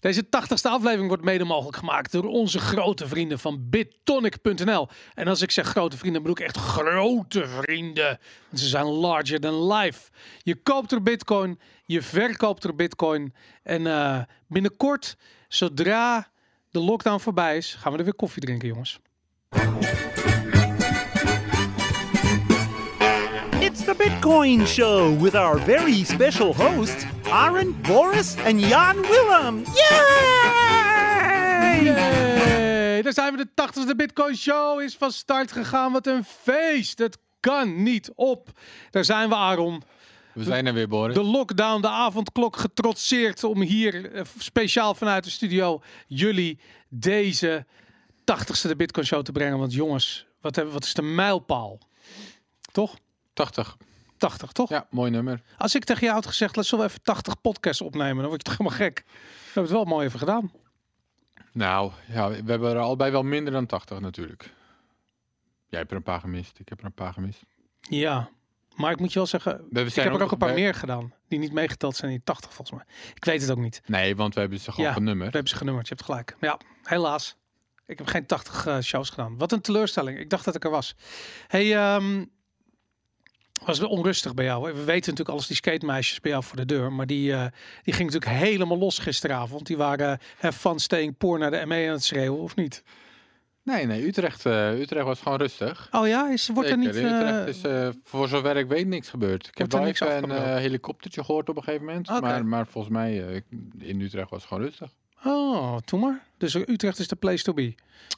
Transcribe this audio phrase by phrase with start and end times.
[0.00, 4.88] Deze 80ste aflevering wordt mede mogelijk gemaakt door onze grote vrienden van BitTonic.nl.
[5.14, 8.18] En als ik zeg grote vrienden, bedoel ik echt grote vrienden.
[8.54, 10.10] Ze zijn larger than life.
[10.42, 13.34] Je koopt er bitcoin, je verkoopt er bitcoin.
[13.62, 14.18] En uh,
[14.48, 15.16] binnenkort,
[15.48, 16.28] zodra
[16.70, 19.00] de lockdown voorbij is, gaan we er weer koffie drinken, jongens.
[23.60, 29.64] It's the Bitcoin Show with our very special hosts, Aaron, Boris, and Jan Willem.
[29.74, 31.14] Yay!
[31.84, 33.02] Yay!
[33.02, 33.46] Daar zijn we.
[33.54, 35.92] De 80ste Bitcoin Show is van start gegaan.
[35.92, 36.98] Wat een feest.
[36.98, 38.48] Het kan niet op.
[38.90, 39.82] Daar zijn we, Aaron.
[40.32, 41.14] We zijn er weer, Boris.
[41.14, 47.66] De lockdown, de avondklok getrotseerd om hier eh, speciaal vanuit de studio jullie deze
[48.20, 49.58] 80ste de Bitcoin Show te brengen.
[49.58, 51.78] Want jongens, wat, hebben, wat is de mijlpaal?
[52.72, 52.96] Toch?
[53.32, 53.76] 80.
[54.20, 54.68] 80, toch?
[54.68, 55.42] Ja, mooi nummer.
[55.56, 58.48] Als ik tegen jou had gezegd, laten we even 80 podcasts opnemen, dan word je
[58.54, 59.04] toch helemaal gek.
[59.06, 59.12] We
[59.44, 60.52] hebben het wel mooi even gedaan.
[61.52, 64.42] Nou, ja, we hebben er allebei wel minder dan 80 natuurlijk.
[65.68, 67.42] Jij hebt er een paar gemist, ik heb er een paar gemist.
[67.80, 68.28] Ja,
[68.76, 71.12] maar ik moet je wel zeggen, We ik heb er ook een paar meer gedaan.
[71.28, 72.86] Die niet meegeteld zijn, die 80 volgens mij.
[73.14, 73.82] Ik weet het ook niet.
[73.86, 75.32] Nee, want we hebben ze gewoon Ja, We genummerd.
[75.32, 76.36] hebben ze genummerd, je hebt gelijk.
[76.40, 77.36] Ja, helaas.
[77.86, 79.38] Ik heb geen 80 eh, shows gedaan.
[79.38, 80.18] Wat een teleurstelling.
[80.18, 80.94] Ik dacht dat ik er was.
[81.46, 82.24] Hey, ehm,
[83.66, 84.64] was wel onrustig bij jou.
[84.64, 86.92] We weten natuurlijk alles die skatemeisjes bij jou voor de deur.
[86.92, 87.46] Maar die, eh
[87.82, 89.66] die ging natuurlijk helemaal los gisteravond.
[89.66, 92.82] Die waren have fun staying poor naar de ME aan het schreeuwen, of niet?
[93.62, 95.88] Nee, nee, Utrecht, eh, Utrecht was gewoon rustig.
[95.90, 96.94] Oh ja, is, wordt er niet...
[96.94, 99.46] Utrecht eh, is voor zover ik weet niks gebeurd.
[99.46, 100.56] Ik heb wel even een afgebroken?
[100.56, 102.08] helikoptertje gehoord op een gegeven moment.
[102.20, 103.42] Maar, maar volgens mij
[103.78, 104.90] in Utrecht was het gewoon rustig.
[105.24, 106.26] Oh, doe maar.
[106.38, 107.74] Dus Utrecht is de place to be.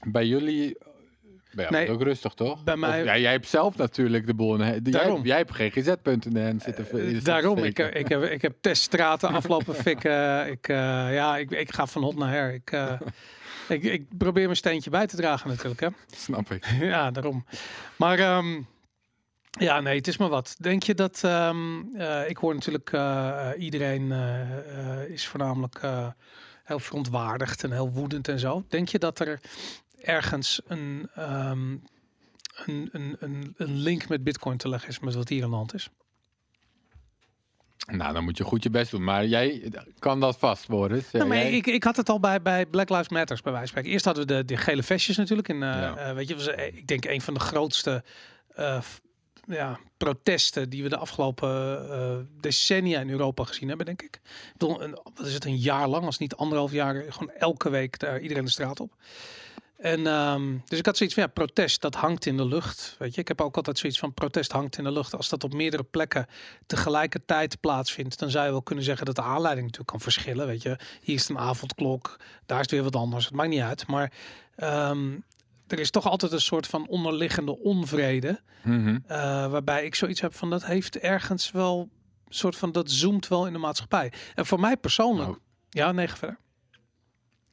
[0.07, 0.77] Bij jullie
[1.55, 2.65] bij jou Nee, ook rustig, toch?
[2.65, 4.61] bij mij- Of- ja, jij hebt zelf natuurlijk de boel.
[4.63, 4.83] in-
[5.23, 6.91] Jij, hebt GGZ.nl zitten.
[6.91, 10.49] Eh, zitten Daarom, ik, eh, ik, heb, ik heb teststraten aflopen fikken.
[10.51, 10.77] Ik, eh,
[11.15, 12.53] ja, ik, ik ga van hot naar her.
[12.55, 13.01] Ik, eh,
[13.69, 15.81] ik, ik probeer mijn steentje bij te dragen natuurlijk.
[15.81, 15.89] Hè.
[16.17, 16.67] Snap ik.
[16.81, 17.45] ja, daarom.
[17.97, 18.61] Maar ehm,
[19.59, 20.55] ja, nee, het is maar wat.
[20.59, 21.21] Denk je dat...
[21.25, 22.97] ehm, eh, ik hoor natuurlijk
[23.59, 24.13] iedereen
[25.09, 25.81] is voornamelijk
[26.65, 28.65] heel verontwaardigd en heel woedend en zo.
[28.69, 29.41] Denk je dat er
[30.03, 31.71] ergens een, ehm,
[32.67, 35.57] een, een, een, een link met bitcoin te leggen is met wat hier aan de
[35.57, 35.89] hand is?
[37.93, 39.05] Nou, dan moet je goed je best doen.
[39.05, 41.11] Maar jij kan dat vast, Boris.
[41.11, 43.53] Ja, Nou, maar jij- ik, ik had het al bij, bij Black Lives Matters bij
[43.53, 43.91] wijze van spreken.
[43.93, 45.49] Eerst hadden we de, de gele vestjes natuurlijk.
[45.49, 45.97] En, eh, Ja.
[45.97, 48.05] eh, weet je, was, eh, ik denk een van de grootste
[48.55, 48.81] eh,
[49.49, 51.51] ja, protesten die we de afgelopen
[51.91, 54.15] eh, decennia in Europa gezien hebben, denk ik.
[54.25, 57.71] ik bedoel, een, wat is het, een jaar lang, als niet anderhalf jaar, gewoon elke
[57.71, 58.95] week daar iedereen de straat op.
[59.83, 62.97] En ehm, dus ik had zoiets van ja, protest, dat hangt in de lucht.
[62.99, 65.17] Weet je, ik heb ook altijd zoiets van protest hangt in de lucht.
[65.17, 66.27] Als dat op meerdere plekken
[66.67, 70.47] tegelijkertijd plaatsvindt, dan zou je wel kunnen zeggen dat de aanleiding natuurlijk kan verschillen.
[70.47, 72.17] Weet je, hier is een avondklok,
[72.47, 73.25] daar is het weer wat anders.
[73.25, 73.87] Het maakt niet uit.
[73.87, 74.13] Maar
[74.55, 75.11] ehm,
[75.67, 78.41] er is toch altijd een soort van onderliggende onvrede.
[78.63, 78.99] Mhm.
[79.07, 79.19] eh,
[79.51, 81.89] waarbij ik zoiets heb van dat heeft ergens wel
[82.29, 84.13] soort van dat zoomt wel in de maatschappij.
[84.35, 85.39] En voor mij persoonlijk, Nou.
[85.97, 86.39] ja, ga verder.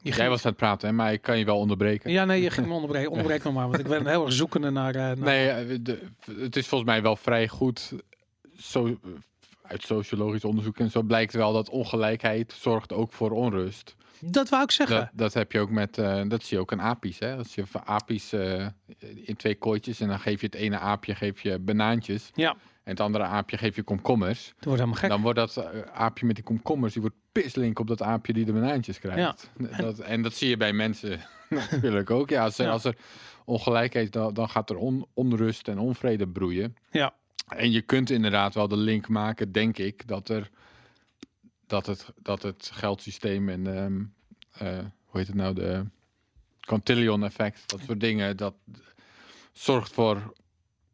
[0.02, 2.10] Jij ging- was aan het praten, hè, maar ik kan je wel onderbreken.
[2.10, 3.10] ja, nee, je ging me onderbreken.
[3.10, 4.94] Onderbreek me maar, want ik ben heel erg zoekende naar...
[4.94, 6.06] eh, naar Nee, eh, de-
[6.38, 7.92] het is volgens mij wel vrij goed.
[8.58, 8.98] Zo,
[9.62, 13.96] uit sociologisch onderzoek en zo blijkt wel dat ongelijkheid zorgt ook voor onrust.
[14.20, 14.96] Dat wou ik zeggen.
[14.98, 17.18] Dat, dat heb je ook met, eh, dat zie je ook aan apies.
[17.18, 17.36] Hè?
[17.36, 18.66] Als je apies eh,
[19.14, 22.90] in twee kooitjes en dan geef je het ene aapje geef je banaantjes Ja, en
[22.90, 24.46] het andere aapje geef je komkommers.
[24.56, 25.08] het wordt helemaal gek.
[25.10, 28.44] Dan wordt dat eh, aapje met die komkommers, die wordt pislink op dat aapje die
[28.44, 29.50] de banaantjes krijgt.
[29.76, 31.20] Dat, en dat zie je bij mensen
[31.70, 32.30] natuurlijk ook.
[32.30, 32.70] Ja, als er, Ja.
[32.70, 32.96] als er
[33.44, 36.76] ongelijkheid, dan, dan gaat er on- onrust en onvrede broeien.
[36.90, 37.14] Ja,
[37.48, 40.50] En je kunt inderdaad wel de link maken, denk ik, dat er
[41.66, 44.02] dat het, dat het geldsysteem en ehm,
[44.52, 45.84] eh, hoe heet het nou, de
[46.60, 48.54] Cantillon effect, dat soort dingen, dat
[49.52, 50.32] zorgt voor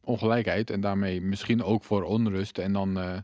[0.00, 2.58] ongelijkheid en daarmee misschien ook voor onrust.
[2.58, 3.18] En dan eh,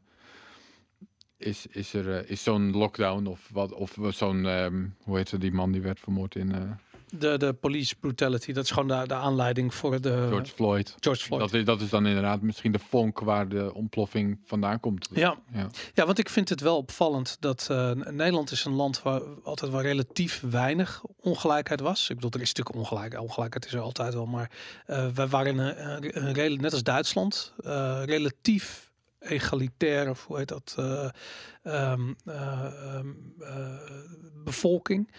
[1.42, 5.40] is, is er eh, is zo'n lockdown of wat of zo'n ehm, hoe heet het,
[5.40, 6.60] die man die werd vermoord in eh,
[7.18, 10.94] de, de police brutality, dat is gewoon de, de aanleiding voor de George Floyd.
[11.00, 11.40] George Floyd.
[11.42, 15.08] Dat is, dat is dan inderdaad misschien de vonk waar de ontploffing vandaan komt.
[15.14, 15.36] Ja.
[15.52, 15.68] ja.
[15.94, 19.70] Ja, want ik vind het wel opvallend dat eh, Nederland is een land waar altijd
[19.70, 22.08] wel relatief weinig ongelijkheid was.
[22.08, 24.50] Ik bedoel, er is natuurlijk ongelijkheid, ongelijkheid is er altijd wel, maar
[24.86, 27.54] eh wij waren een, een, een rela- net als Duitsland
[28.04, 28.91] relatief
[29.22, 31.08] egalitair, of hoe heet dat, eh,
[31.62, 33.08] ehm, eh, ehm,
[33.40, 33.80] eh,
[34.44, 35.12] bevolking.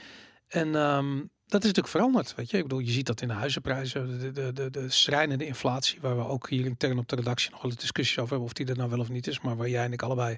[0.47, 2.35] En ehm, dat is natuurlijk veranderd.
[2.35, 5.45] Weet je, ik bedoel, je ziet dat in de huizenprijzen, de, de, de, de schrijnende
[5.45, 8.47] inflatie, waar we ook hier intern op de redactie nog wel een discussie over hebben
[8.47, 10.37] of die er nou wel of niet is, maar waar jij en ik allebei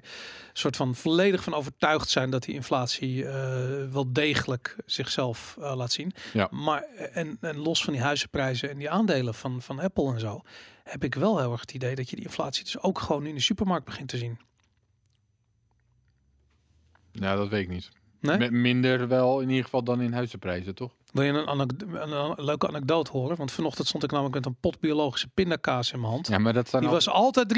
[0.52, 3.24] soort van volledig van overtuigd zijn dat die inflatie
[3.90, 6.12] wel degelijk zichzelf laat zien.
[6.32, 6.48] Ja.
[6.50, 10.42] Maar en, en los van die huizenprijzen en die aandelen van, van Apple en zo,
[10.88, 13.34] heb ik wel heel erg het idee dat je die inflatie dus ook gewoon in
[13.34, 14.38] de supermarkt begint te zien.
[17.12, 17.88] Nou, dat weet ik niet.
[18.20, 18.38] Nee?
[18.38, 20.92] Met minder wel in ieder geval dan in huizenprijzen, toch?
[21.12, 23.36] Wil je een, anek- een, een leuke anekdote horen?
[23.36, 26.28] Want vanochtend stond ik namelijk met een pot biologische pindakaas in mijn hand.
[26.28, 27.48] Ja, maar dat zijn Die al- was altijd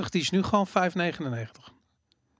[0.00, 0.08] 3,89.
[0.08, 1.72] Die is nu gewoon 5,99.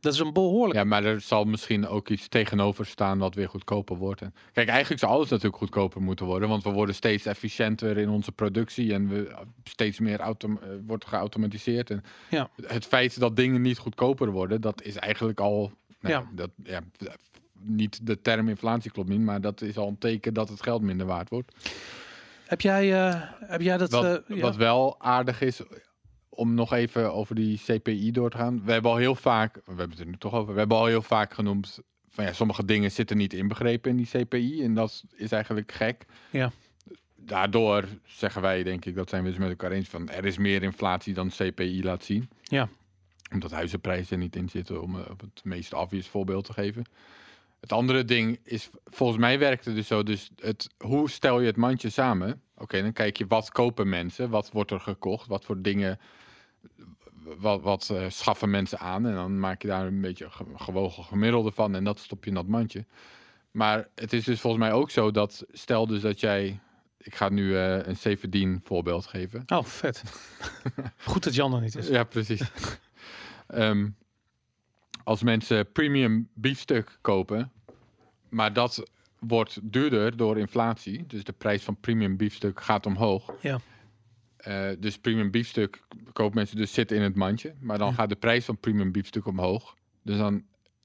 [0.01, 0.79] Dat is een behoorlijk.
[0.79, 4.21] Ja, maar er zal misschien ook iets tegenover staan wat weer goedkoper wordt.
[4.23, 8.09] En kijk, eigenlijk zou alles natuurlijk goedkoper moeten worden, want we worden steeds efficiënter in
[8.09, 9.35] onze productie en we
[9.65, 11.91] steeds meer autom eh, wordt geautomatiseerd.
[11.91, 12.51] En Ja.
[12.67, 15.73] het feit dat dingen niet goedkoper worden, dat is eigenlijk al.
[16.01, 16.29] nou, Ja.
[16.33, 16.81] Dat, ja,
[17.61, 20.83] niet de term inflatie klopt niet, maar dat is al een teken dat het geld
[20.83, 21.71] minder waard wordt.
[22.47, 23.91] Heb jij, eh, heb jij dat?
[23.91, 24.43] Wat, eh, ja.
[24.43, 25.61] wat wel aardig is,
[26.39, 28.65] om nog even over die CPI door te gaan.
[28.65, 30.87] We hebben al heel vaak, we hebben het er nu toch over, we hebben al
[30.87, 35.05] heel vaak genoemd van ja, sommige dingen zitten niet inbegrepen in die CPI en dat
[35.15, 36.05] is eigenlijk gek.
[36.31, 36.51] Ja.
[37.17, 40.39] Daardoor zeggen wij, denk ik, dat zijn we dus met elkaar eens van er is
[40.39, 42.29] meer inflatie dan CPI laat zien.
[42.43, 42.69] Ja.
[43.33, 46.85] Omdat huizenprijzen er niet in zitten, om eh, op het meest obvious voorbeeld te geven.
[47.61, 51.47] Het andere ding is, volgens mij werkt het dus zo, dus het, hoe stel je
[51.47, 52.43] het mandje samen?
[52.57, 55.99] Oké, dan kijk je wat kopen mensen, wat wordt er gekocht, wat voor dingen,
[57.37, 59.07] wat, wat eh, schaffen mensen aan.
[59.07, 62.37] En dan maak je daar een beetje gewogen gemiddelde van en dat stop je in
[62.37, 62.85] dat mandje.
[63.51, 66.61] Maar het is dus volgens mij ook zo dat, stel dus dat jij,
[66.99, 69.43] ik ga nu eh, een Severdien voorbeeld geven.
[69.47, 70.03] Oh, vet.
[71.05, 71.89] Goed dat Jan er niet is.
[71.89, 72.43] Ja, precies.
[73.49, 73.89] Ehm,
[75.05, 77.53] als mensen premium biefstuk kopen,
[78.29, 83.33] maar dat wordt duurder door inflatie, dus de prijs van premium biefstuk gaat omhoog.
[83.41, 83.61] Ja.
[84.49, 87.95] Eh, dus premium biefstuk kopen mensen dus zitten in het mandje, maar dan Ja.
[87.95, 89.77] gaat de prijs van premium biefstuk omhoog.
[90.03, 90.43] Dus dan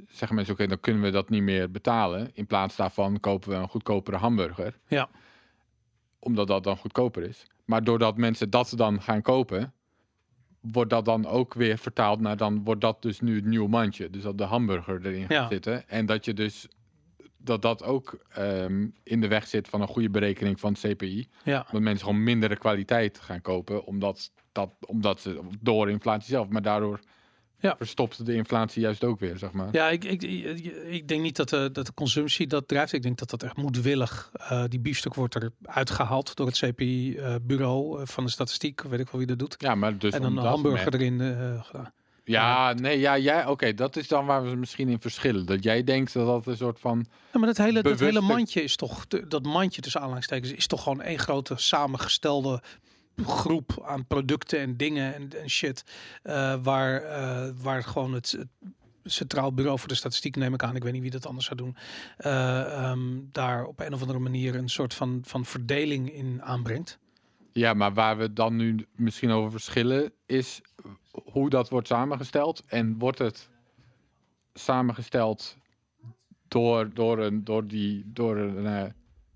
[0.10, 2.30] zeggen mensen, oké, dan kunnen we dat niet meer betalen.
[2.34, 5.10] In plaats daarvan kopen we een goedkopere hamburger Ja.
[6.20, 7.48] omdat dat dan goedkoper is.
[7.66, 9.74] Maar doordat mensen dat dan gaan kopen,
[10.62, 14.10] wordt dat dan ook weer vertaald naar dan wordt dat dus nu het nieuwe mandje.
[14.10, 15.28] Dus dat de hamburger erin Ja.
[15.28, 15.90] gaat zitten.
[15.90, 16.68] En dat je dus
[17.44, 21.28] dat dat ook ehm, in de weg zit van een goede berekening van het CPI.
[21.44, 21.66] Ja.
[21.72, 26.48] Dat mensen gewoon mindere kwaliteit gaan kopen, omdat, dat, omdat ze door inflatie zelf.
[26.50, 27.00] Maar daardoor
[27.60, 27.76] Ja.
[27.78, 29.68] verstopt de inflatie juist ook weer, zeg maar.
[29.72, 30.22] Ja, ik, ik,
[30.88, 32.94] ik, denk niet dat de, dat de consumptie dat drijft.
[32.94, 34.30] Ik denk dat dat echt moedwillig.
[34.34, 38.82] eh die biefstuk wordt er uitgehaald door het CPI-bureau eh, van de statistiek.
[38.82, 39.56] Weet ik wel wie dat doet.
[39.58, 41.94] Ja, maar dus en dan een hamburger erin eh, gedaan.
[42.24, 45.46] Ja, nee, ja, jij, oké, dat is dan waar we misschien in verschillen.
[45.46, 48.64] Dat jij denkt dat dat een soort van Ja, maar dat hele, dat hele mandje
[48.64, 52.62] is toch, dat mandje tussen aanhalingstekens, is toch gewoon één grote samengestelde
[53.26, 55.84] groep aan producten en dingen en, en shit.
[56.24, 58.48] eh, waar, eh, waar gewoon het, het
[59.04, 61.58] Centraal Bureau voor de Statistiek, neem ik aan, ik weet niet wie dat anders zou
[61.58, 61.76] doen,
[62.18, 67.00] eh, ehm, daar op een of andere manier een soort van, van verdeling in aanbrengt.
[67.54, 70.62] Ja, maar waar we dan nu misschien over verschillen is
[71.24, 72.64] hoe dat wordt samengesteld.
[72.68, 73.50] En wordt het
[74.54, 75.58] samengesteld
[76.48, 78.84] door, door, een, door die, door een, eh,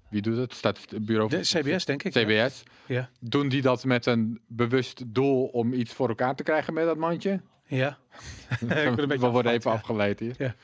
[0.10, 0.54] wie doet het?
[0.54, 2.12] Staat het bureau De CBS, denk ik.
[2.12, 2.64] CBS.
[2.86, 3.10] Ja.
[3.19, 6.98] Doen die dat met een bewust doel om iets voor elkaar te krijgen met dat
[6.98, 7.42] mandje?
[7.66, 7.98] Ja.
[8.60, 9.78] we worden even ja.
[9.78, 10.36] afgeleid hier.
[10.38, 10.56] Ja.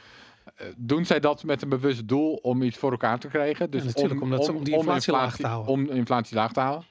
[0.56, 3.72] Eh, Doen zij dat met een bewust doel om iets voor elkaar te krijgen?
[3.72, 5.72] Dus omdat ze- om die inflatie laag te houden.
[5.74, 6.88] Om inflatie laag te houden.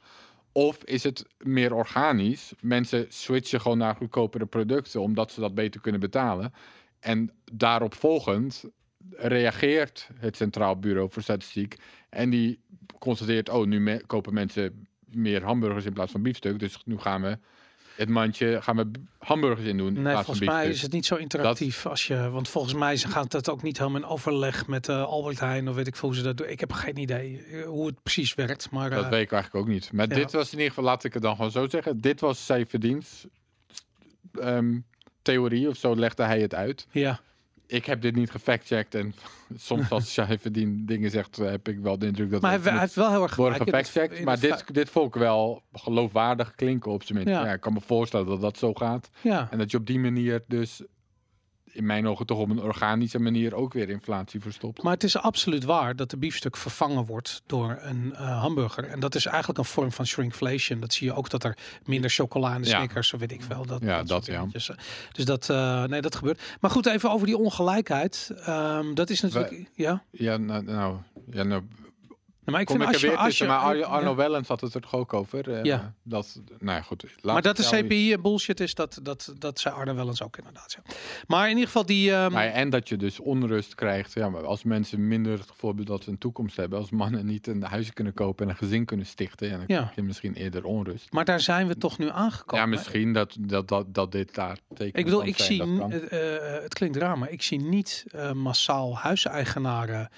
[0.52, 2.52] Of is het meer organisch?
[2.60, 6.52] Mensen switchen gewoon naar goedkopere producten omdat ze dat beter kunnen betalen.
[7.00, 8.64] En daarop volgend
[9.10, 11.76] reageert het Centraal Bureau voor Statistiek.
[12.08, 12.60] En die
[12.98, 16.58] constateert, oh, nu kopen mensen meer hamburgers in plaats van biefstuk.
[16.58, 17.38] Dus nu gaan we
[17.96, 20.02] het mandje, gaan we hamburgers in doen.
[20.02, 22.30] Nee, volgens mij is het niet zo interactief als je.
[22.30, 25.68] Want volgens mij ze gaat dat ook niet helemaal in overleg met eh, Albert Heijn
[25.68, 26.48] of weet ik veel hoe ze dat doen.
[26.48, 28.70] Ik heb geen idee eh, hoe het precies werkt.
[28.70, 29.92] Maar Dat eh, weet ik eigenlijk ook niet.
[29.92, 30.14] Maar ja.
[30.14, 32.00] dit was in ieder geval, laat ik het dan gewoon zo zeggen.
[32.00, 33.26] Dit was zijn verdienst.
[34.40, 34.78] ehm,
[35.22, 36.86] theorie of zo legde hij het uit.
[36.90, 37.20] ja,
[37.66, 38.94] Ik heb dit niet gefactcheckt.
[38.94, 39.14] En
[39.56, 42.60] soms als jij verdien dingen zegt, eh, heb ik wel de indruk dat maar hij,
[42.60, 44.24] het hij heeft wel heel erg worden gefactcheckt.
[44.24, 47.34] Maar dit, dit vond ik wel geloofwaardig klinken op zijn minst.
[47.34, 47.44] Ja.
[47.44, 47.52] Ja.
[47.52, 49.10] ik kan me voorstellen dat dat zo gaat.
[49.20, 50.82] Ja, En dat je op die manier dus
[51.72, 54.82] in mijn ogen toch op een organische manier ook weer inflatie verstopt.
[54.82, 58.84] maar het is absoluut waar dat de biefstuk vervangen wordt door een eh, hamburger.
[58.84, 60.80] En dat is eigenlijk een vorm van shrinkflation.
[60.80, 62.78] Dat zie je ook dat er minder chocola in de Ja.
[62.78, 63.66] Snickers, of weet ik veel.
[63.66, 64.38] Dat, Ja, dat, ja.
[64.38, 64.70] dingetjes.
[65.12, 66.40] Dus dat, eh, nee, dat gebeurt.
[66.60, 68.30] Maar goed, even over die ongelijkheid.
[68.44, 70.02] Ehm, dat is natuurlijk, ja.
[70.10, 70.96] Ja, nou, nou,
[71.30, 71.62] ja, nou
[72.44, 73.86] maar ik Kom vind ik als je, als je, maar Arno, ja.
[73.86, 75.52] Arno Wellens had het er toch ook over.
[75.52, 75.94] eh, Ja.
[76.02, 77.04] Dat, nou ja, goed.
[77.22, 80.72] Maar dat de CPI bullshit is, dat, dat, dat zei Arne wel eens ook inderdaad.
[80.76, 80.94] Ja.
[81.26, 82.12] Maar in ieder geval die...
[82.12, 84.12] ehm, Nou ja, en dat je dus onrust krijgt.
[84.12, 86.78] Ja, maar als mensen minder het gevoel hebben dat ze een toekomst hebben.
[86.78, 89.48] Als mannen niet een huisje kunnen kopen en een gezin kunnen stichten.
[89.48, 91.12] Ja, dan krijg je misschien eerder onrust.
[91.12, 92.64] maar daar zijn we toch nu aangekomen.
[92.64, 96.56] Ja, misschien dat, dat, dat, dat dit daar teken Ik bedoel, ik zijn, zie, eh,
[96.56, 100.10] eh, het klinkt raar, maar ik zie niet massaal huiseigenaren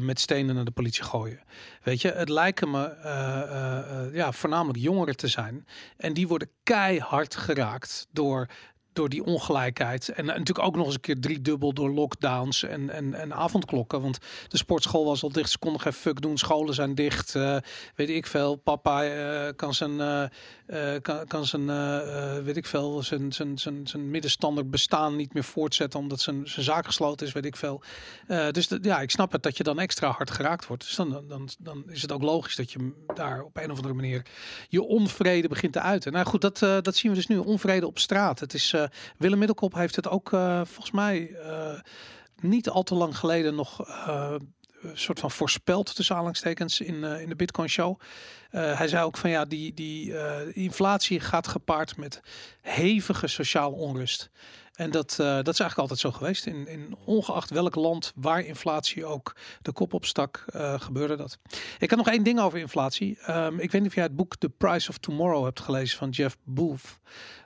[0.00, 1.40] met stenen naar de politie gooien.
[1.82, 5.66] Weet je, het lijken me eh, eh, eh, ja, voornamelijk jongeren te zijn.
[5.96, 8.46] En die worden keihard geraakt door,
[8.92, 10.08] door die ongelijkheid.
[10.08, 14.00] En natuurlijk ook nog eens een keer driedubbel door lockdowns en, en, en avondklokken.
[14.00, 14.18] Want
[14.48, 16.38] de sportschool was al dicht, ze konden geen fuck doen.
[16.38, 17.56] Scholen zijn dicht, eh,
[17.94, 18.56] weet ik veel.
[18.56, 20.22] Papa eh, kan zijn, eh,
[20.66, 25.16] eh, kan, kan zijn eh, eh, weet ik veel, zijn, zijn, zijn, zijn middenstander bestaan
[25.16, 26.00] niet meer voortzetten.
[26.00, 27.82] Omdat zijn, zijn zaak gesloten is, weet ik veel.
[28.26, 30.84] Eh, dus ja, ik snap het dat je dan extra hard geraakt wordt.
[30.84, 33.94] Dus dan, dan, dan is het ook logisch dat je daar op een of andere
[33.94, 34.22] manier
[34.68, 36.12] je onvrede begint te uiten.
[36.12, 37.36] Nou goed, dat, eh, dat zien we dus nu.
[37.36, 38.40] Onvrede op straat.
[38.40, 38.84] Het is, eh,
[39.16, 41.80] Willem Middelkop heeft het ook eh, volgens mij eh,
[42.40, 44.34] niet al te lang geleden nog eh,
[44.82, 48.00] een soort van voorspeld tussen aanhalingstekens in, eh, in de Bitcoin Show.
[48.50, 52.20] Eh, hij zei ook van ja, die, die eh, inflatie gaat gepaard met
[52.60, 54.30] hevige sociale onrust.
[54.78, 56.46] En dat, eh, dat is eigenlijk altijd zo geweest.
[56.46, 61.38] In, in ongeacht welk land waar inflatie ook de kop op stak, eh, gebeurde dat.
[61.78, 63.18] Ik had nog één ding over inflatie.
[63.20, 66.10] Ehm, ik weet niet of jij het boek The Price of Tomorrow hebt gelezen van
[66.10, 66.98] Jeff Booth.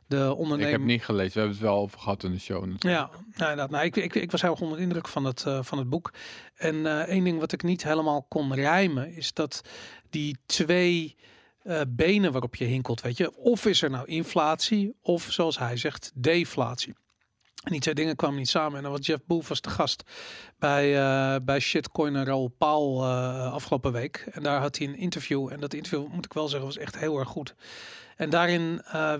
[0.07, 0.73] De Ik ondernemer.
[0.73, 1.33] heb niet gelezen.
[1.33, 2.65] We hebben het wel over gehad in de show.
[2.65, 2.83] natuurlijk.
[2.85, 3.71] Ja, nou, inderdaad.
[3.71, 5.89] Nou, ik, ik, ik was heel erg onder de indruk van het, eh, van het
[5.89, 6.11] boek.
[6.55, 9.61] En één ding wat ik niet helemaal kon rijmen, is dat
[10.11, 11.17] die twee
[11.89, 16.11] benen waarop je hinkelt, weet je, of is er nou inflatie, of zoals hij zegt,
[16.15, 16.95] deflatie.
[17.63, 18.77] En die twee dingen kwamen niet samen.
[18.77, 20.03] En dan was Jeff Booth was de gast
[20.59, 24.27] bij, eh bij Shitcoin Raoul Paul eh, afgelopen week.
[24.33, 25.49] En daar had hij een interview.
[25.53, 27.55] En dat interview, moet ik wel zeggen, was echt heel erg goed.
[28.17, 29.15] En daarin eh,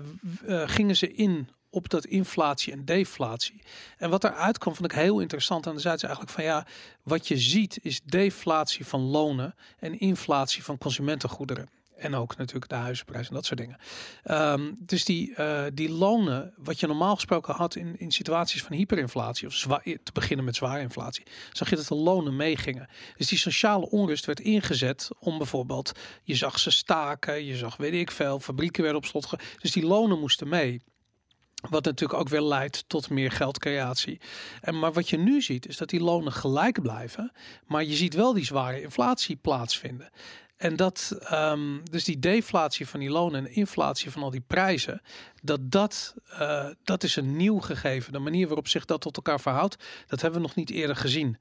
[0.65, 3.61] gingen ze in op dat inflatie en deflatie.
[3.97, 5.65] En wat eruit kwam, vond ik heel interessant.
[5.65, 6.65] En dan zeiden ze eigenlijk van ja,
[7.03, 11.69] wat je ziet is deflatie van lonen en inflatie van consumentengoederen.
[12.03, 13.77] En ook natuurlijk de huizenprijs en dat soort dingen.
[14.23, 18.75] Ehm, dus die, eh, die lonen, wat je normaal gesproken had in, in situaties van
[18.75, 22.89] hyperinflatie, of zwa- te beginnen met zware inflatie, zag je dat de lonen meegingen.
[23.17, 25.91] Dus die sociale onrust werd ingezet om bijvoorbeeld,
[26.23, 29.29] je zag ze staken, je zag weet ik veel, fabrieken werden op slot.
[29.61, 30.81] Dus die lonen moesten mee.
[31.69, 34.21] Wat natuurlijk ook weer leidt tot meer geldcreatie.
[34.61, 37.31] En maar wat je nu ziet, is dat die lonen gelijk blijven.
[37.65, 40.09] Maar je ziet wel die zware inflatie plaatsvinden.
[40.63, 45.01] En dat, ehm, dus die deflatie van die lonen en inflatie van al die prijzen,
[45.41, 48.13] dat dat, eh, dat is een nieuw gegeven.
[48.13, 51.37] De manier waarop zich dat tot elkaar verhoudt, dat hebben we nog niet eerder gezien.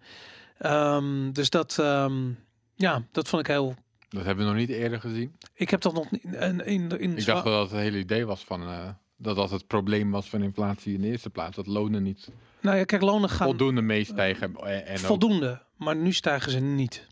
[0.59, 2.31] Ehm, dus dat, ehm,
[2.75, 3.75] ja, dat vond ik heel.
[4.09, 5.37] Dat hebben we nog niet eerder gezien.
[5.55, 8.27] Ik heb dat nog niet in, in, in Ik dacht wel dat het hele idee
[8.27, 8.63] was van...
[8.63, 11.57] eh, dat dat het probleem was van inflatie in de eerste plaats.
[11.57, 12.29] Dat lonen niet
[12.61, 14.57] Nou ja, kijk, lonen gaan voldoende meestijgen.
[14.57, 17.07] En, ook- voldoende, maar nu stijgen ze niet.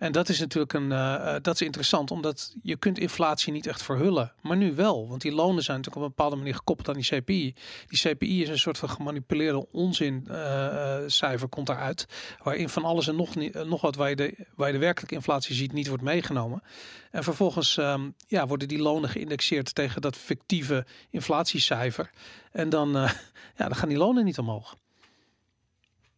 [0.00, 3.66] En dat is natuurlijk een, eh, eh, dat is interessant, omdat je kunt inflatie niet
[3.66, 6.88] echt verhullen, maar nu wel, want die lonen zijn natuurlijk op een bepaalde manier gekoppeld
[6.88, 7.54] aan die CPI.
[7.86, 12.06] Die CPI is een soort van gemanipuleerde onzin eh, cijfer komt daaruit,
[12.42, 13.34] waarin van alles en nog,
[13.66, 16.62] nog wat waar je, de, de werkelijke inflatie ziet niet wordt meegenomen.
[17.10, 22.10] En vervolgens ehm, ja, worden die lonen geïndexeerd tegen dat fictieve inflatiecijfer.
[22.52, 22.92] En dan,
[23.58, 24.76] ja, dan gaan die lonen niet omhoog.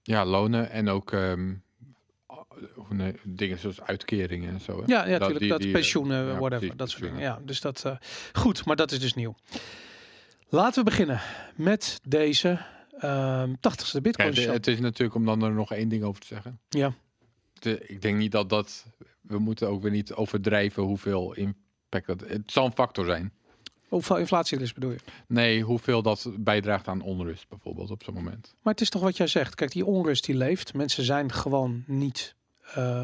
[0.03, 1.55] Ja, lonen en ook ehm,
[2.88, 4.76] nee, dingen zoals uitkeringen en zo.
[4.76, 4.82] hè.
[4.87, 7.21] Ja, ja die- Dat, die, eh, pensioenen, ja, whatever, precies, dat soort dingen.
[7.21, 7.97] Ja, dus dat eh,
[8.32, 9.35] goed, maar dat is dus nieuw.
[10.49, 11.21] Laten we beginnen
[11.56, 12.59] met deze
[12.99, 14.52] ehm 80ste Bitcoin Kijk, show.
[14.52, 16.61] het is natuurlijk om dan er nog één ding over te zeggen.
[16.68, 16.94] Ja.
[17.52, 18.87] De- ik denk niet dat dat...
[19.21, 22.21] We moeten ook weer niet overdrijven hoeveel impact dat...
[22.21, 23.32] Het zal een factor zijn.
[23.88, 24.99] Hoeveel inflatie er is, bedoel je?
[25.26, 28.54] Nee, hoeveel dat bijdraagt aan onrust bijvoorbeeld op zo'n moment.
[28.62, 29.54] Maar het is toch wat jij zegt.
[29.54, 30.75] Kijk, die onrust die leeft.
[30.75, 32.35] Mensen zijn gewoon niet,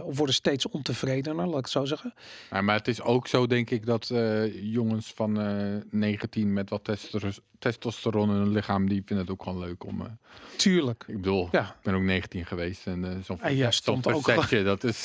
[0.04, 2.14] of worden steeds ontevredener, laat ik het zo zeggen.
[2.50, 6.70] Maar, maar het is ook zo, denk ik, dat eh, jongens van eh 19 met
[6.70, 6.88] wat
[7.58, 10.18] testosteron, in hun lichaam, die vinden het ook gewoon leuk om...
[10.56, 11.04] Tuurlijk.
[11.06, 11.62] ik bedoel, Ja.
[11.68, 15.04] ik ben ook 19 geweest en zo'n En jij zo'n stond ook verzetje, dat is...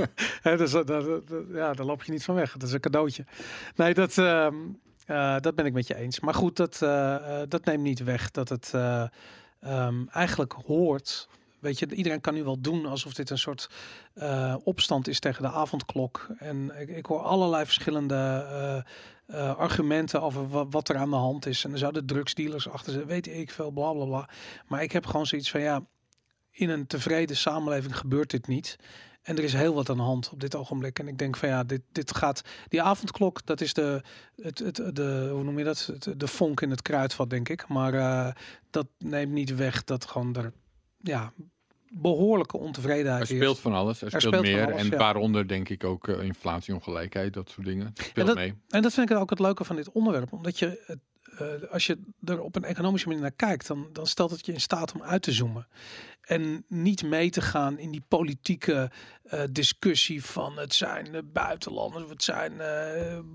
[0.42, 2.52] dus, dat, dat- dat- ja, daar loop je niet van weg.
[2.52, 3.24] Dat is een cadeautje.
[3.76, 4.54] Nee, dat, ehm,
[5.06, 6.20] eh, dat ben ik met je eens.
[6.20, 6.78] Maar goed, dat,
[7.48, 9.04] dat neemt niet weg dat het eh,
[9.60, 11.28] ehm, eigenlijk hoort.
[11.60, 13.70] Weet je, iedereen kan nu wel doen alsof dit een soort
[14.14, 16.26] eh, opstand is tegen de avondklok.
[16.38, 18.76] En ik, ik hoor allerlei verschillende eh,
[19.40, 21.64] eh, argumenten over wa- wat er aan de hand is.
[21.64, 24.28] En er zouden drugsdealers achter zitten, weet ik veel, bla bla bla.
[24.66, 25.84] Maar ik heb gewoon zoiets van ja,
[26.50, 28.76] in een tevreden samenleving gebeurt dit niet.
[29.22, 30.98] En er is heel wat aan de hand op dit ogenblik.
[30.98, 32.42] En ik denk van ja, dit, dit gaat.
[32.68, 34.02] Die avondklok, dat is de,
[34.42, 35.92] het, het, de, hoe noem je dat?
[36.16, 37.68] De vonk in het kruidvat, denk ik.
[37.68, 38.36] Maar
[38.70, 40.52] dat neemt niet weg dat gewoon er
[41.00, 41.32] ja,
[41.90, 44.02] behoorlijke ontevredenheid Er speelt van alles.
[44.02, 44.66] Er, Er speelt, meer.
[44.66, 44.96] alles, en ja.
[44.96, 47.92] waaronder denk ik ook eh, inflatie, ongelijkheid, dat soort dingen.
[47.94, 48.54] Speelt dat- mee.
[48.68, 50.32] En dat vind ik ook het leuke van dit onderwerp.
[50.32, 50.98] Omdat je, het,
[51.38, 54.52] eh, als je er op een economische manier naar kijkt, dan, dan stelt het je
[54.52, 55.66] in staat om uit te zoomen.
[56.28, 58.90] En niet mee te gaan in die politieke
[59.22, 62.58] eh, discussie van het zijn de buitenlanders, het zijn, eh,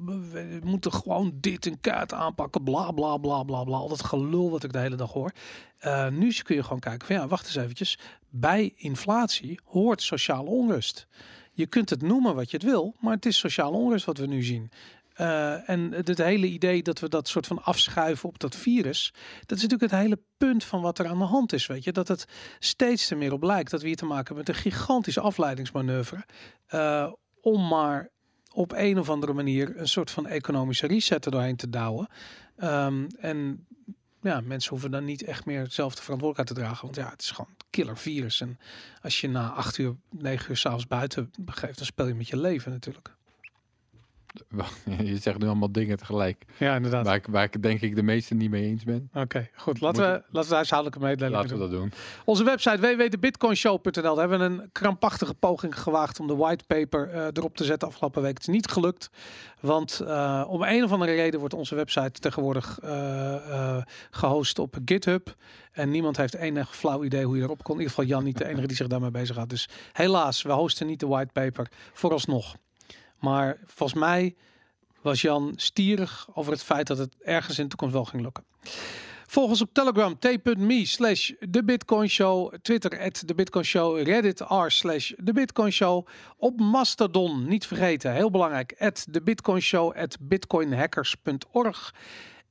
[0.05, 3.77] we moeten gewoon dit en kaart aanpakken, bla bla bla bla bla.
[3.77, 5.31] Al dat gelul wat ik de hele dag hoor.
[5.77, 7.99] Eh, nu kun je gewoon kijken van ja, wacht eens eventjes.
[8.29, 11.07] Bij inflatie hoort sociale onrust.
[11.53, 14.25] Je kunt het noemen wat je het wil, maar het is sociale onrust wat we
[14.25, 14.71] nu zien.
[15.13, 19.13] Eh, en het, hele idee dat we dat soort van afschuiven op dat virus,
[19.45, 21.67] dat is natuurlijk het hele punt van wat er aan de hand is.
[21.67, 22.25] Weet je, dat het
[22.59, 26.25] steeds er meer op lijkt dat we hier te maken hebben met een gigantische afleidingsmanoeuvre.
[26.67, 28.09] eh, om maar
[28.53, 32.07] op een of andere manier een soort van economische reset er doorheen te douwen.
[32.55, 33.67] Ehm, en
[34.21, 36.85] ja, mensen hoeven dan niet echt meer zelf de verantwoordelijkheid te dragen.
[36.85, 38.41] Want ja, het is gewoon een killer virus.
[38.41, 38.59] En
[39.01, 42.37] als je na acht uur, negen uur s'avonds buiten begeeft, dan speel je met je
[42.37, 43.15] leven natuurlijk.
[45.03, 46.45] Je zegt nu allemaal dingen tegelijk.
[46.57, 47.05] Ja, inderdaad.
[47.05, 49.09] Waar ik, waar ik denk ik de meeste niet mee eens ben.
[49.13, 49.81] Oké, goed.
[49.81, 51.69] Laten Moet we, laten we de huishoudelijke mededeling Laten we doen.
[51.71, 51.91] dat doen.
[52.25, 54.15] Onze website www.debitcoinshow.nl.
[54.15, 58.21] Daar hebben we een krampachtige poging gewaagd om de whitepaper eh erop te zetten afgelopen
[58.21, 58.33] week.
[58.33, 59.09] Het is niet gelukt,
[59.59, 64.77] want eh, om een of andere reden wordt onze website tegenwoordig eh, eh, gehost op
[64.85, 65.35] GitHub.
[65.71, 67.75] En niemand heeft enig flauw idee hoe je erop kon.
[67.75, 69.49] In ieder geval Jan niet de enige die zich daarmee bezig gaat.
[69.49, 72.55] Dus helaas, we hosten niet de whitepaper vooralsnog.
[73.23, 74.35] Maar volgens mij
[75.01, 78.43] was Jan stierig over het feit dat het ergens in de toekomst wel ging lukken.
[79.27, 82.53] Volg ons op Telegram, t.me slash de Bitcoin Show.
[82.61, 84.01] Twitter, at de Bitcoin Show.
[84.01, 86.07] Reddit, r slash de Bitcoin Show.
[86.37, 91.93] Op Mastodon, niet vergeten, heel belangrijk, at de Bitcoin Show, at bitcoinhackers.org.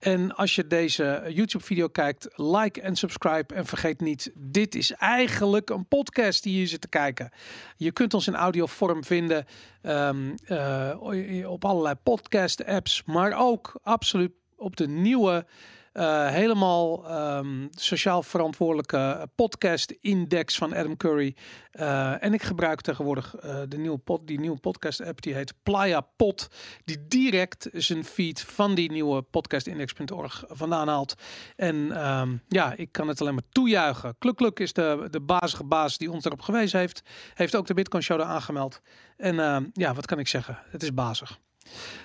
[0.03, 3.55] En als je deze YouTube-video kijkt, like en subscribe.
[3.55, 7.31] En vergeet niet, dit is eigenlijk een podcast die je zit te kijken.
[7.77, 9.47] Je kunt ons in audiovorm vinden
[9.83, 15.47] ehm, eh, op allerlei podcast-apps, maar ook absoluut op de nieuwe,
[15.93, 21.37] eh, helemaal ehm, sociaal verantwoordelijke podcast-index van Adam Curry.
[21.71, 26.01] Eh, en ik gebruik tegenwoordig eh, de nieuwe pod, die nieuwe podcast-app, die heet Playa
[26.01, 26.49] Pod,
[26.85, 31.15] die direct zijn feed van die nieuwe podcastindex.org vandaan haalt.
[31.57, 34.15] En ehm, ja, ik kan het alleen maar toejuichen.
[34.19, 37.03] Kluk Kluk is de, de bazige baas die ons erop gewezen heeft.
[37.35, 38.81] Heeft ook de Bitcoin Show er aangemeld.
[39.17, 40.59] En ehm, ja, wat kan ik zeggen?
[40.71, 41.39] Het is bazig.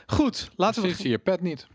[0.06, 0.88] Goed, laten we...
[0.88, 1.67] Sinds je pet niet.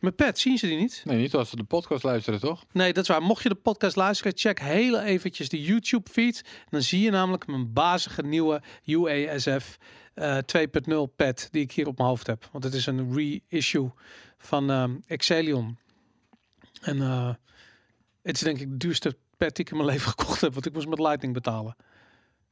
[0.00, 1.02] Met pet, zien ze die niet?
[1.04, 2.64] Nee, niet als ze de podcast luisteren, toch?
[2.72, 3.22] Nee, dat is waar.
[3.22, 6.44] Mocht je de podcast luisteren, check heel eventjes de YouTube feed.
[6.68, 9.76] Dan zie je namelijk mijn bazige nieuwe UASF
[10.14, 12.48] eh 2.0 pet die ik hier op mijn hoofd heb.
[12.52, 13.90] Want het is een reissue
[14.38, 15.78] van ehm Excelion.
[16.80, 17.34] En eh,
[18.22, 20.52] het is denk ik de duurste pet die ik in mijn leven gekocht heb.
[20.52, 21.76] Want ik moest met Lightning betalen.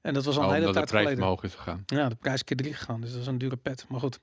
[0.00, 1.24] En dat was al Oh, een hele omdat de tijd prijs geleden.
[1.24, 1.82] omhoog is gegaan.
[1.86, 3.00] Ja, de prijs is keer drie gegaan.
[3.00, 3.84] Dus dat is een dure pet.
[3.88, 4.20] Maar goed.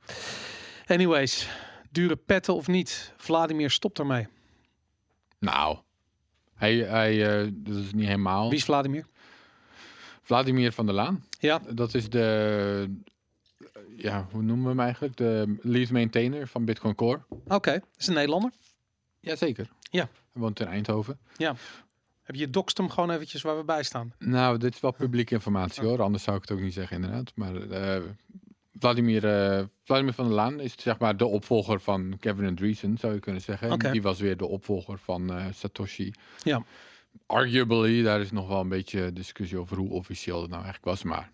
[0.88, 1.48] Anyways,
[1.92, 3.14] dure petten of niet.
[3.18, 4.28] Vladimir stopt ermee.
[5.40, 5.78] Nou,
[6.54, 8.50] hij, hij, eh, dat is niet helemaal.
[8.50, 9.06] Wie is Vladimir?
[10.22, 11.26] Vladimir van der Laan.
[11.40, 11.62] Ja.
[11.74, 12.96] Dat is de,
[13.96, 15.18] ja, hoe noemen we hem eigenlijk?
[15.18, 17.22] De lead maintainer van Bitcoin Core.
[17.48, 18.52] Oké, is een Nederlander.
[19.20, 19.70] Jazeker.
[19.82, 20.10] Ja.
[20.32, 21.20] Hij woont in Eindhoven.
[22.24, 24.14] Heb je doxt hem gewoon eventjes waar we bij staan?
[24.20, 26.02] Nou, dit is wel publieke informatie hoor.
[26.02, 27.32] Anders zou ik het ook niet zeggen inderdaad.
[27.36, 28.02] Maar eh,
[28.82, 33.14] Vladimir, eh, Vladimir van der Laan is zeg maar de opvolger van Kevin Andreessen, zou
[33.14, 33.92] je kunnen zeggen.
[33.92, 36.14] Die was weer de opvolger van eh, Satoshi.
[36.44, 36.64] Ja.
[37.26, 41.04] Arguably, daar is nog wel een beetje discussie over hoe officieel dat nou eigenlijk was.
[41.04, 41.32] Maar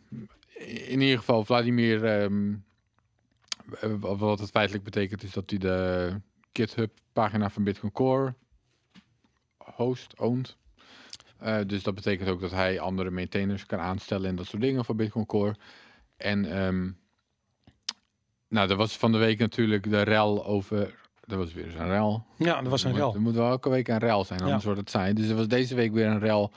[0.88, 2.54] in ieder geval, Vladimir, ehm,
[3.80, 6.10] eh, wat het feitelijk betekent, is dat hij de
[6.54, 8.34] GitHub-pagina van Bitcoin Core
[9.58, 10.58] host, owned.
[11.66, 14.96] Dus dat betekent ook dat hij andere maintainers kan aanstellen en dat soort dingen voor
[14.96, 15.56] Bitcoin Core.
[16.18, 16.90] En ehm,
[18.50, 20.96] nou, er was van de week natuurlijk de rel over.
[21.28, 22.26] Er was weer eens een rel.
[22.38, 23.14] Ja, dat was een Er rel.
[23.14, 25.14] Er moet wel elke week een rel zijn, anders wordt het saai.
[25.14, 26.52] Dus er was deze week weer een rel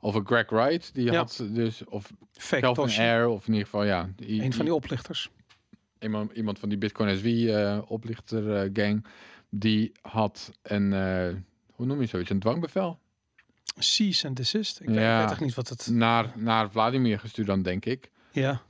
[0.00, 0.94] over Greg Wright.
[0.94, 1.14] Die Ja.
[1.16, 3.00] had dus, of Fake Toshi.
[3.00, 4.08] Air, of in ieder geval, ja.
[4.16, 5.30] Een van die oplichters.
[6.00, 9.06] iemand, iemand van die Bitcoin SV eh, oplichter eh, gang.
[9.50, 11.34] Die had een, eh,
[11.72, 12.98] hoe noem je zoiets, een dwangbevel.
[13.78, 14.80] Cease and desist.
[14.80, 15.14] Ik, weet, Ja.
[15.16, 15.88] ik weet echt niet wat het...
[15.90, 18.10] Naar, naar Vladimir gestuurd dan, denk ik.
[18.32, 18.62] Ja,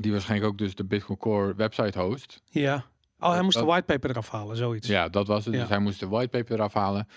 [0.00, 2.42] Die waarschijnlijk ook dus de Bitcoin Core website host.
[2.50, 2.84] ja.
[3.22, 4.88] Oh, hij Dat- moest de whitepaper eraf halen, zoiets.
[4.88, 5.54] Ja, dat was het.
[5.54, 5.60] Ja.
[5.60, 7.08] Dus hij moest de whitepaper eraf halen.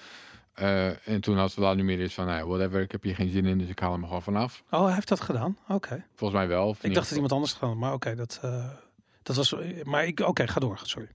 [0.54, 3.58] Eh, en toen had Vladimir eens van, nou, whatever, ik heb hier geen zin in,
[3.58, 4.63] dus ik haal hem gewoon vanaf.
[4.69, 5.58] Oh, hij heeft dat gedaan?
[5.67, 6.06] Oké.
[6.15, 6.76] Volgens mij wel.
[6.82, 8.69] Ik dacht dat iemand anders gedaan, maar oké, dat, eh,
[9.24, 9.56] dat was.
[9.84, 10.80] Maar ik, oké, ga door.
[10.84, 11.08] Sorry.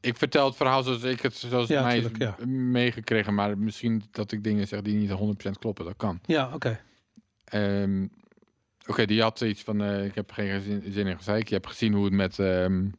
[0.00, 4.02] Ik vertel het verhaal zoals ik het zoals Ja, mij tuurlijk, is meegekregen, maar misschien
[4.10, 6.20] dat ik dingen zeg die niet 100% kloppen, dat kan.
[6.26, 6.80] Ja, oké.
[7.44, 8.06] Ehm,
[8.86, 11.48] Oké, die had iets van, eh, ik heb geen zin, zin in gezeik.
[11.48, 12.38] Je hebt gezien hoe het met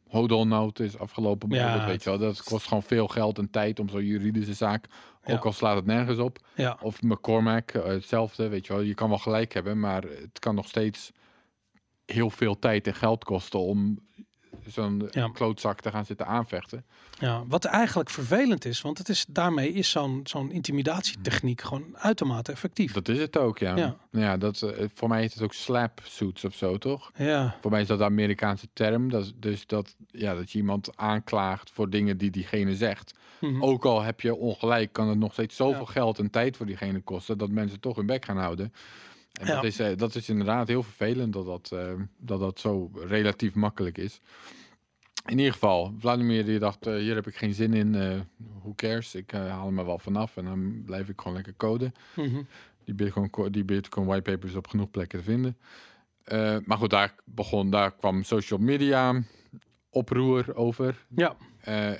[0.08, 1.50] Hodolnoot is afgelopen.
[1.50, 2.18] Ja, weet je wel.
[2.18, 4.86] Dat kost gewoon veel geld en tijd om zo'n juridische zaak,
[5.24, 5.32] Ja.
[5.34, 6.38] ook al slaat het nergens op.
[6.54, 8.82] Ja, Of McCormack, eh, hetzelfde, weet je wel.
[8.82, 11.12] Je kan wel gelijk hebben, maar het kan nog steeds
[12.04, 13.98] heel veel tijd en geld kosten om
[14.66, 15.28] zo'n Ja.
[15.32, 16.84] klootzak te gaan zitten aanvechten.
[17.18, 22.52] ja, wat eigenlijk vervelend is, want het is, daarmee is zo'n zo'n intimidatietechniek gewoon uitermate
[22.52, 22.92] effectief.
[22.92, 23.76] Dat is het ook, ja.
[23.76, 23.96] Ja.
[24.10, 27.10] Ja, dat, eh, voor mij heet het ook slap suits of zo, toch?
[27.16, 29.10] Ja, Voor mij is dat de Amerikaanse term.
[29.10, 33.14] Dat, is dus dat, ja, dat je iemand aanklaagt voor dingen die diegene zegt.
[33.40, 33.62] mhm.
[33.62, 35.92] Ook al heb je ongelijk, kan het nog steeds zoveel Ja.
[35.92, 38.72] geld en tijd voor diegene kosten dat mensen toch hun bek gaan houden.
[39.32, 39.54] En Ja.
[39.54, 43.54] dat, is, eh, dat is inderdaad heel vervelend dat dat, eh, dat dat zo relatief
[43.54, 44.20] makkelijk is.
[45.26, 48.20] In ieder geval, Vladimir die dacht, eh, hier heb ik geen zin in, eh
[48.62, 51.92] who cares, ik haal hem er wel vanaf en dan blijf ik gewoon lekker coden.
[52.16, 52.42] Mhm.
[52.84, 55.56] Die Bitcoin, co- die Bitcoin whitepapers op genoeg plekken te vinden.
[56.66, 59.22] Maar goed, daar begon, daar kwam social media
[59.90, 61.06] oproer over.
[61.08, 61.36] ja,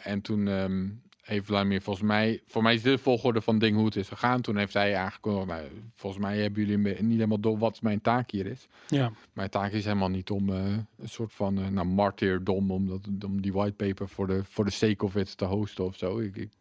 [0.03, 0.89] en toen ehm,
[1.29, 4.09] heeft Vladimir volgens mij, voor mij is dit de volgorde van dingen hoe het is
[4.09, 4.41] gegaan.
[4.41, 8.31] Toen heeft hij aangekondigd, nou, volgens mij hebben jullie niet helemaal door wat mijn taak
[8.31, 8.67] hier is.
[8.89, 10.65] ja, Mijn taak is helemaal niet om eh,
[10.99, 14.71] een soort van uh, nou, martyrdom, om, dat, om die whitepaper voor de, voor de
[14.71, 16.19] sake of it te hosten of zo.
[16.19, 16.53] Ik, ik-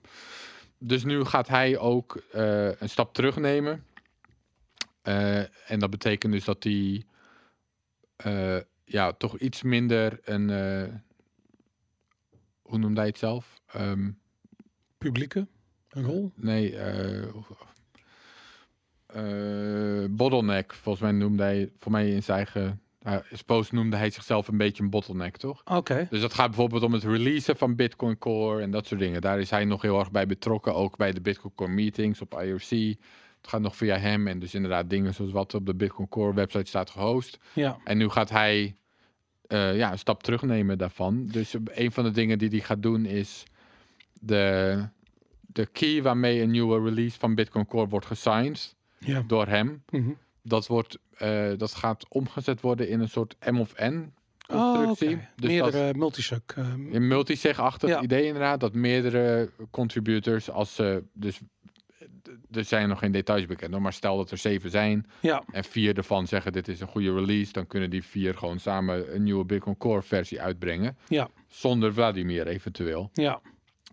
[0.77, 3.83] Dus nu gaat hij ook eh, een stap terugnemen.
[5.67, 7.03] En dat betekent dus dat hij
[8.85, 10.49] ja, toch iets minder een.
[12.61, 13.61] hoe noemde hij het zelf?
[13.67, 14.09] Ehm,
[14.97, 15.47] publieke
[15.89, 16.31] een rol.
[16.35, 17.23] nee, eh
[19.07, 20.73] eh, bottleneck.
[20.73, 24.57] Volgens mij noemde hij, voor mij in zijn eigen uh, post noemde hij zichzelf een
[24.57, 25.61] beetje een bottleneck, toch?
[25.65, 29.21] Oké, Dus dat gaat bijvoorbeeld om het releasen van Bitcoin Core en dat soort dingen.
[29.21, 32.41] Daar is hij nog heel erg bij betrokken, ook bij de Bitcoin Core meetings op
[32.41, 32.97] IRC.
[33.37, 36.33] Het gaat nog via hem en dus inderdaad dingen zoals wat op de Bitcoin Core
[36.33, 37.37] website staat gehost.
[37.53, 38.75] ja, En nu gaat hij
[39.47, 41.25] eh, ja, een stap terugnemen daarvan.
[41.25, 43.43] Dus een van de dingen die hij gaat doen is
[44.21, 44.83] de,
[45.45, 49.23] de key waarmee een nieuwe release van Bitcoin Core wordt gesigned ja.
[49.27, 49.83] door hem.
[49.89, 50.09] Mhm.
[50.41, 54.13] Dat, wordt, eh, dat gaat omgezet worden in een soort M of N
[54.53, 55.07] Oh, constructie.
[55.17, 55.29] oké.
[55.35, 56.39] Dus dat, Meerdere multisug.
[56.55, 58.01] ehm, een multisig-achtig Ja.
[58.01, 61.39] idee inderdaad, dat meerdere contributors, als ze dus
[62.51, 65.97] er zijn nog geen details bekend, maar stel dat er zeven zijn ja, en vier
[65.97, 69.45] ervan zeggen dit is een goede release, dan kunnen die vier gewoon samen een nieuwe
[69.45, 70.97] Bitcoin Core versie uitbrengen.
[71.07, 71.29] Ja.
[71.47, 73.09] Zonder Vladimir eventueel.
[73.13, 73.41] ja,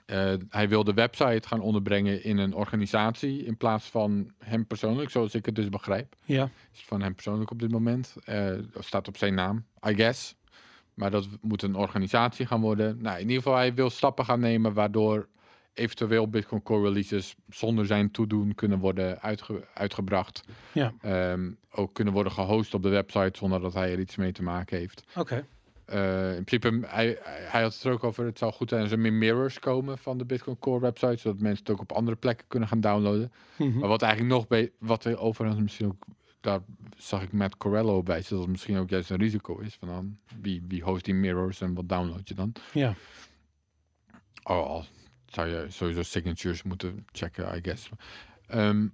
[0.05, 5.11] Eh, hij wil de website gaan onderbrengen in een organisatie in plaats van hem persoonlijk,
[5.11, 6.15] zoals ik het dus begrijp.
[6.25, 8.15] ja, Is van hem persoonlijk op dit moment.
[8.25, 10.35] Eh staat op zijn naam, I guess.
[10.95, 12.99] Maar dat moet een organisatie gaan worden.
[13.03, 15.29] Nou, in ieder geval, hij wil stappen gaan nemen waardoor
[15.75, 20.43] eventueel Bitcoin Core releases zonder zijn toedoen kunnen worden uitge- uitgebracht.
[20.73, 20.93] Ja.
[21.01, 24.43] Ehm, ook kunnen worden gehost op de website zonder dat hij er iets mee te
[24.43, 25.03] maken heeft.
[25.17, 25.47] oké.
[25.85, 28.91] Eh, in principe, hij, hij had het er ook over, het zou goed zijn als
[28.91, 32.17] er meer mirrors komen van de Bitcoin Core website, zodat mensen het ook op andere
[32.17, 33.33] plekken kunnen gaan downloaden.
[33.57, 33.79] Mhm.
[33.79, 36.05] Maar wat eigenlijk nog bij, wat er overigens misschien ook,
[36.41, 36.61] daar
[36.97, 39.75] zag ik Matt Corello bij, dat het misschien ook juist een risico is.
[39.75, 42.53] Van dan, wie, wie host die mirrors en wat download je dan?
[42.73, 42.95] Ja,
[44.45, 44.85] Oh, al
[45.27, 47.89] zou je sowieso signatures moeten checken, I guess.
[48.47, 48.87] Ehm,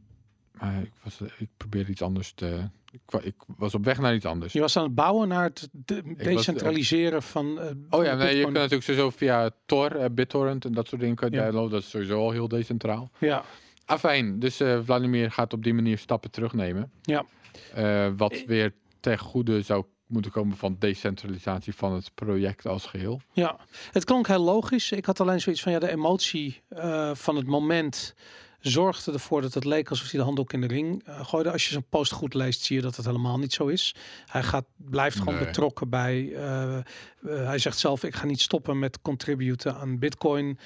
[0.60, 2.68] maar ik, was, ik probeerde iets anders te.
[2.92, 4.52] Ik, wa- ik was op weg naar iets anders.
[4.52, 7.60] je was aan het bouwen naar het de- decentraliseren van.
[7.60, 11.00] eh, Oh ja, nee, je kunt natuurlijk sowieso via Tor, eh, BitTorrent en dat soort
[11.00, 11.50] dingen kun je Ja.
[11.50, 13.10] Dat is sowieso al heel decentraal.
[13.18, 13.44] Ja,
[13.84, 16.90] Afijn, dus eh, Vladimir gaat op die manier stappen terugnemen.
[17.02, 17.24] Ja.
[17.74, 23.20] Eh, wat weer ten goede zou moeten komen van decentralisatie van het project als geheel.
[23.32, 23.56] ja,
[23.92, 24.92] het klonk heel logisch.
[24.92, 28.14] Ik had alleen zoiets van ja, de emotie eh, van het moment
[28.60, 31.50] zorgde ervoor dat het leek alsof hij de handdoek in de ring eh, gooide.
[31.52, 33.94] Als je zijn post goed leest, zie je dat het helemaal niet zo is.
[34.26, 35.44] Hij gaat, blijft gewoon Nee.
[35.44, 36.32] betrokken bij.
[36.34, 36.82] eh, eh,
[37.22, 40.58] hij zegt zelf: ik ga niet stoppen met contributen aan Bitcoin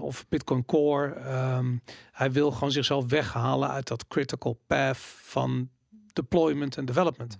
[0.00, 1.12] of Bitcoin Core.
[1.12, 1.76] Ehm,
[2.12, 5.68] hij wil gewoon zichzelf weghalen uit dat critical path van
[6.12, 7.36] deployment en development.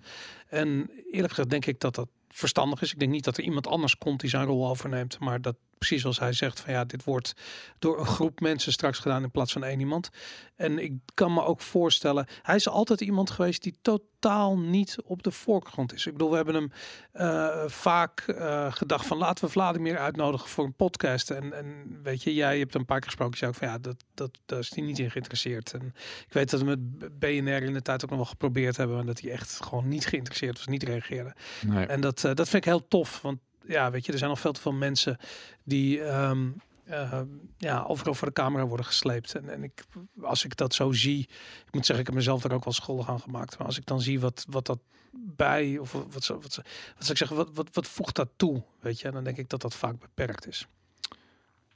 [0.47, 2.91] En eerlijk gezegd denk ik dat dat verstandig is.
[2.91, 6.01] Ik denk niet dat er iemand anders komt die zijn rol overneemt, maar dat precies
[6.01, 7.33] zoals hij zegt, van ja, dit wordt
[7.79, 10.09] door een groep mensen straks gedaan in plaats van één iemand.
[10.55, 15.23] En ik kan me ook voorstellen, hij is altijd iemand geweest die totaal niet op
[15.23, 16.05] de voorgrond is.
[16.05, 16.71] Ik bedoel, we hebben hem
[17.11, 21.31] eh, vaak eh, gedacht van laten we Vladimir uitnodigen voor een podcast.
[21.31, 24.03] En, en weet je, jij hebt een paar keer gesproken, zei ook van ja, dat,
[24.13, 25.73] dat, daar is hij niet in geïnteresseerd.
[25.73, 25.93] En
[26.27, 29.05] ik weet dat we met BNR in de tijd ook nog wel geprobeerd hebben, en
[29.05, 31.35] dat hij echt gewoon niet geïnteresseerd was, niet reageerde.
[31.67, 31.85] Nee.
[31.85, 34.39] En dat, eh, dat vind ik heel tof, want ja, weet je, er zijn nog
[34.39, 35.17] veel te veel mensen
[35.63, 36.47] die ehm,
[36.83, 37.21] eh,
[37.57, 39.35] ja, overal voor de camera worden gesleept.
[39.35, 39.83] En, en ik,
[40.21, 41.19] als ik dat zo zie,
[41.65, 43.57] ik moet zeggen, ik heb mezelf er ook wel schuldig aan gemaakt.
[43.57, 44.79] Maar als ik dan zie wat, wat dat
[45.17, 46.61] bij, of wat, ze- wat, ze-
[46.95, 49.49] wat zou ik zeggen, wat, wat, wat voegt dat toe, weet je, dan denk ik
[49.49, 50.67] dat dat vaak beperkt is.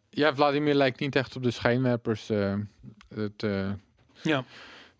[0.09, 2.29] Ja, Vladimir lijkt niet echt op de schijnwerpers.
[2.29, 2.55] eh,
[3.15, 3.71] het, eh,
[4.21, 4.43] Ja.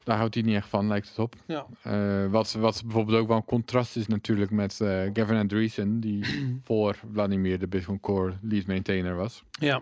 [0.10, 1.36] Daar houdt hij niet echt van, lijkt het op.
[1.48, 1.66] Ja.
[1.82, 6.26] Eh, wat, wat bijvoorbeeld ook wel een contrast is natuurlijk met eh, Gavin Andreessen, die
[6.64, 9.44] voor Vladimir de Bitcoin Core lead maintainer was.
[9.60, 9.82] Ja,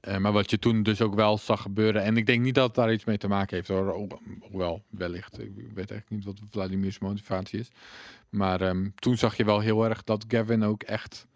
[0.00, 2.02] Eh, maar wat je toen dus ook wel zag gebeuren.
[2.02, 3.68] En ik denk niet dat het daar iets mee te maken heeft.
[3.68, 3.88] Hoor.
[3.88, 4.08] Ho-
[4.50, 5.38] Hoewel, wellicht.
[5.40, 7.70] Ik weet eigenlijk niet wat Vladimir's motivatie is.
[8.28, 11.26] Maar ehm, toen zag je wel heel erg dat Gavin ook echt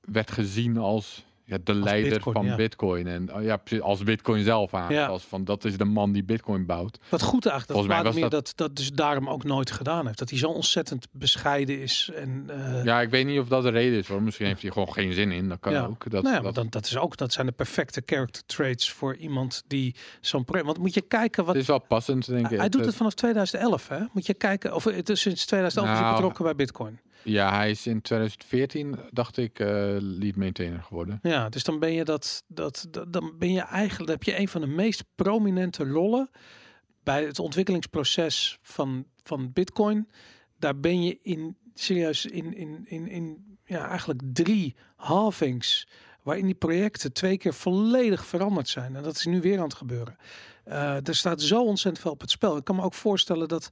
[0.00, 2.56] werd gezien als ja, de leider Bitcoin, van ja.
[2.56, 3.06] Bitcoin.
[3.06, 4.92] En oh ja, als Bitcoin zelf aan.
[4.92, 5.06] Ja.
[5.06, 6.98] Als van dat is de man die Bitcoin bouwt.
[7.08, 8.52] wat goed eigenlijk dat Volgens mij was Vladimir dat...
[8.56, 10.18] dat dus daarom ook nooit gedaan heeft.
[10.18, 12.44] Dat hij zo ontzettend bescheiden is en...
[12.46, 14.22] eh, Ja, ik weet niet of dat de reden is hoor.
[14.22, 15.48] Misschien heeft hij gewoon geen zin in.
[15.48, 16.10] Dat kan ook.
[16.10, 19.62] Dat, nou dat, dan, dat is ook dat zijn de perfecte character traits voor iemand
[19.66, 20.66] die zo'n project.
[20.66, 22.58] Want moet je kijken wat het is wel passend, denk ik.
[22.58, 23.98] hij doet het vanaf 2011, hè?
[24.12, 27.00] Moet je kijken of het is sinds 2011 is Nou, betrokken bij Bitcoin.
[27.24, 29.66] Ja, hij is in 2014, dacht ik, eh,
[29.98, 31.18] lead maintainer geworden.
[31.22, 34.48] Ja, dus dan ben je dat, dat, dat dan ben je eigenlijk heb je een
[34.48, 36.30] van de meest prominente rollen
[37.02, 40.08] bij het ontwikkelingsproces van van Bitcoin.
[40.58, 45.88] Daar ben je in serieus in in in, in ja eigenlijk drie halvings
[46.22, 49.74] waarin die projecten twee keer volledig veranderd zijn en dat is nu weer aan het
[49.74, 50.16] gebeuren.
[50.64, 52.56] Eh, er staat zo ontzettend veel op het spel.
[52.56, 53.70] Ik kan me ook voorstellen dat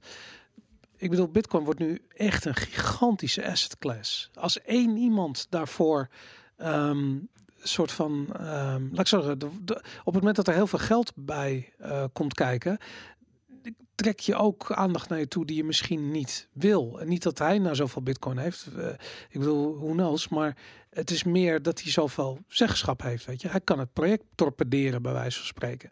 [1.01, 4.29] ik bedoel, Bitcoin wordt nu echt een gigantische asset class.
[4.33, 6.09] Als één iemand daarvoor
[6.57, 9.45] een soort van, ehm, laat ik zeggen, de,
[9.99, 12.77] op het moment dat er heel veel geld bij eh, komt kijken,
[13.95, 16.99] trek je ook aandacht naar je toe die je misschien niet wil.
[16.99, 18.67] En niet dat hij nou zoveel Bitcoin heeft.
[18.77, 18.87] eh,
[19.29, 20.57] ik bedoel, who knows, maar
[20.93, 23.25] het is meer dat hij zoveel zeggenschap heeft.
[23.25, 25.89] Weet je, hij kan het project torpederen, bij wijze van spreken.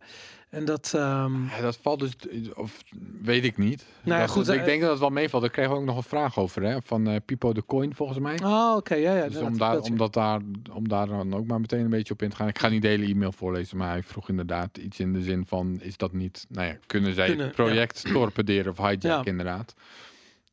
[0.49, 0.91] En dat.
[0.95, 2.15] ehm, Ja, dat valt dus,
[2.53, 2.77] of
[3.21, 3.85] weet ik niet.
[4.03, 5.41] Nou ja, goed, ik eh, denk dat het wel meevalt.
[5.41, 6.81] Daar kregen we ook nog een vraag over, hè?
[6.81, 8.39] Van eh Pipo de Coin, volgens mij.
[8.43, 9.27] Oh, oké, ja, ja.
[9.27, 9.91] dus om daar, dat, ja.
[9.91, 10.41] om, dat daar,
[10.73, 12.47] om daar dan ook maar meteen een beetje op in te gaan.
[12.47, 15.45] Ik ga niet de hele e-mail voorlezen, maar hij vroeg inderdaad iets in de zin
[15.45, 19.25] van: is dat niet, nou ja, kunnen zij Kunnen, het project torpederen of Ja.
[19.25, 19.73] inderdaad?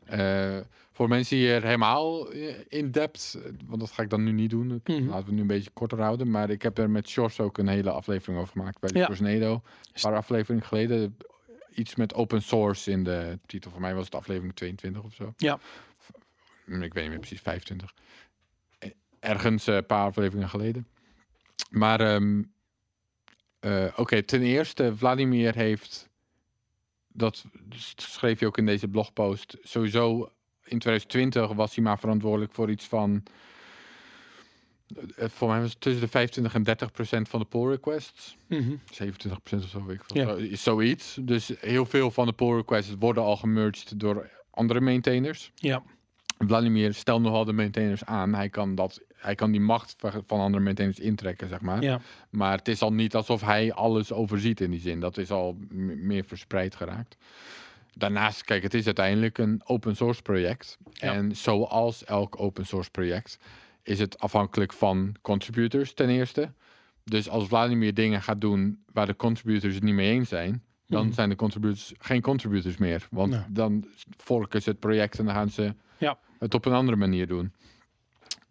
[0.04, 0.56] Eh,
[0.96, 4.50] voor mensen hier helemaal eh, in depth, eh, want dat ga ik dan nu niet
[4.50, 4.74] doen.
[4.74, 4.98] Ik- Mhm.
[4.98, 6.30] Laten we het nu een beetje korter houden.
[6.30, 9.06] Maar ik heb er met Sjors ook een hele aflevering over gemaakt bij de Ja.
[9.92, 11.16] Een paar afleveringen geleden.
[11.74, 13.70] Iets met open source in de titel.
[13.70, 15.34] Voor mij was het aflevering 22 of zo.
[15.36, 15.58] Ja.
[16.64, 17.94] Hm, Ik weet niet meer precies, 25.
[18.78, 20.86] Eh, Ergens eh, een paar afleveringen geleden.
[21.70, 22.42] Maar ehm,
[23.60, 26.08] eh, oké, ten eerste, Vladimir heeft,
[27.08, 27.44] dat
[27.96, 30.30] schreef je ook in deze blogpost, sowieso
[30.66, 33.22] in 2020 was hij maar verantwoordelijk voor iets van,
[35.16, 38.36] eh, voor mij was het tussen de 25 en 30 procent van de pull requests.
[38.46, 38.74] Mhm.
[38.90, 40.14] 27 procent of zo, weet ik.
[40.14, 40.34] Ja.
[40.34, 41.18] Is Zoiets.
[41.20, 45.50] Dus heel veel van de pull requests worden al gemerged door andere maintainers.
[45.54, 45.82] Ja.
[46.38, 48.34] Vladimir stelt nogal de maintainers aan.
[48.34, 49.94] Hij kan, dat, hij kan die macht
[50.26, 51.82] van andere maintainers intrekken, zeg maar.
[51.82, 52.00] Ja.
[52.30, 55.00] Maar het is al niet alsof hij alles overziet in die zin.
[55.00, 57.16] Dat is al meer verspreid geraakt.
[57.98, 60.78] Daarnaast, kijk, het is uiteindelijk een open source project.
[60.92, 61.12] Ja.
[61.12, 63.38] En zoals elk open source project
[63.82, 66.52] is het afhankelijk van contributors ten eerste.
[67.04, 71.04] Dus als Vladimir dingen gaat doen waar de contributors het niet mee eens zijn, dan
[71.04, 71.14] Mhm.
[71.14, 73.06] zijn de contributors geen contributors meer.
[73.10, 73.84] Want dan
[74.16, 76.18] volken ze het project en dan gaan ze Ja.
[76.38, 77.52] het op een andere manier doen.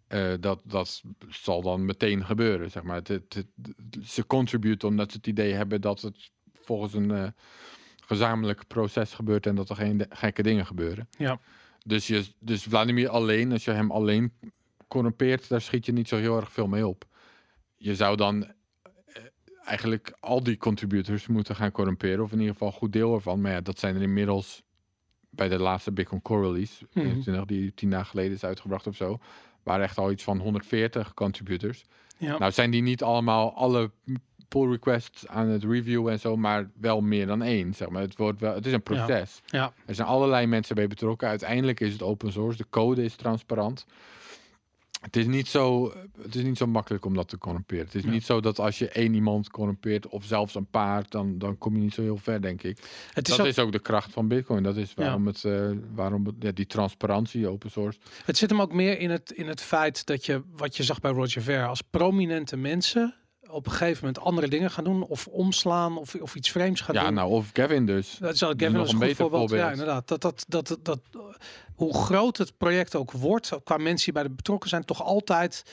[0.08, 2.96] Eh, dat, dat zal dan meteen gebeuren, zeg maar.
[2.96, 3.48] Het, het, het-
[4.08, 7.28] ze contributen omdat ze het idee hebben dat het volgens een eh,
[8.06, 11.08] gezamenlijk proces gebeurt en dat er geen gekke dingen gebeuren.
[11.18, 11.40] Ja.
[11.86, 14.34] Dus, je, dus Vladimir alleen, als je hem alleen
[14.88, 17.06] corrumpeert, daar schiet je niet zo heel erg veel mee op.
[17.76, 18.52] Je zou dan eh,
[19.66, 23.42] eigenlijk al die contributors moeten gaan corrumperen, of in ieder geval een goed deel ervan.
[23.42, 24.64] Maar ja, dat zijn er inmiddels
[25.30, 27.06] bij de laatste Bitcoin Core release, Mhm.
[27.06, 29.20] 21, die tien dagen geleden is uitgebracht of zo,
[29.64, 31.84] waren echt al iets van 140 contributors.
[32.18, 32.38] Ja.
[32.38, 33.92] Nou zijn die niet allemaal alle
[34.48, 37.74] pull requests aan het reviewen en zo, maar wel meer dan één.
[37.74, 38.02] Zeg maar.
[38.02, 39.42] het, wordt wel, het is een proces.
[39.46, 39.74] Ja.
[39.86, 41.28] Er zijn allerlei mensen bij betrokken.
[41.28, 42.58] Uiteindelijk is het open source.
[42.58, 43.86] De code is transparant.
[45.02, 47.86] Het is, niet zo, het is niet zo makkelijk om dat te corrumperen.
[47.86, 48.10] Het is Ja.
[48.10, 51.76] niet zo dat als je één iemand corrumpeert, of zelfs een paar, dan, dan kom
[51.76, 52.78] je niet zo heel ver, denk ik.
[53.14, 54.64] Het is dat ook- is ook de kracht van Bitcoin.
[54.64, 58.00] Dat is waarom het, eh, waarom het, ja, die transparantie, open source.
[58.26, 61.00] Het zit hem ook meer in het, in het feit dat je, wat je zag
[61.00, 63.16] bij Roger Ver, als prominente mensen
[63.50, 66.96] op een gegeven moment andere dingen gaan doen, of omslaan, of, of iets vreemds gaan
[66.96, 67.14] Ja, doen.
[67.14, 68.18] nou, of Gavin dus.
[68.20, 69.50] Dat zal Gavin nog als een goed voorbeeld.
[69.50, 70.08] Ja, inderdaad.
[70.08, 71.00] Dat, dat, dat, dat, dat,
[71.76, 75.64] hoe groot het project ook wordt, qua mensen die bij de betrokken zijn, toch altijd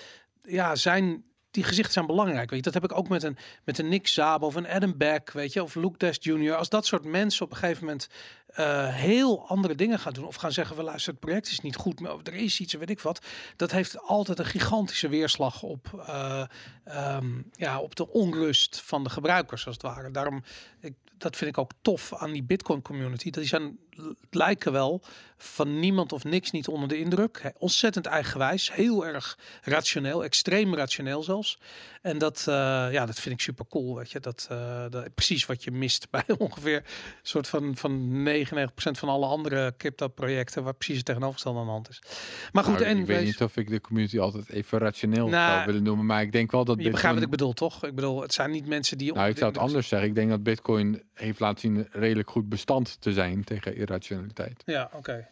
[0.43, 1.25] ja, zijn.
[1.53, 2.51] Die gezichten zijn belangrijk.
[2.51, 4.97] Weet je, dat heb ik ook met een, met een Nick Szabo of een Adam
[4.97, 6.55] Beck, weet je, of Luke Dash Jr.
[6.55, 8.09] Als dat soort mensen op een gegeven moment
[8.47, 11.77] eh, heel andere dingen gaan doen of gaan zeggen, we luisteren, het project is niet
[11.77, 13.27] goed, maar er is iets, weet ik wat.
[13.57, 16.45] Dat heeft altijd een gigantische weerslag op, eh,
[16.85, 20.11] ehm, ja, op de onrust van de gebruikers, als het ware.
[20.11, 20.43] Daarom,
[20.81, 23.25] ik, dat vind ik ook tof aan die Bitcoin community.
[23.25, 23.79] Dat die zijn
[24.31, 25.03] lijken wel
[25.43, 27.53] van niemand of niks niet onder de indruk.
[27.59, 31.59] Ontzettend eigenwijs, heel erg rationeel, extreem rationeel zelfs.
[32.03, 32.55] En dat, eh,
[32.91, 34.21] ja, dat vind ik super cool, weet je.
[34.21, 36.83] Dat, eh, dat precies wat je mist bij ongeveer een
[37.23, 41.71] soort van, van 99% van alle andere crypto projecten waar precies het tegenovergestelde aan de
[41.71, 42.03] hand is.
[42.53, 45.53] Maar goed, Nou, en ik weet niet of ik de community altijd even rationeel Nou,
[45.53, 47.51] zou willen noemen, maar ik denk wel dat je begrijpt wat ik Bitcoin...
[47.55, 47.85] bedoel, toch?
[47.85, 49.13] Ik bedoel, het zijn niet mensen die...
[49.13, 50.09] Nou, ik zou het anders zeggen.
[50.09, 54.63] Ik denk dat Bitcoin heeft laten zien redelijk goed bestand te zijn tegen irrationaliteit.
[54.65, 55.29] indruk- Ja, oké.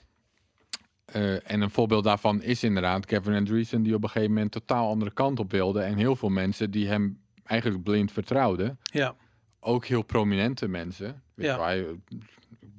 [1.05, 4.89] Eh, en een voorbeeld daarvan is inderdaad Kevin Andreessen, die op een gegeven moment totaal
[4.89, 5.81] andere kant op wilde.
[5.81, 8.79] En heel veel mensen die hem eigenlijk blind vertrouwden.
[8.83, 9.15] Ja,
[9.63, 11.23] Ook heel prominente mensen.
[11.35, 11.71] Weet Ja.
[11.71, 12.19] je eh,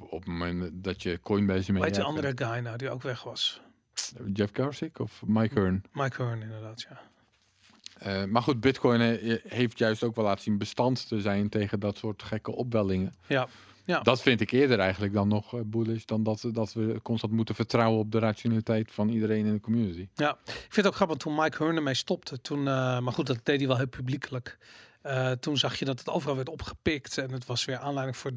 [0.10, 3.24] op het moment dat je Coinbase mee weet de andere guy nou die ook weg
[3.24, 3.62] was?
[4.34, 5.82] Jeff Garcic of Mike Hearn.
[5.92, 7.02] Mike Hearn inderdaad, ja.
[8.00, 11.80] Eh, maar goed, Bitcoin eh, heeft juist ook wel laten zien bestand te zijn tegen
[11.80, 13.14] dat soort gekke opwellingen.
[13.28, 13.48] Ja,
[13.92, 14.00] ja.
[14.00, 17.56] Dat vind ik eerder eigenlijk dan nog eh, bullish dan dat, dat we constant moeten
[17.56, 20.08] vertrouwen op de rationaliteit van iedereen in de community.
[20.14, 22.42] Ja, ik vind het ook grappig toen Mike Hearn ermee stopte.
[22.42, 24.58] Toen, eh, maar goed, dat deed hij wel heel publiekelijk.
[25.02, 27.18] Eh, toen zag je dat het overal werd opgepikt.
[27.18, 28.32] En het was weer aanleiding voor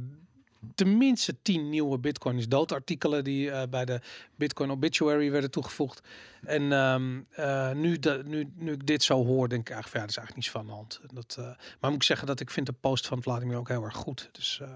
[0.75, 4.01] tenminste tien nieuwe Bitcoin is dood artikelen die eh, bij de
[4.37, 6.01] Bitcoin Obituary werden toegevoegd.
[6.45, 10.01] En ehm, eh, nu, de, nu, nu ik dit zo hoor, denk ik eigenlijk, ja,
[10.01, 11.01] dat is eigenlijk niets van de hand.
[11.13, 11.45] Dat, eh,
[11.81, 14.29] maar moet ik zeggen dat ik vind de post van Vladimir ook heel erg goed.
[14.33, 14.69] Dus eh,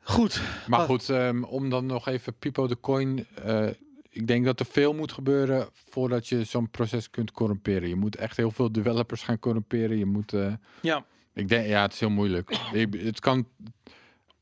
[0.00, 0.40] goed.
[0.66, 0.86] Maar Ah.
[0.86, 3.26] goed, ehm, om dan nog even Pipo de Coin.
[3.44, 3.66] eh,
[4.10, 7.88] ik denk dat er veel moet gebeuren voordat je zo'n proces kunt corrumperen.
[7.88, 9.98] Je moet echt heel veel developers gaan corrumperen.
[9.98, 10.32] Je moet.
[10.32, 12.56] eh, Ja, ik denk, ja, het is heel moeilijk.
[12.90, 13.46] Het kan.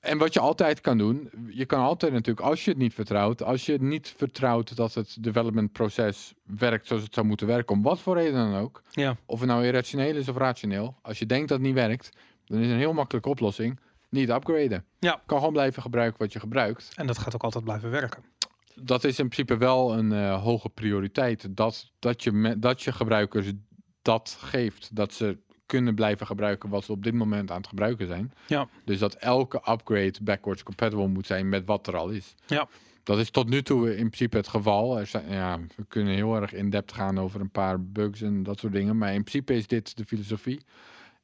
[0.01, 3.43] En wat je altijd kan doen, je kan altijd natuurlijk, als je het niet vertrouwt,
[3.43, 7.83] als je niet vertrouwt dat het development proces werkt zoals het zou moeten werken, om
[7.83, 11.27] wat voor reden dan ook, ja, of het nou irrationeel is of rationeel, als je
[11.27, 12.09] denkt dat het niet werkt,
[12.45, 13.81] dan is een heel makkelijke oplossing
[14.13, 14.85] niet upgraden.
[14.99, 15.23] Ja.
[15.27, 16.93] Kan gewoon blijven gebruiken wat je gebruikt.
[16.95, 18.23] en dat gaat ook altijd blijven werken.
[18.75, 21.47] Dat is in principe wel een eh, hoge prioriteit.
[21.57, 23.53] Dat, dat, je me- dat je gebruikers
[24.03, 24.97] dat geeft.
[24.97, 28.33] Dat ze kunnen blijven gebruiken wat ze op dit moment aan het gebruiken zijn.
[28.47, 28.69] Ja.
[28.85, 32.35] Dus dat elke upgrade backwards compatible moet zijn met wat er al is.
[32.47, 32.69] Ja.
[33.03, 34.99] Dat is tot nu toe in principe het geval.
[34.99, 38.43] Er zijn, ja, we kunnen heel erg in depth gaan over een paar bugs en
[38.43, 38.99] dat soort dingen.
[38.99, 40.61] Maar in principe is dit de filosofie.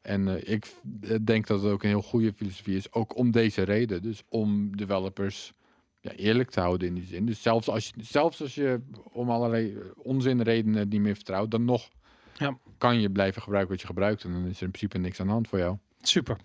[0.09, 2.93] En eh, ik v- denk dat het ook een heel goede filosofie is.
[2.93, 4.03] Ook om deze reden.
[4.03, 5.53] Dus om developers
[6.01, 7.27] ja, eerlijk te houden in die zin.
[7.27, 8.81] Dus zelfs als je, zelfs als je
[9.13, 11.89] om allerlei eh, onzinredenen niet meer vertrouwt, dan nog
[12.35, 12.59] Ja.
[12.79, 14.25] kan je blijven gebruiken wat je gebruikt.
[14.25, 15.77] En dan is er in principe niks aan de hand voor jou.
[16.01, 16.37] Super.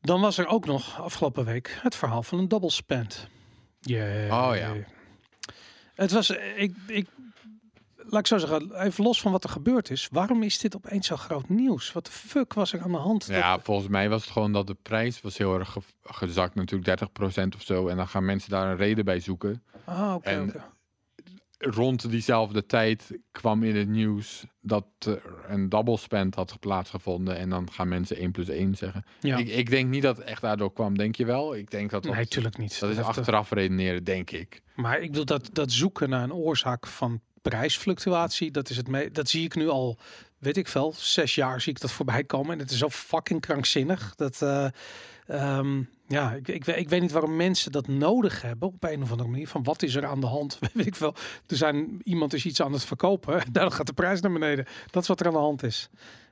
[0.00, 3.28] Dan was er ook nog afgelopen week het verhaal van een double spend.
[4.30, 4.74] Oh ja.
[5.94, 7.06] Het was, eh, ik, ik,
[8.10, 10.08] laat ik zo zeggen, even los van wat er gebeurd is.
[10.10, 11.92] Waarom is dit opeens zo groot nieuws?
[11.92, 13.26] Wat de fuck was er aan de hand?
[13.26, 16.54] Ja, volgens mij was het gewoon dat de prijs was heel erg ge- gezakt.
[16.54, 17.88] Natuurlijk 30% of zo.
[17.88, 19.62] En dan gaan mensen daar een reden bij zoeken.
[19.84, 20.28] Ah, oké.
[20.28, 20.64] en- oké.
[21.60, 27.36] Rond diezelfde tijd kwam in het nieuws dat er een double spend had plaatsgevonden.
[27.36, 29.04] En dan gaan mensen 1 plus 1 zeggen.
[29.20, 29.36] Ja.
[29.36, 31.56] Ik, ik denk niet dat het echt daardoor kwam, denk je wel?
[31.56, 32.80] Ik denk dat dat, Nee, tuurlijk niet.
[32.80, 34.62] dat is eh, achteraf redeneren, denk ik.
[34.74, 39.28] Maar ik bedoel dat, dat zoeken naar een oorzaak van prijsfluctuatie, dat, is het dat
[39.28, 39.98] zie ik nu al,
[40.38, 42.52] weet ik veel, zes jaar zie ik dat voorbij komen.
[42.52, 44.14] En het is zo fucking krankzinnig.
[44.16, 44.66] Dat, eh,
[45.26, 49.02] ehm, ja, ik, ik, weet- ik weet niet waarom mensen dat nodig hebben op een
[49.02, 49.48] of andere manier.
[49.48, 50.58] Van wat is er aan de hand?
[50.72, 51.14] Weet ik veel.
[51.46, 53.42] Er zijn, iemand is iets aan het verkopen.
[53.52, 54.66] Dan gaat de prijs naar beneden.
[54.90, 55.88] Dat is wat er aan de hand is.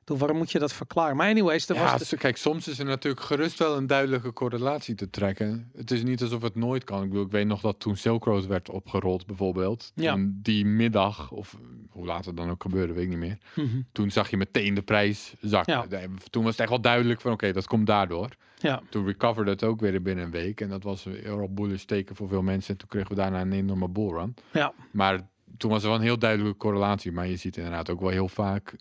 [0.07, 1.17] Doe, waarom moet je dat verklaren?
[1.17, 2.09] Maar anyways, er Ja, was...
[2.09, 5.71] s- kijk, soms is er natuurlijk gerust wel een duidelijke correlatie te trekken.
[5.77, 7.03] Het is niet alsof het nooit kan.
[7.03, 9.93] Ik bedoel, ik weet nog dat toen Silk Road werd opgerold bijvoorbeeld.
[9.95, 10.17] Ja.
[10.29, 11.57] Die middag, of
[11.91, 13.39] hoe laat het dan ook gebeurde, weet ik niet meer.
[13.55, 13.81] Mhm.
[13.93, 15.87] Toen zag je meteen de prijs zakken.
[15.91, 16.01] Ja.
[16.31, 18.29] Toen was het echt wel duidelijk van, oké, dat komt daardoor.
[18.59, 20.61] Ja, Toen recoverde het ook weer binnen een week.
[20.61, 22.71] En dat was een heel bullish teken voor veel mensen.
[22.73, 24.35] En toen kregen we daarna een enorme bullrun.
[24.53, 25.21] ja, Maar
[25.57, 27.13] toen was er wel een heel duidelijke correlatie.
[27.13, 28.75] Maar je ziet inderdaad ook wel heel vaak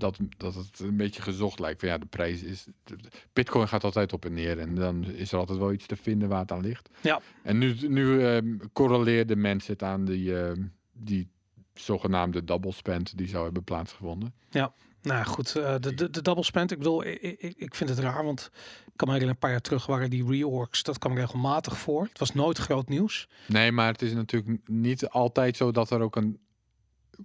[0.00, 1.80] dat, dat het een beetje gezocht lijkt.
[1.80, 2.66] Van ja, de prijs is.
[2.84, 2.96] de-
[3.32, 4.58] Bitcoin gaat altijd op en neer.
[4.58, 6.88] En dan is er altijd wel iets te vinden waar het aan ligt.
[7.00, 7.20] Ja.
[7.42, 11.28] En nu, nu ehm, correleerden mensen het aan die, ehm, die
[11.74, 14.34] zogenaamde double spend die zou hebben plaatsgevonden.
[15.02, 16.70] Nou goed, eh, de, de, de double spend.
[16.70, 18.50] Ik bedoel, ik, ik, ik vind het raar, want
[18.86, 20.82] ik kan me herinneren, een paar jaar terug waren die reorgs.
[20.82, 22.02] Dat kwam regelmatig voor.
[22.02, 23.28] Het was nooit groot nieuws.
[23.46, 26.38] Nee, maar het is natuurlijk niet altijd zo dat er ook een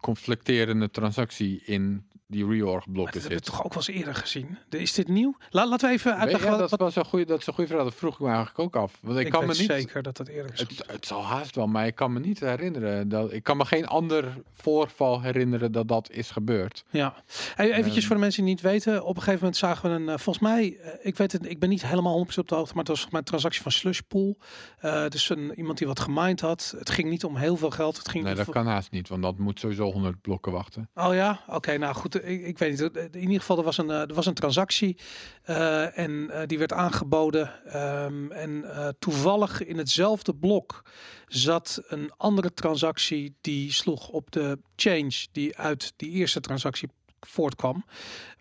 [0.01, 3.45] conflicterende transactie in die reorg blokken dat hebben we zit.
[3.45, 4.57] toch ook wel eens eerder gezien.
[4.69, 5.35] Is dit nieuw?
[5.49, 6.51] La, laten we even uitleggen.
[6.51, 7.83] Ja, dat, wat- was een goede, dat is een goede vraag.
[7.83, 8.97] Dat vroeg ik me eigenlijk ook af.
[9.01, 9.55] Want ik, ik kan me niet.
[9.71, 10.59] zeker dat dat eerder is.
[10.59, 13.09] Het, het zal haast wel, maar ik kan me niet herinneren.
[13.09, 16.83] Dat, ik kan me geen ander voorval herinneren dat dat is gebeurd.
[16.89, 17.13] Ja,
[17.55, 18.05] Hey, eventjes Ehm.
[18.05, 19.03] voor de mensen die niet weten.
[19.03, 21.59] Op een gegeven moment zagen we een, eh, volgens mij, eh, ik weet het, ik
[21.59, 23.71] ben niet helemaal 100% op de hoogte, maar het was volgens mij een transactie van
[23.71, 24.37] Slushpool.
[24.79, 26.75] Eh dus een, iemand die wat gemined had.
[26.77, 27.97] Het ging niet om heel veel geld.
[27.97, 30.89] Het ging Nee, dat kan haast niet, want dat moet sowieso 100 blokken wachten.
[30.95, 32.97] Oh ja, oké, nou goed, ik, ik weet niet.
[33.15, 34.97] In ieder geval, er was een, eh, er was een transactie
[35.43, 37.65] eh, en eh, die werd aangeboden.
[37.65, 38.65] Ehm, en
[38.99, 40.83] toevallig in hetzelfde blok
[41.27, 46.89] zat een andere transactie die sloeg op de change die uit die eerste transactie
[47.19, 47.85] voortkwam.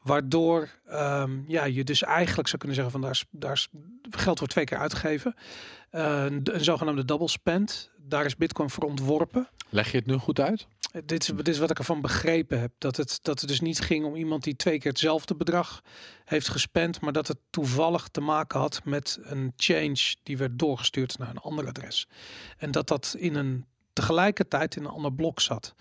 [0.03, 3.66] Waardoor ehm, ja, je dus eigenlijk zou kunnen zeggen van daar is, daar
[4.11, 5.35] geld wordt twee keer uitgegeven.
[5.91, 7.91] Een, een zogenaamde double spend.
[7.97, 9.49] Daar is Bitcoin voor ontworpen.
[9.68, 10.66] Leg je het nu goed uit?
[11.05, 12.72] Dit is, dit is wat ik ervan begrepen heb.
[12.78, 15.80] Dat het, dat het dus niet ging om iemand die twee keer hetzelfde bedrag
[16.24, 17.01] heeft gespend.
[17.01, 21.38] Maar dat het toevallig te maken had met een change die werd doorgestuurd naar een
[21.38, 22.07] ander adres.
[22.59, 25.74] En dat dat in een tegelijkertijd in een ander blok zat.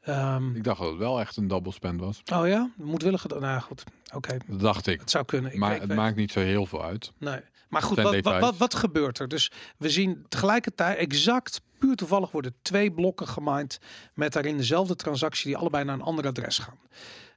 [0.00, 2.22] Ehm, Ik dacht dat het wel echt een double spend was.
[2.32, 3.40] oh ja, moedwillig gedaan.
[3.40, 3.84] Nou goed,
[4.14, 4.36] oké.
[4.48, 5.00] Dat dacht ik.
[5.00, 5.52] Het zou kunnen.
[5.52, 7.12] Ik, maar het weet- maakt niet zo heel veel uit.
[7.18, 7.40] Nee.
[7.70, 9.28] Maar goed, wat, wat, wat, wat gebeurt er?
[9.28, 13.80] Dus we zien tegelijkertijd exact, puur toevallig worden twee blokken gemined
[14.14, 16.78] met daarin dezelfde transactie die allebei naar een ander adres gaan.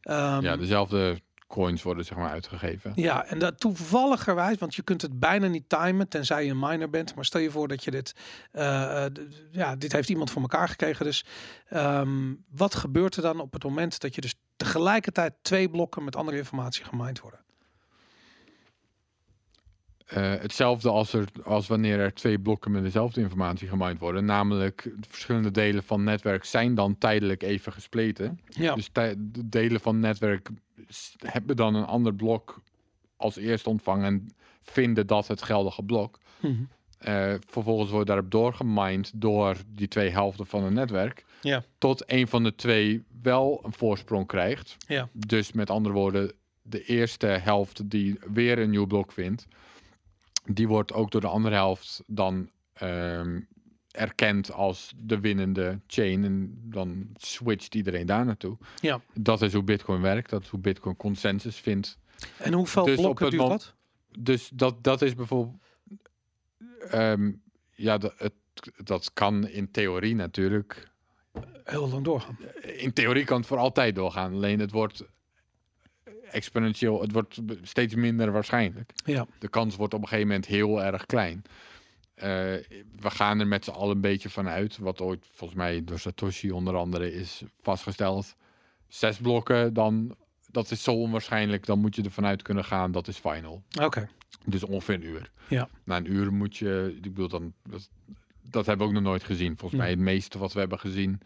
[0.01, 2.91] Ehm, ja, dezelfde coins worden zeg maar uitgegeven.
[2.95, 6.89] ja, en dat toevalligerwijs, want je kunt het bijna niet timen, tenzij je een miner
[6.89, 7.15] bent.
[7.15, 8.15] Maar stel je voor dat je dit,
[8.51, 9.11] eh, eh,
[9.51, 11.05] ja, dit heeft iemand voor elkaar gekregen.
[11.05, 11.25] Dus
[11.67, 16.15] ehm, wat gebeurt er dan op het moment dat je dus tegelijkertijd twee blokken met
[16.15, 17.42] andere informatie gemined worden?
[20.05, 24.25] Eh, hetzelfde als, er, als wanneer er twee blokken met dezelfde informatie gemined worden.
[24.25, 28.39] Namelijk, de verschillende delen van het netwerk zijn dan tijdelijk even gespleten.
[28.45, 30.49] Ja, Dus de delen van het netwerk
[31.17, 32.61] hebben dan een ander blok
[33.17, 36.19] als eerste ontvangen en vinden dat het geldige blok.
[36.39, 36.53] Mhm.
[36.97, 41.25] Eh, vervolgens wordt daarop doorgemined door die twee helften van het netwerk.
[41.41, 41.63] Ja.
[41.77, 44.75] Tot een van de twee wel een voorsprong krijgt.
[44.87, 45.09] Ja.
[45.11, 46.31] Dus met andere woorden,
[46.61, 49.47] de eerste helft die weer een nieuw blok vindt,
[50.45, 53.39] die wordt ook door de andere helft dan ehm,
[53.91, 56.23] erkend als de winnende chain.
[56.23, 58.57] En dan switcht iedereen daar naartoe.
[58.81, 59.01] Ja.
[59.13, 60.29] Dat is hoe Bitcoin werkt.
[60.29, 61.97] Dat is hoe Bitcoin consensus vindt.
[62.37, 63.73] en hoeveel Dus blokken duurt dat?
[64.19, 65.57] Dus dat, dat is bijvoorbeeld.
[66.89, 67.31] ehm,
[67.75, 68.33] ja, dat, het,
[68.83, 70.91] dat kan in theorie natuurlijk.
[71.63, 72.37] Heel lang doorgaan.
[72.61, 74.33] In theorie kan het voor altijd doorgaan.
[74.33, 75.03] Alleen het wordt
[76.33, 77.01] exponentieel.
[77.01, 78.91] Het wordt steeds minder waarschijnlijk.
[79.05, 79.27] Ja.
[79.39, 81.43] De kans wordt op een gegeven moment heel erg klein.
[82.15, 82.29] Eh,
[82.99, 84.77] we gaan er met z'n allen een beetje van uit.
[84.77, 88.35] Wat ooit volgens mij door Satoshi onder andere is vastgesteld.
[88.87, 90.15] Zes blokken, dan.
[90.51, 91.65] Dat is zo onwaarschijnlijk.
[91.65, 92.91] Dan moet je ervan uit kunnen gaan.
[92.91, 93.63] Dat is final.
[93.81, 94.09] Oké.
[94.45, 95.29] Dus ongeveer een uur.
[95.47, 95.69] Ja.
[95.83, 97.89] Na een uur moet je, ik bedoel dan, dat,
[98.41, 99.57] dat hebben we ook nog nooit gezien.
[99.57, 101.21] Volgens mij het meeste wat we hebben gezien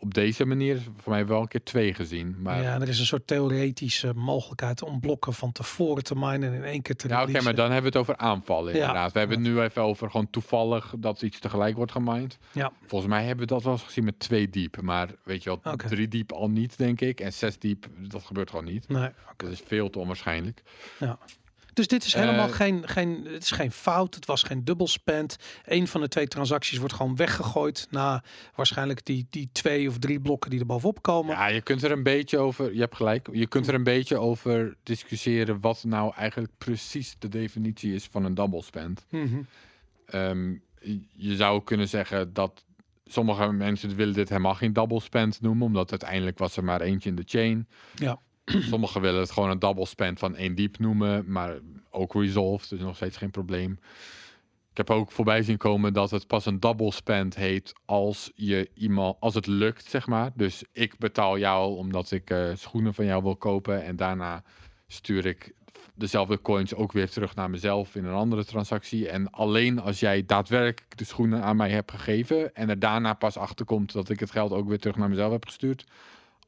[0.00, 2.36] op deze manier voor mij wel een keer twee gezien.
[2.42, 6.42] Maar ja, en er is een soort theoretische mogelijkheid om blokken van tevoren te minen
[6.42, 8.78] en in één keer te ja, oké, maar dan hebben we het over aanvallen Ja.
[8.78, 9.12] inderdaad.
[9.12, 12.38] We hebben het nu even over gewoon toevallig dat iets tegelijk wordt gemined.
[12.52, 12.72] Ja.
[12.86, 14.80] Volgens mij hebben we dat wel eens gezien met twee diep.
[14.80, 15.88] Maar weet je wel, Oké.
[15.88, 17.20] drie diep al niet, denk ik.
[17.20, 18.88] En zes diep, dat gebeurt gewoon niet.
[18.88, 19.10] Nee.
[19.36, 20.62] Dat is veel te onwaarschijnlijk.
[21.78, 24.14] Dus dit is helemaal Eh, geen, geen, het is geen fout.
[24.14, 25.36] Het was geen dubbelspend.
[25.64, 28.22] Eén van de twee transacties wordt gewoon weggegooid na
[28.54, 31.34] waarschijnlijk die, die twee of drie blokken die er bovenop komen.
[31.34, 34.18] Ja, je kunt er een beetje over, je hebt gelijk, je kunt er een beetje
[34.18, 39.06] over discussiëren wat nou eigenlijk precies de definitie is van een double spend.
[39.10, 39.40] Mhm.
[40.06, 40.50] Ehm,
[40.80, 42.64] je- je zou kunnen zeggen dat
[43.06, 47.08] sommige mensen willen dit helemaal geen double spend noemen, omdat uiteindelijk was er maar eentje
[47.08, 47.68] in de chain.
[47.94, 48.18] Ja.
[48.70, 51.58] Sommigen willen het gewoon een double spend van één diep noemen, maar
[51.90, 53.78] ook resolved, dus nog steeds geen probleem.
[54.70, 58.70] Ik heb ook voorbij zien komen dat het pas een double spend heet als je
[58.74, 60.30] iemand, als het lukt, zeg maar.
[60.34, 64.42] Dus ik betaal jou omdat ik eh, schoenen van jou wil kopen en daarna
[64.86, 65.52] stuur ik
[65.94, 69.08] dezelfde coins ook weer terug naar mezelf in een andere transactie.
[69.08, 73.36] En alleen als jij daadwerkelijk de schoenen aan mij hebt gegeven en er daarna pas
[73.36, 75.84] achter komt dat ik het geld ook weer terug naar mezelf heb gestuurd,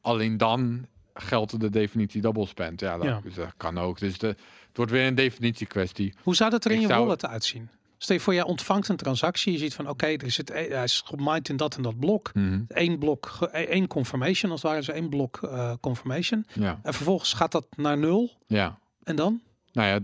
[0.00, 0.86] alleen dan
[1.20, 2.80] geldt de definitie double spend.
[2.80, 3.20] Ja, dat, Ja.
[3.34, 3.98] dat kan ook.
[3.98, 6.14] Dus de, het wordt weer een definitie kwestie.
[6.22, 7.68] Hoe zou dat er in Ik je zou- wallet uitzien?
[7.98, 9.52] Stel je voor, jij ontvangt een transactie.
[9.52, 12.30] Je ziet van, oké, er zit, een- hij is gemined in dat en dat blok.
[12.68, 14.84] Eén blok, e- één confirmation als het ware.
[14.84, 16.46] Dus één blok eh, confirmation.
[16.52, 18.30] Ja, En vervolgens gaat dat naar nul.
[18.46, 18.78] ja.
[19.02, 19.40] En dan?
[19.72, 20.00] Nou ja,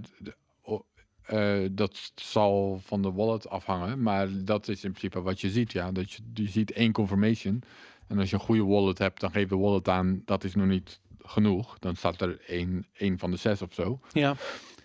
[1.22, 4.02] eh, dat zal van de wallet afhangen.
[4.02, 5.72] Maar dat is in principe wat je ziet.
[5.72, 7.62] Ja, dat je, je ziet één confirmation.
[8.08, 10.66] En als je een goede wallet hebt, dan geeft de wallet aan dat is nog
[10.66, 11.78] niet genoeg.
[11.78, 14.00] Dan staat er één, één van de zes of zo.
[14.12, 14.36] Ja.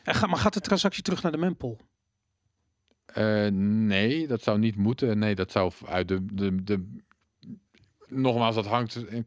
[0.04, 1.80] En ga, maar gaat de transactie terug naar de mempool?
[3.06, 5.18] Eh, nee, dat zou niet moeten.
[5.20, 6.96] Nee, dat zou uit de, de, de.
[8.08, 9.26] Nogmaals, dat hangt een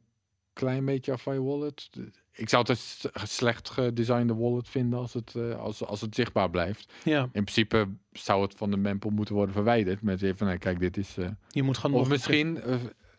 [0.52, 1.90] klein beetje af van je wallet.
[2.32, 2.78] Ik zou het
[3.12, 6.92] een slecht gedesignde wallet vinden als het, eh, als, als het zichtbaar blijft.
[7.04, 10.02] Ja, In principe zou het van de mempool moeten worden verwijderd.
[10.02, 11.16] Met even, nee, kijk, dit is.
[11.16, 12.60] eh, je moet gewoon of misschien,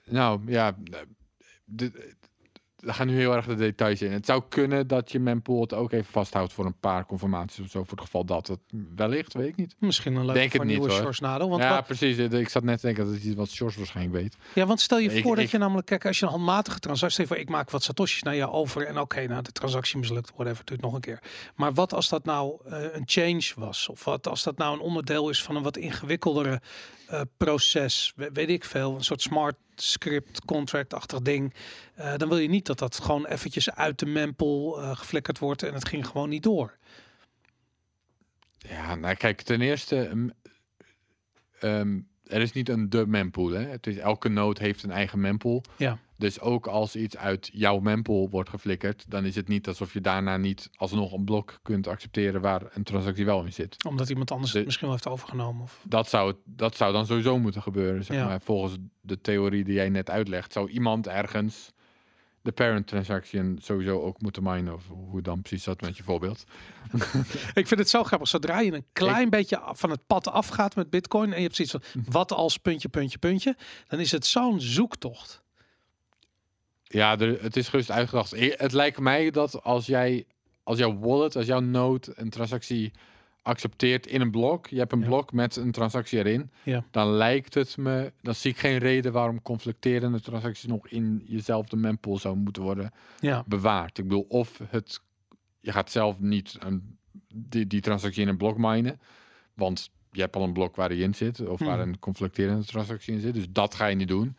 [0.06, 0.78] nou ja,
[1.66, 2.16] de,
[2.86, 4.12] we gaan nu heel erg de details in.
[4.12, 7.70] Het zou kunnen dat je mempool het ook even vasthoudt voor een paar conformaties of
[7.70, 7.80] zo.
[7.84, 8.60] Voor het geval dat het
[8.96, 9.76] wellicht, weet ik niet.
[9.80, 11.50] Misschien een leuke Denk het voor niet, nieuwe shorts nadeel.
[11.50, 12.18] Want ja, wat- precies.
[12.18, 14.38] Ik zat net te denken dat het iets wat Sjors waarschijnlijk weet.
[14.54, 17.28] Ja, want stel je Ik- voor dat je namelijk, kijk, als je een handmatige transactie,
[17.28, 20.66] voor, ik maak wat satoshis naar je over en oké, nou de transactie mislukt, whatever,
[20.66, 21.20] doe het nog een keer.
[21.56, 23.90] Maar wat als dat nou eh, een change was?
[23.90, 26.62] Of wat als dat nou een onderdeel is van een wat ingewikkeldere
[27.08, 28.14] eh, proces?
[28.16, 31.54] We- weet ik veel, een soort smart script contract-achtig ding.
[31.96, 35.64] Eh, dan wil je niet dat dat gewoon eventjes uit de mempool eh geflikkerd wordt
[35.64, 36.78] en het ging gewoon niet door.
[38.58, 40.30] Ja, nou kijk, ten eerste,
[41.60, 43.50] ehm, er is niet een de mempool.
[43.52, 43.66] Hè?
[43.66, 45.64] Het is, elke node heeft een eigen mempool.
[45.78, 45.98] Ja.
[46.18, 50.02] Dus ook als iets uit jouw mempool wordt geflikkerd, dan is het niet alsof je
[50.02, 53.84] daarna niet alsnog een blok kunt accepteren waar een transactie wel in zit.
[53.86, 55.64] Omdat iemand anders het misschien wel heeft overgenomen.
[55.64, 55.80] Of...
[55.84, 58.04] Dat zou, dat zou dan sowieso moeten gebeuren.
[58.04, 58.26] Zeg Ja.
[58.26, 58.42] maar.
[58.42, 61.74] Volgens de theorie die jij net uitlegt, zou iemand ergens
[62.42, 64.74] de parent transaction sowieso ook moeten minen.
[64.74, 66.44] Of hoe dan precies zat met je voorbeeld.
[67.54, 68.28] Ik vind het zo grappig.
[68.28, 71.76] Zodra je een klein beetje van het pad afgaat met Bitcoin en je hebt zoiets
[71.94, 73.56] van wat als puntje, puntje, puntje,
[73.88, 75.44] dan is het zo'n zoektocht.
[76.96, 78.34] Ja, er, het is gerust uitgedacht.
[78.40, 80.26] Het lijkt mij dat als jij,
[80.64, 82.92] als jouw wallet, als jouw node een transactie
[83.42, 85.06] accepteert in een blok, je hebt een Ja.
[85.06, 86.84] blok met een transactie erin, Ja.
[86.92, 91.76] dan lijkt het me, dan zie ik geen reden waarom conflicterende transacties nog in jezelfde
[91.76, 93.98] mempool zou moeten worden Ja, bewaard.
[93.98, 95.02] Ik bedoel, of het,
[95.60, 96.98] je gaat zelf niet een,
[97.36, 99.00] die, die transactie in een blok minen,
[99.54, 101.88] want je hebt al een blok waar die in zit, of waar Mhm.
[101.88, 104.38] een conflicterende transactie in zit, dus dat ga je niet doen.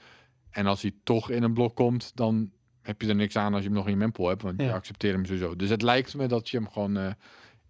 [0.57, 2.50] En als hij toch in een blok komt, dan
[2.82, 4.66] heb je er niks aan als je hem nog in je mempool hebt, want Ja.
[4.66, 5.57] je accepteert hem sowieso.
[5.57, 7.11] Dus het lijkt me dat je hem gewoon eh,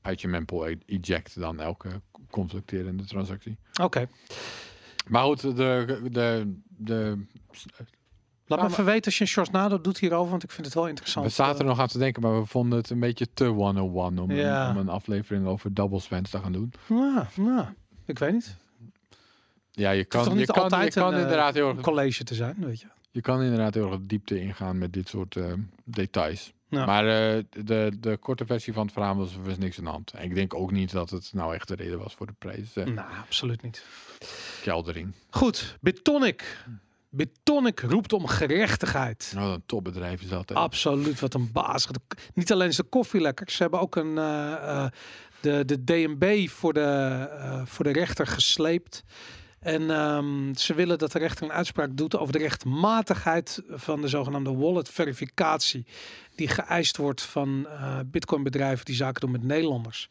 [0.02, 1.88] uit je mempool e- eject dan elke
[2.30, 3.56] conflicterende transactie.
[3.82, 4.08] oké.
[5.08, 7.24] Maar goed, de, de, de,
[8.46, 10.66] Laat me maar- even weten als je een short nado doet hierover, want ik vind
[10.66, 11.26] het wel interessant.
[11.26, 13.44] we zaten Eh, er nog aan te denken, maar we vonden het een beetje te
[13.44, 14.64] 101 om, Ja.
[14.68, 16.72] een, om een aflevering over double spends te gaan doen.
[16.88, 17.66] nou, nou,
[18.04, 18.56] ik weet niet.
[19.76, 21.80] Ja, je kan, toch je niet kan, altijd je kan een, eh, inderdaad heel erg,
[21.80, 22.86] college te zijn, weet je.
[23.10, 25.52] je kan inderdaad heel erg diepte ingaan met dit soort eh,
[25.84, 26.52] details.
[26.68, 26.86] Ja.
[26.86, 30.12] Maar eh, de, de korte versie van het verhaal was, was niks aan de hand.
[30.12, 32.96] En ik denk ook niet dat het nou echt de reden was voor de prijskeldering.
[32.96, 33.84] Nou, absoluut niet.
[34.62, 35.12] keldering.
[35.30, 36.64] Goed, Bitonic.
[37.08, 39.32] Bitonic roept om gerechtigheid.
[39.34, 40.48] Nou, een topbedrijf is dat.
[40.48, 40.54] hè.
[40.54, 41.88] Absoluut, wat een baas.
[42.34, 44.14] Niet alleen is de koffie lekker, ze hebben ook een,
[45.40, 49.04] de, de DNB voor de, voor de rechter gesleept.
[49.60, 54.08] En ehm, ze willen dat de rechter een uitspraak doet over de rechtmatigheid van de
[54.08, 55.86] zogenaamde wallet verificatie.
[56.34, 60.08] Die geëist wordt van eh bitcoin bedrijven die zaken doen met Nederlanders.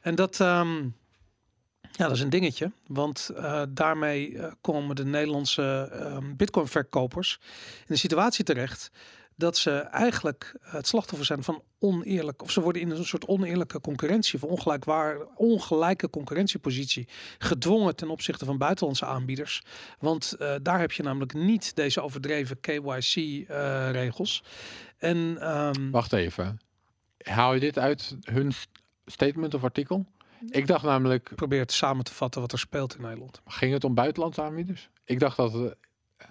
[0.00, 0.82] En dat, ehm,
[1.80, 2.72] ja, dat is een dingetje.
[2.86, 7.38] Want eh, daarmee eh, komen de Nederlandse ehm bitcoin verkopers
[7.78, 8.90] in de situatie terecht
[9.36, 13.80] dat ze eigenlijk het slachtoffer zijn van oneerlijk, of ze worden in een soort oneerlijke
[13.80, 17.08] concurrentie, of ongelijkwaar, ongelijke concurrentiepositie
[17.38, 19.62] gedwongen ten opzichte van buitenlandse aanbieders.
[19.98, 24.42] Want eh, daar heb je namelijk niet deze overdreven KYC-regels.
[24.98, 26.60] en ehm, Wacht even.
[27.18, 28.68] Haal je dit uit hun st-
[29.06, 30.06] statement of artikel?
[30.50, 33.40] Ik dacht namelijk, probeert samen te vatten wat er speelt in Nederland.
[33.46, 34.88] ging het om buitenlandse aanbieders?
[35.04, 35.76] Ik dacht dat...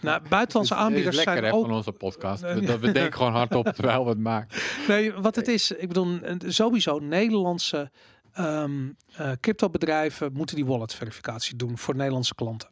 [0.00, 2.42] Nou, buitenlandse aanbieders lekker zijn hè, ook van onze podcast.
[2.42, 4.58] We, dat we denken gewoon hardop terwijl we het maken.
[4.88, 7.90] Nee, wat het is, ik bedoel, sowieso Nederlandse
[8.32, 12.68] ehm eh, cryptobedrijven moeten die wallet verificatie doen voor Nederlandse klanten.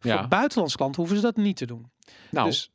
[0.00, 0.18] Ja.
[0.18, 1.90] Voor buitenlandse klanten hoeven ze dat niet te doen.
[2.30, 2.70] Nou, Dus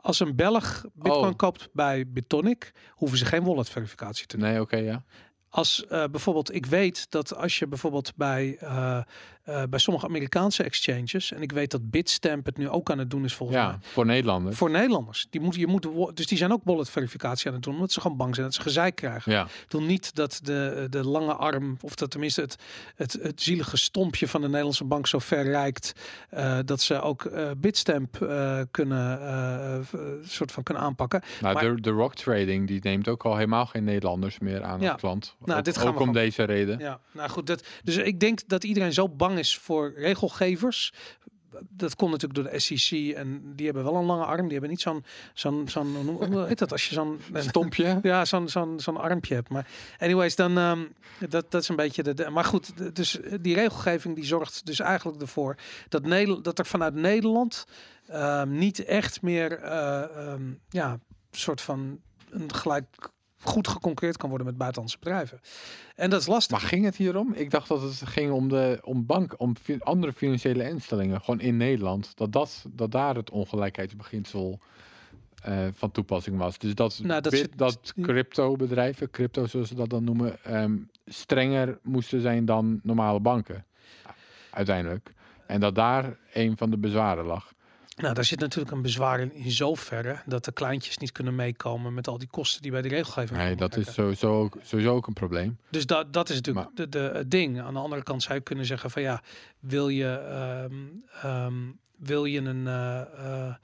[0.00, 1.36] als een Belg Bitcoin Oh.
[1.36, 4.46] koopt bij Bitonic, hoeven ze geen wallet verificatie te doen.
[4.48, 5.04] nee, oké, ja.
[5.48, 9.02] als eh, bijvoorbeeld, ik weet dat als je bijvoorbeeld bij, eh,
[9.44, 13.10] eh, bij sommige Amerikaanse exchanges, en ik weet dat Bitstamp het nu ook aan het
[13.10, 13.66] doen is volgens mij.
[13.68, 14.56] Ja, voor Nederlanders.
[14.56, 15.26] Voor Nederlanders.
[15.30, 18.00] Die moeten, je moet, dus die zijn ook wallet verificatie aan het doen, omdat ze
[18.00, 19.32] gewoon bang zijn dat ze gezeik krijgen.
[19.32, 22.56] Ja, Ik niet dat de, de lange arm, of dat tenminste het,
[22.96, 25.92] het, het zielige stompje van de Nederlandse bank zo ver reikt,
[26.30, 28.16] eh, dat ze ook eh Bitstamp
[28.70, 29.86] kunnen,
[30.24, 31.22] soort van kunnen aanpakken.
[31.40, 34.80] nou, Maar- de, de Rock Trading die neemt ook al helemaal geen Nederlanders meer aan
[34.80, 34.90] Ja.
[34.90, 35.34] als klant.
[35.44, 36.78] Nou, ook dit gaan ook we om deze reden.
[36.78, 37.46] Ja, nou goed.
[37.46, 40.92] Dat, dus ik denk dat iedereen zo bang is voor regelgevers.
[41.68, 44.42] Dat komt natuurlijk door de SEC en die hebben wel een lange arm.
[44.42, 45.04] Die hebben niet zo'n,
[45.34, 47.98] zo'n, zo'n hoe heet dat als je zo'n Stompje.
[48.02, 49.48] Ja, zo'n zo'n zo'n armpje hebt.
[49.48, 49.66] Maar
[49.98, 50.84] anyways, dan ehm,
[51.28, 52.30] dat, dat is een beetje de, de.
[52.30, 55.56] Maar goed, dus die regelgeving die zorgt dus eigenlijk ervoor
[55.88, 57.66] dat Nederland dat er vanuit Nederland
[58.06, 60.98] ehm, niet echt meer eh, ehm, ja,
[61.30, 63.12] soort van een gelijk
[63.44, 65.40] goed geconcurreerd kan worden met buitenlandse bedrijven.
[65.94, 66.50] En dat is lastig.
[66.58, 67.32] Maar ging het hierom?
[67.34, 71.40] Ik dacht dat het ging om de om bank, om fi- andere financiële instellingen, gewoon
[71.40, 72.16] in Nederland.
[72.16, 74.58] Dat, dat, dat daar het ongelijkheidsbeginsel
[75.42, 76.58] eh, van toepassing was.
[76.58, 80.76] Dus dat, Nou, dat bit- dat crypto bedrijven, crypto zoals ze dat dan noemen, ehm,
[81.06, 83.64] strenger moesten zijn dan normale banken.
[84.50, 85.12] Uiteindelijk.
[85.46, 87.52] En dat daar een van de bezwaren lag.
[87.96, 91.94] Nou, daar zit natuurlijk een bezwaar in, in zoverre dat de kleintjes niet kunnen meekomen
[91.94, 95.06] met al die kosten die bij de regelgeving Nee, dat is sowieso ook, sowieso ook
[95.06, 95.58] een probleem.
[95.70, 97.60] Dus dat, dat is natuurlijk Maar- de, de, het ding.
[97.60, 99.22] Aan de andere kant zou je kunnen zeggen van ja,
[99.60, 100.74] wil je, ehm,
[101.22, 101.54] ehm,
[101.96, 103.54] wil je een, eh, eh,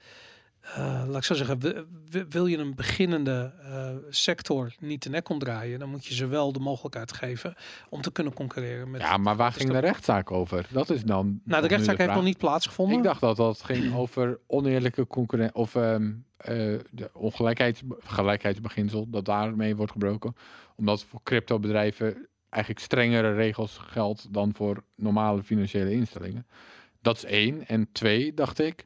[0.61, 1.87] eh, laat ik zo zeggen,
[2.29, 6.51] wil, je een beginnende eh, sector niet de nek omdraaien, dan moet je ze wel
[6.51, 7.55] de mogelijkheid geven
[7.89, 9.01] om te kunnen concurreren met.
[9.01, 10.67] Ja, maar waar ging de rechtszaak over?
[10.69, 11.41] Dat is dan.
[11.43, 12.97] nou, de rechtszaak heeft nog niet plaatsgevonden.
[12.97, 19.75] Ik dacht dat dat ging over oneerlijke concurrentie of eh, de ongelijkheids gelijkheidsbeginsel dat daarmee
[19.75, 20.35] wordt gebroken,
[20.75, 26.47] omdat voor cryptobedrijven eigenlijk strengere regels geldt dan voor normale financiële instellingen.
[27.01, 27.67] Dat is één.
[27.67, 28.83] En twee, dacht ik,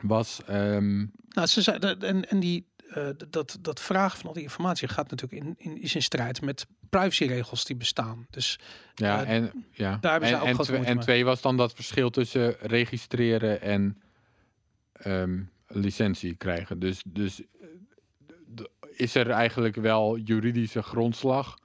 [0.00, 0.98] was ehm,
[1.28, 5.10] Nou, ze zei, en, en die, eh, dat, dat vragen van al die informatie gaat
[5.10, 8.26] natuurlijk in, in, is in strijd met privacyregels die bestaan.
[8.30, 8.58] Dus
[8.94, 11.04] ja Eh, en ja daar hebben ze en, ook en, twee, moeite en mee.
[11.04, 14.02] twee was dan dat verschil tussen registreren en
[14.92, 16.78] ehm, licentie krijgen.
[16.78, 21.58] Dus, dus eh, is er eigenlijk wel juridische grondslag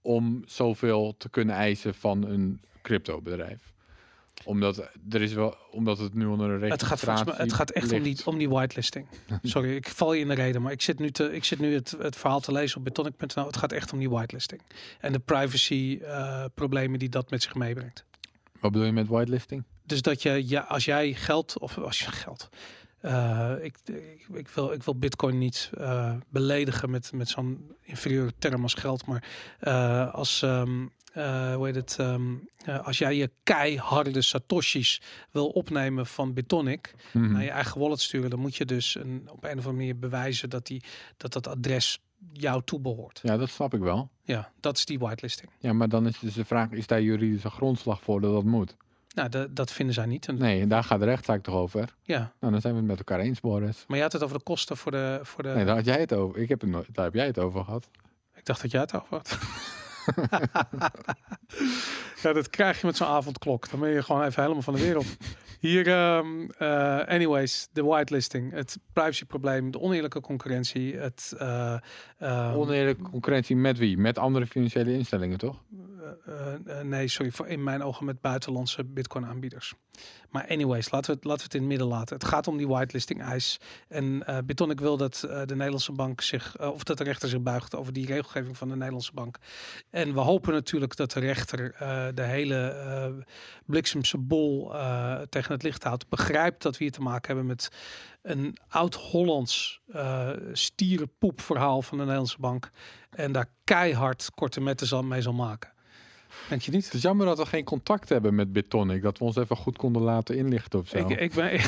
[0.00, 3.74] om zoveel te kunnen eisen van een cryptobedrijf?
[4.46, 7.70] Omdat er is wel, omdat het nu onder een het gaat, volgens mij, het gaat
[7.70, 9.06] echt om die, om die whitelisting.
[9.42, 11.74] Sorry, ik val je in de reden, maar ik zit nu, te, ik zit nu
[11.74, 13.46] het, het verhaal te lezen op betonic.nl.
[13.46, 14.60] Het gaat echt om die whitelisting.
[15.00, 18.04] En de privacy eh, problemen die dat met zich meebrengt.
[18.60, 19.64] Wat bedoel je met whitelisting?
[19.84, 22.48] Dus dat je, ja, als jij geld, of als je geld.
[23.00, 28.32] eh, ik, ik, ik, wil, ik wil Bitcoin niet eh, beledigen met, met zo'n inferieure
[28.38, 29.06] term als geld.
[29.06, 29.24] Maar
[30.12, 30.86] als, ehm,
[31.16, 35.00] eh, hoe heet het, ehm, eh, als jij je keiharde Satoshis
[35.30, 37.32] wil opnemen van Bitonic Mhm.
[37.32, 39.98] naar je eigen wallet sturen, dan moet je dus een, op een of andere manier
[39.98, 40.82] bewijzen dat, die,
[41.16, 42.00] dat dat adres
[42.32, 43.20] jou toebehoort.
[43.22, 44.10] Ja, dat snap ik wel.
[44.22, 45.50] Ja, dat is die whitelisting.
[45.58, 48.76] Ja, maar dan is dus de vraag, is daar juridische grondslag voor dat dat moet?
[49.14, 50.28] Nou, da- dat vinden zij niet.
[50.28, 51.94] En, Nee, daar gaat de rechtszaak toch over?
[52.02, 53.84] Ja, Nou, dan zijn we het met elkaar eens, Boris.
[53.88, 55.20] maar je had het over de kosten voor de...
[55.22, 56.38] Voor de Nee, daar had jij het over.
[56.40, 57.88] Ik heb het nooit, daar heb jij het over gehad.
[58.34, 59.38] Ik dacht dat jij het over had.
[62.22, 63.70] ja, dat krijg je met zo'n avondklok.
[63.70, 65.06] Dan ben je gewoon even helemaal van de wereld.
[65.60, 66.26] Hier, ehm,
[66.58, 71.34] eh, anyways, de whitelisting, het privacyprobleem, de oneerlijke concurrentie, het...
[71.38, 71.78] eh,
[72.18, 73.98] ehm, Oneerlijke concurrentie met wie?
[73.98, 75.62] Met andere financiële instellingen, toch?
[76.66, 79.74] eh, nee, sorry, voor in mijn ogen met buitenlandse bitcoin aanbieders.
[80.30, 82.16] Maar anyways, laten we, het, laten we het in het midden laten.
[82.16, 83.60] Het gaat om die whitelisting eis.
[83.88, 87.28] En eh Bitonic wil dat eh, de Nederlandse bank zich, eh, of dat de rechter
[87.28, 89.38] zich buigt over die regelgeving van de Nederlandse bank.
[89.90, 91.74] En we hopen natuurlijk dat de rechter
[92.14, 93.24] de hele
[93.66, 94.74] bliksemse bol
[95.28, 96.08] tegen het licht houdt.
[96.08, 97.68] Begrijpt dat we hier te maken hebben met
[98.22, 102.70] een oud-Hollands eh stierenpoep verhaal van de Nederlandse bank.
[103.10, 105.74] En daar keihard korte metten mee zal maken.
[106.48, 106.84] Denk je niet?
[106.84, 109.02] Het is jammer dat we geen contact hebben met Bitonic.
[109.02, 110.98] Dat we ons even goed konden laten inlichten of zo.
[110.98, 111.60] Ik, ik ben,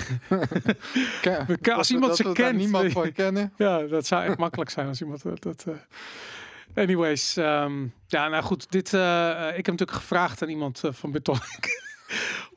[1.76, 3.52] als iemand dat ze kent, niemand van kennen.
[3.56, 5.42] ja, dat zou echt makkelijk zijn als iemand dat.
[5.42, 5.74] dat eh.
[6.74, 8.70] Anyways, ehm, ja, nou goed.
[8.70, 11.86] Dit, eh, ik heb natuurlijk gevraagd aan iemand eh, van Betonic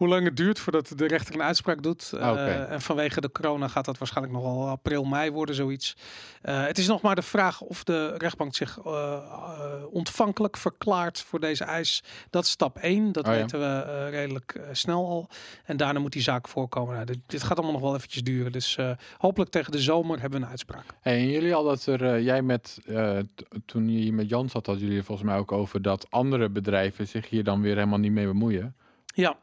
[0.02, 2.12] hoe lang het duurt voordat de rechter een uitspraak doet.
[2.14, 2.50] Eh, Ah, oké.
[2.70, 5.96] En vanwege de corona gaat dat waarschijnlijk nog wel april, mei worden, zoiets.
[6.42, 11.22] Eh, het is nog maar de vraag of de rechtbank zich eh, eh, ontvankelijk verklaart
[11.22, 12.04] voor deze eis.
[12.30, 13.12] Dat is stap 1.
[13.12, 13.40] Dat Oh ja.
[13.40, 15.30] weten we eh, redelijk eh, snel al.
[15.66, 16.94] En daarna moet die zaak voorkomen.
[16.94, 18.52] Nou, dit, dit gaat allemaal nog wel eventjes duren.
[18.52, 20.86] Dus eh, hopelijk tegen de zomer hebben we een uitspraak.
[21.02, 23.18] Hey, en jullie al dat er, eh, jij met, eh,
[23.66, 27.08] toen je hier met Jan zat, hadden jullie volgens mij ook over dat andere bedrijven
[27.08, 28.76] zich hier dan weer helemaal niet mee bemoeien.
[29.14, 29.38] Ja,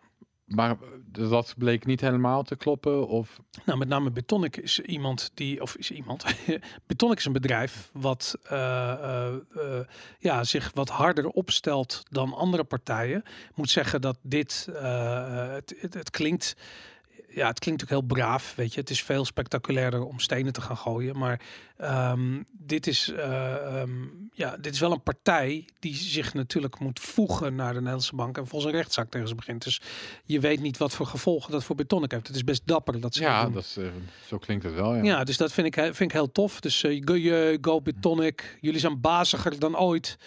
[0.49, 0.77] Maar
[1.13, 3.41] dat bleek niet helemaal te kloppen of...
[3.65, 6.25] Nou, met name Betonic is iemand die, of is iemand.
[6.87, 9.87] Betonic is een bedrijf wat eh, eh, eh,
[10.19, 13.23] ja, zich wat harder opstelt dan andere partijen.
[13.55, 16.57] Moet zeggen dat dit, het, het klinkt.
[17.39, 18.80] Ja, het klinkt ook heel braaf, weet je.
[18.80, 21.18] Het is veel spectaculairder om stenen te gaan gooien.
[21.18, 21.41] Maar
[21.76, 23.91] ehm, dit, is, eh, ehm,
[24.32, 28.39] ja, dit is wel een partij die zich natuurlijk moet voegen naar de Nederlandse bank.
[28.39, 29.64] En volgens een rechtszaak tegen ze begint.
[29.64, 29.80] Dus
[30.24, 32.26] je weet niet wat voor gevolgen dat voor Betonic heeft.
[32.26, 33.84] Het is best dapper dat ze Ja, dat is, eh,
[34.26, 35.03] zo klinkt het wel, ja.
[35.03, 36.61] Ja, dus dat vind ik, vind ik heel tof.
[36.61, 38.59] Dus eh, go, go Bitonic.
[38.61, 40.18] Jullie zijn baziger dan ooit.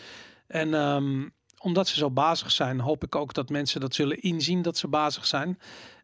[0.47, 4.61] En ehm, omdat ze zo bazig zijn, hoop ik ook dat mensen dat zullen inzien
[4.61, 5.57] dat ze bazig zijn.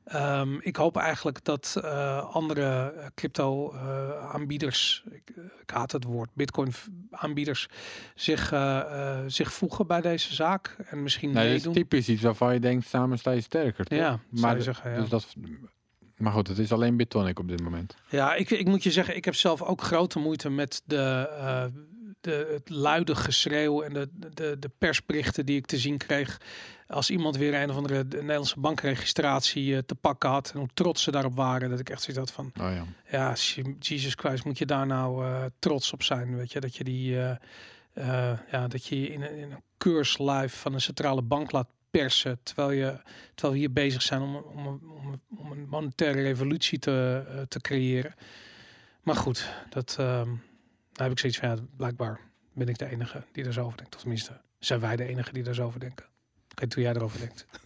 [0.07, 6.03] Ehm, ik hoop eigenlijk dat eh, andere eh, crypto eh, aanbieders, ik, ik haat het
[6.03, 6.71] woord, bitcoin
[7.11, 7.67] aanbieders,
[8.15, 8.53] zich,
[9.27, 10.75] zich voegen bij deze zaak.
[10.89, 11.73] En misschien Nee, dat is meedoen.
[11.73, 13.85] typisch iets waarvan je denkt, samen sta je sterker.
[13.85, 13.99] toch?
[13.99, 14.99] Ja, maar, zeggen, ja.
[14.99, 15.35] Dus dat,
[16.17, 17.95] maar goed, het is alleen Bitonic op dit moment.
[18.09, 21.71] Ja, ik, ik moet je zeggen, ik heb zelf ook grote moeite met de,
[22.28, 26.41] de, het luide geschreeuw en de, de, de persberichten die ik te zien kreeg.
[26.88, 31.03] Als iemand weer een of andere Nederlandse bankregistratie eh, te pakken had en hoe trots
[31.03, 31.69] ze daarop waren.
[31.69, 32.84] Dat ik echt zoiets had van, Oh ja.
[33.11, 36.36] ja, je- Jesus Christ, moet je daar nou eh, trots op zijn?
[36.38, 37.19] Weet je, dat je die,
[37.93, 42.39] eh, ja, dat je in, een- in een keurslijf van een centrale bank laat persen,
[42.43, 42.99] terwijl, je,
[43.36, 48.13] terwijl we hier bezig zijn om, om, om, om, een monetaire revolutie te, te creëren.
[49.01, 50.30] Maar goed, dat, ehm,
[50.97, 52.19] daar heb ik zoiets van, ja, blijkbaar
[52.53, 53.95] ben ik de enige die daar zo over denkt.
[53.95, 56.05] Of tenminste, zijn wij de enige die daar zo over denken.
[56.51, 57.45] Ik weet hoe jij erover denkt.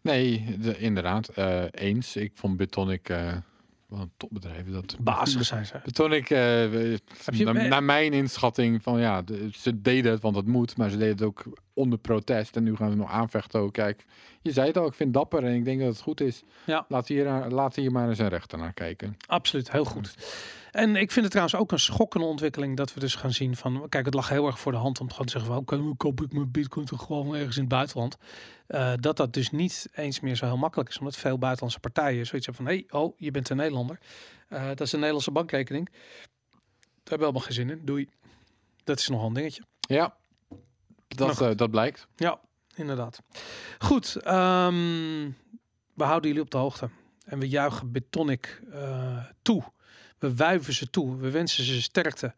[0.00, 1.28] Nee, de- inderdaad.
[1.28, 2.16] eh, eens.
[2.16, 3.36] Ik vond Bitonic eh
[3.86, 4.70] wel een topbedrijf.
[4.70, 5.80] Dat Bazig zijn ze.
[5.84, 6.98] Bitonic, eh, we-
[7.30, 10.90] je- na- naar mijn inschatting van ja, de- ze deden het, want het moet, maar
[10.90, 12.56] ze deden het ook onder protest.
[12.56, 13.72] En nu gaan ze nog aanvechten ook.
[13.72, 14.04] Kijk,
[14.42, 16.42] je zei het al, ik vind het dapper en ik denk dat het goed is.
[16.66, 16.84] Ja.
[16.88, 19.16] Laat hier, laat hier maar eens een rechter naar kijken.
[19.26, 20.14] Absoluut, heel goed.
[20.70, 23.88] En ik vind het trouwens ook een schokkende ontwikkeling dat we dus gaan zien van,
[23.88, 25.96] kijk, het lag heel erg voor de hand om te gaan zeggen van, oké, dan
[25.96, 28.16] koop ik mijn bitcoin toch gewoon ergens in het buitenland.
[28.66, 32.26] Eh, dat dat dus niet eens meer zo heel makkelijk is, omdat veel buitenlandse partijen
[32.26, 33.98] zoiets hebben van, hé, hey, oh, je bent een Nederlander.
[34.48, 35.88] Eh, dat is een Nederlandse bankrekening.
[35.88, 37.80] Daar hebben we helemaal geen zin in.
[37.84, 38.08] Doei.
[38.84, 39.62] Dat is nogal een dingetje.
[39.80, 40.16] Ja,
[41.08, 42.06] dat, eh, dat blijkt.
[42.16, 42.40] Ja,
[42.74, 43.22] inderdaad.
[43.78, 45.30] Goed, ehm,
[45.94, 46.90] we houden jullie op de hoogte.
[47.24, 48.62] En we juichen Betonic
[49.42, 49.64] toe.
[50.18, 51.16] We wuiven ze toe.
[51.16, 52.34] We wensen ze sterkte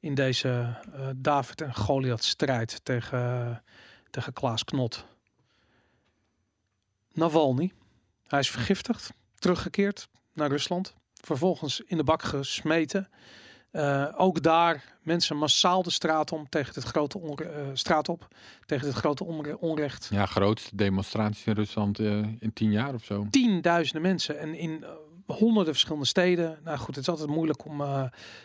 [0.00, 0.48] in deze
[0.94, 3.62] eh, David en Goliath strijd tegen,
[4.10, 5.04] tegen Klaas Knot.
[7.12, 7.72] Navalny,
[8.26, 10.94] hij is vergiftigd, teruggekeerd naar Rusland.
[11.14, 13.08] Vervolgens in de bak gesmeten.
[13.70, 18.28] Eh, ook daar mensen massaal de straat om tegen dit grote onre- eh, straat op
[18.66, 20.08] tegen dit grote onre- onrecht.
[20.10, 23.26] Ja, grootste demonstraties in Rusland eh, in tien jaar of zo.
[23.30, 24.90] Tienduizenden mensen en in eh,
[25.26, 26.58] honderden verschillende steden.
[26.64, 28.04] Nou goed, het is altijd moeilijk om eh,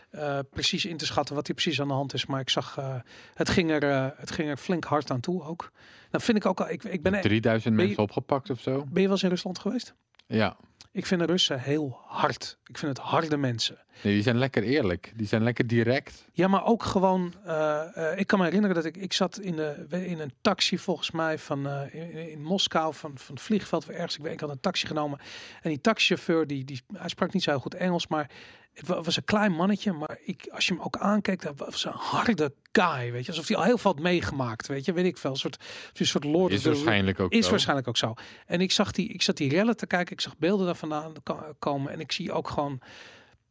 [0.09, 2.25] eh, precies in te schatten wat hier precies aan de hand is.
[2.25, 2.95] Maar ik zag, eh,
[3.33, 5.71] het, ging er, het ging er flink hard aan toe ook.
[6.11, 8.77] Nou vind ik ook al, ik, ik ben, 3000 ben je- mensen opgepakt of zo.
[8.77, 9.93] ben je wel eens in Rusland geweest?
[10.27, 10.55] Ja,
[10.93, 12.57] Ik vind de Russen heel hard.
[12.65, 13.77] Ik vind het harde mensen.
[14.03, 15.11] nee, die zijn lekker eerlijk.
[15.15, 16.25] Die zijn lekker direct.
[16.33, 17.33] Ja, maar ook gewoon.
[17.45, 20.77] eh, eh, ik kan me herinneren dat ik, ik zat in, de, in een taxi
[20.77, 24.15] volgens mij van eh, in, in Moskou van, van het vliegveld of ergens.
[24.17, 25.19] Ik, weet, ik had een taxi genomen
[25.61, 28.29] en die taxichauffeur die, die hij sprak niet zo heel goed Engels, maar
[28.73, 29.91] het wa- was een klein mannetje.
[29.91, 33.47] Maar ik, als je hem ook aankijkt, dat was een harde guy, weet je, alsof
[33.47, 35.63] hij al heel veel had meegemaakt, weet je, weet ik veel, een soort,
[35.93, 37.49] een soort Lord Is waarschijnlijk ook is zo.
[37.51, 38.13] waarschijnlijk ook zo.
[38.45, 41.13] En ik zag die, ik zat die rellen te kijken, ik zag beelden daar vandaan
[41.23, 42.81] ko- komen en ik zie ook gewoon,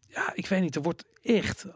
[0.09, 1.67] ja, ik weet niet, er wordt echt,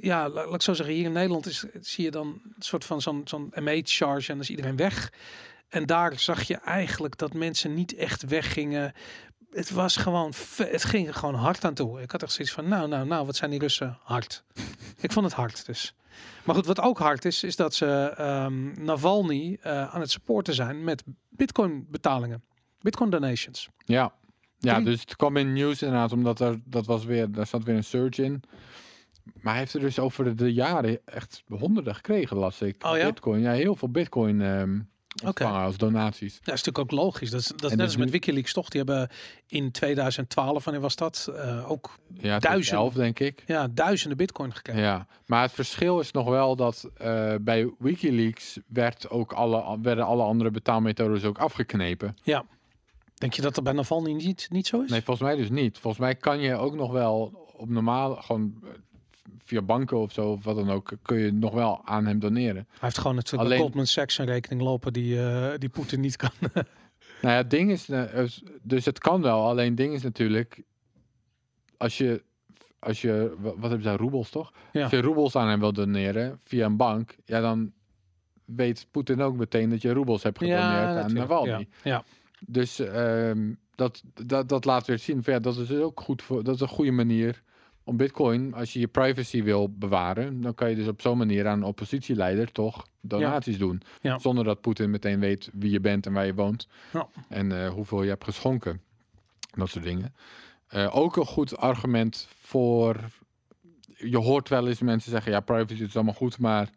[0.00, 2.84] ja, la- laat ik zo zeggen, hier in Nederland is, zie je dan een soort
[2.84, 5.12] van zo'n zo'n M8-charge en dan is iedereen weg.
[5.68, 8.92] En daar zag je eigenlijk dat mensen niet echt weggingen.
[9.50, 12.00] Het was gewoon, het ging er gewoon hard aan toe.
[12.00, 14.44] Ik had echt zoiets van, nou, nou, nou, wat zijn die Russen hard.
[15.00, 15.94] ik vond het hard dus.
[16.44, 17.86] Maar goed, wat ook hard is, is dat ze
[18.16, 22.44] ehm, Navalny eh, aan het supporten zijn met bitcoin betalingen.
[22.80, 23.68] Bitcoin donations.
[23.84, 24.12] Ja.
[24.58, 27.76] Ja, dus het kwam in nieuws inderdaad, omdat er, dat was weer, daar zat weer
[27.76, 28.42] een surge in.
[29.34, 32.84] Maar hij heeft er dus over de jaren echt honderden gekregen, las ik.
[32.84, 33.06] Oh ja?
[33.06, 33.40] Bitcoin.
[33.40, 34.80] Ja, heel veel bitcoin ehm,
[35.24, 36.32] ontvangen als donaties.
[36.32, 37.30] Ja, dat is natuurlijk ook logisch.
[37.30, 38.68] Dat is, dat is net dus als met WikiLeaks, toch?
[38.68, 39.08] Die hebben
[39.46, 41.30] in 2012, wanneer was dat?
[41.36, 42.76] Eh, ook Ja, Duizend.
[42.76, 43.42] elf denk ik.
[43.46, 44.82] ja, duizenden bitcoin gekregen.
[44.82, 50.04] Ja, maar het verschil is nog wel dat eh, bij WikiLeaks werd ook alle, werden
[50.04, 52.16] alle andere betaalmethodes ook afgeknepen.
[53.18, 54.90] Denk je dat dat bij Navalny niet, niet zo is?
[54.90, 55.78] Nee, volgens mij dus niet.
[55.78, 58.54] Volgens mij kan je ook nog wel op normaal, gewoon
[59.46, 62.66] via banken of zo, of wat dan ook, kun je nog wel aan hem doneren.
[62.70, 66.16] Hij heeft gewoon natuurlijk Alleen- Goldman Sachs een rekening lopen die, eh, die Poetin niet
[66.16, 66.30] kan.
[67.22, 68.28] Nou ja, het ding is, eh, eh,
[68.62, 69.46] dus het kan wel.
[69.48, 70.62] Alleen het ding is natuurlijk,
[71.76, 72.22] als je,
[72.78, 74.52] als je wa- wat hebben zij, roebels toch?
[74.72, 74.82] Ja.
[74.82, 77.72] Als je roebels aan hem wil doneren via een bank, ja dan
[78.44, 81.18] weet Poetin ook meteen dat je roebels hebt gedoneerd aan natuurlijk.
[81.28, 81.50] Navalny.
[81.50, 82.04] Ja, ja.
[82.46, 85.20] Dus ehm, dat, dat, dat laat weer zien.
[85.24, 86.44] Ja, dat is dus ook goed voor.
[86.44, 87.42] Dat is een goede manier
[87.86, 88.54] om Bitcoin.
[88.54, 91.64] Als je je privacy wil bewaren, dan kan je dus op zo'n manier aan een
[91.64, 93.82] oppositieleider toch donaties doen.
[94.00, 94.18] Ja.
[94.18, 96.68] Zonder dat Poetin meteen weet wie je bent en waar je woont.
[96.92, 97.08] Ja.
[97.28, 98.80] En eh, hoeveel je hebt geschonken.
[99.54, 100.14] Dat soort dingen.
[100.66, 102.96] Eh, ook een goed argument voor.
[103.96, 106.70] Je hoort wel eens mensen zeggen: ja, privacy is allemaal goed, maar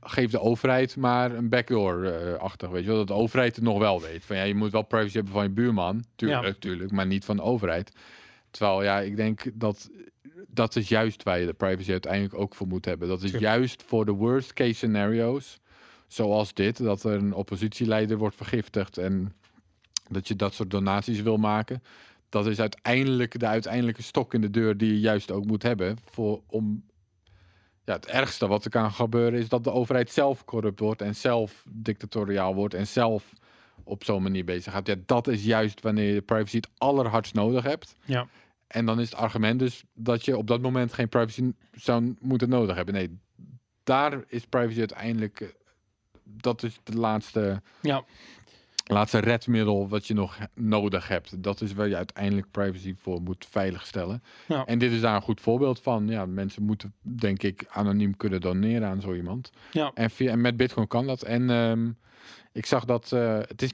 [0.00, 2.68] geef de overheid maar een backdoor-achtig.
[2.70, 4.24] weet je wel, dat de overheid het nog wel weet.
[4.24, 6.04] Van ja, je moet wel privacy hebben van je buurman.
[6.16, 6.54] Tuurlijk, Ja.
[6.58, 7.92] tuurlijk, maar niet van de overheid.
[8.50, 9.90] Terwijl ja, ik denk dat
[10.46, 13.08] dat is juist waar je de privacy uiteindelijk ook voor moet hebben.
[13.08, 13.52] Dat is Tuurlijk.
[13.52, 15.58] juist voor de worst case scenario's.
[16.06, 19.34] Zoals dit, dat er een oppositieleider wordt vergiftigd en
[20.08, 21.82] dat je dat soort donaties wil maken.
[22.28, 25.98] Dat is uiteindelijk de uiteindelijke stok in de deur die je juist ook moet hebben.
[26.04, 26.84] Voor, om,
[27.84, 31.14] ja, het ergste wat er kan gebeuren is dat de overheid zelf corrupt wordt en
[31.14, 33.32] zelf dictatoriaal wordt en zelf
[33.84, 34.86] op zo'n manier bezig gaat.
[34.86, 37.96] Ja, dat is juist wanneer je privacy het allerhardst nodig hebt.
[38.04, 38.28] Ja.
[38.66, 42.48] En dan is het argument dus dat je op dat moment geen privacy zou moeten
[42.48, 42.94] nodig hebben.
[42.94, 43.18] Nee,
[43.84, 45.40] daar is privacy uiteindelijk.
[45.40, 45.48] eh,
[46.24, 48.04] Dat is de laatste, Ja.
[48.84, 51.42] laatste redmiddel wat je nog nodig hebt.
[51.42, 54.22] Dat is waar je uiteindelijk privacy voor moet veiligstellen.
[54.48, 54.64] Ja.
[54.64, 56.08] En dit is daar een goed voorbeeld van.
[56.08, 59.50] Ja, mensen moeten denk ik anoniem kunnen doneren aan zo iemand.
[59.72, 59.90] Ja.
[59.94, 61.22] En, via, en met Bitcoin kan dat.
[61.22, 61.90] En ehm,
[62.52, 63.72] ik zag dat eh, het is.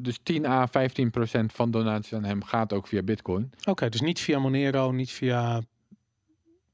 [0.00, 3.50] Dus 10 à 15 procent van donaties aan hem gaat ook via Bitcoin.
[3.64, 5.60] Oké, dus niet via Monero, niet via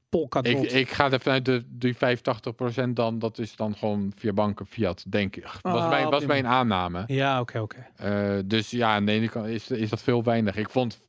[0.09, 0.63] Polkadot.
[0.63, 4.65] Ik, ik ga er vanuit de, die 85% dan, dat is dan gewoon via banken
[4.65, 5.43] fiat, denk ik.
[5.61, 7.03] Was, Ah, mijn, was mijn aanname.
[7.07, 7.87] Ja, oké, oké.
[7.95, 10.55] Eh, dus ja, aan de ene kant is, is dat veel weinig.
[10.55, 10.99] Ik vond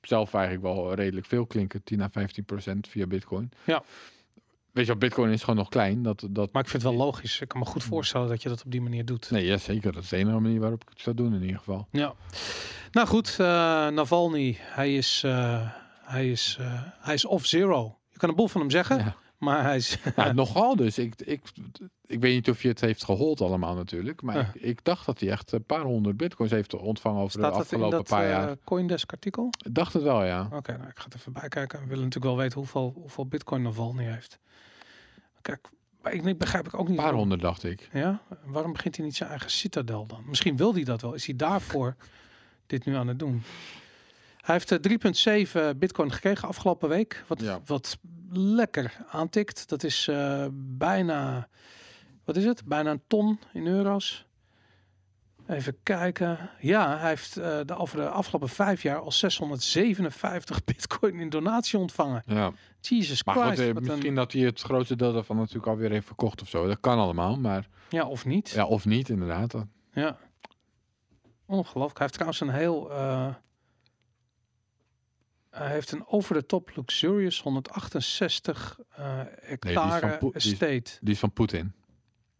[0.00, 2.12] zelf eigenlijk wel redelijk veel klinken, 10 à 15%
[2.88, 3.50] via bitcoin.
[3.64, 3.82] Ja.
[4.72, 6.02] Weet je bitcoin is gewoon nog klein.
[6.02, 7.40] Dat, dat, Maar ik vind het wel logisch.
[7.40, 9.30] Ik kan me goed voorstellen dat je dat op die manier doet.
[9.30, 9.92] Nee, ja, zeker.
[9.92, 11.86] Dat is de enige manier waarop ik het zou doen in ieder geval.
[11.90, 12.14] Ja.
[12.92, 13.46] Nou goed, eh,
[13.88, 15.70] Navalny, hij is, eh,
[16.02, 17.98] hij, is, eh, hij is off-zero.
[18.12, 19.16] Je kan een boel van hem zeggen, Ja.
[19.38, 19.98] maar hij is...
[20.34, 20.98] Nogal dus.
[20.98, 21.40] Ik, ik,
[22.06, 24.22] ik weet niet of je het heeft gehold allemaal natuurlijk.
[24.22, 27.52] Maar ik, ik dacht dat hij echt een paar honderd bitcoins heeft ontvangen over Staat
[27.52, 28.56] de afgelopen dat paar jaar.
[28.64, 29.50] Coindesk artikel?
[29.64, 30.48] Ik dacht het wel, ja.
[30.52, 31.78] Oké, nou, ik ga het even bijkijken.
[31.80, 34.38] We willen natuurlijk wel weten hoeveel, hoeveel bitcoin Navalny heeft.
[35.42, 35.68] Kijk,
[36.02, 36.88] maar ik, begrijp ik ook niet.
[36.88, 37.88] Een paar waarom- honderd, dacht ik.
[37.92, 40.22] Ja, waarom begint hij niet zijn eigen citadel dan?
[40.26, 41.14] Misschien wil hij dat wel.
[41.14, 41.96] Is hij daarvoor
[42.66, 43.42] dit nu aan het doen?
[44.40, 47.24] Hij heeft eh, 3,7 bitcoin gekregen afgelopen week.
[47.26, 47.60] Wat, Ja.
[47.66, 47.98] wat
[48.32, 49.68] lekker aantikt.
[49.68, 51.48] Dat is eh, bijna,
[52.24, 52.64] wat is het?
[52.64, 54.26] Bijna een ton in euro's.
[55.50, 56.50] Even kijken.
[56.60, 61.78] Ja, hij heeft eh, de, over de afgelopen vijf jaar al 657 bitcoin in donatie
[61.78, 62.22] ontvangen.
[62.26, 62.52] Ja.
[62.80, 63.48] Jesus Maar Christ.
[63.50, 66.48] goed, eh, een- misschien dat hij het grootste deel daarvan natuurlijk alweer heeft verkocht of
[66.48, 66.66] zo.
[66.66, 68.50] Dat kan allemaal, maar ja, of niet.
[68.50, 69.54] ja, of niet inderdaad.
[69.92, 70.18] Ja.
[71.46, 71.98] Ongelooflijk.
[71.98, 72.90] Hij heeft trouwens een heel...
[72.90, 73.34] eh,
[75.50, 80.90] hij heeft een over de top luxurious 168 eh hectare die estate.
[81.00, 81.72] Die is van Poetin.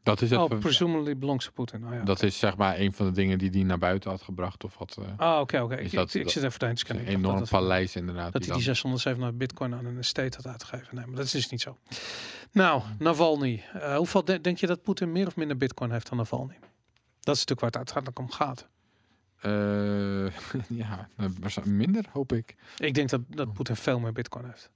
[0.03, 0.39] Dat is het.
[0.41, 1.87] Oh, presumably belongs to Putin.
[1.87, 2.03] Oh, ja.
[2.03, 4.65] dat is zeg maar een van de dingen die hij naar buiten had gebracht.
[4.65, 4.97] Of wat.
[4.99, 5.75] eh, Ah, oké, oké.
[5.75, 7.05] Ik, dat- ik, ik zit even te een scannen.
[7.05, 8.33] Dacht enorm paleis inderdaad.
[8.33, 10.95] dat die hij die dan- 607 bitcoin aan een estate had uitgegeven.
[10.97, 11.79] Nee, maar dat is dus niet zo.
[12.53, 13.65] Nou, Navalny.
[13.73, 16.59] Eh, hoeveel de- denk je dat Poetin meer of minder bitcoin heeft dan Navalny?
[17.21, 18.69] Dat is natuurlijk waar het uiteindelijk om gaat.
[19.41, 20.27] Eh,
[20.87, 21.09] ja,
[21.65, 22.55] minder hoop ik.
[22.79, 24.71] Ik denk dat, dat Poetin veel meer bitcoin heeft.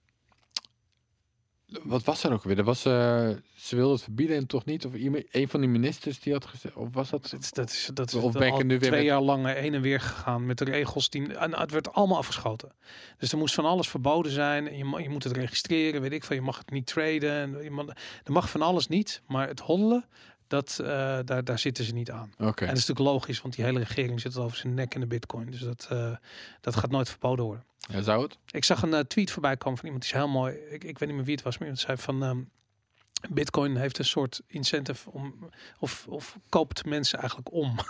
[1.82, 2.58] Wat was er ook weer?
[2.58, 4.84] Er was, eh, ze wilden het verbieden en toch niet.
[4.84, 6.74] Of iemand, een van die ministers die had gezegd.
[6.76, 7.22] Of was dat?
[7.30, 9.20] Dat, is- dat is, dat is Of ben ik er nu weer twee met- jaar
[9.20, 11.10] lang eh, heen en weer gegaan met de regels.
[11.10, 12.72] Die, en het werd allemaal afgeschoten.
[13.18, 14.68] Dus er moest van alles verboden zijn.
[14.68, 16.36] En je, je moet het registreren, weet ik van.
[16.36, 17.30] Je mag het niet traden.
[17.32, 17.86] En je mag,
[18.24, 19.22] er mag van alles niet.
[19.26, 20.04] Maar het hoddelen,
[20.46, 20.86] dat, eh,
[21.24, 22.32] daar, daar zitten ze niet aan.
[22.38, 22.62] Oké.
[22.64, 25.00] En dat is natuurlijk logisch, want die hele regering zit al over zijn nek in
[25.00, 25.50] de bitcoin.
[25.50, 26.16] Dus dat, eh,
[26.60, 27.64] dat gaat nooit verboden worden.
[27.78, 28.38] Ja, zou het?
[28.50, 30.54] Ik zag een eh, tweet voorbij komen van iemand die is heel mooi.
[30.54, 32.22] Ik, ik weet niet meer wie het was, maar iemand zei van.
[32.22, 32.38] ehm,
[33.30, 37.74] Bitcoin heeft een soort incentive om, of, of koopt mensen eigenlijk om.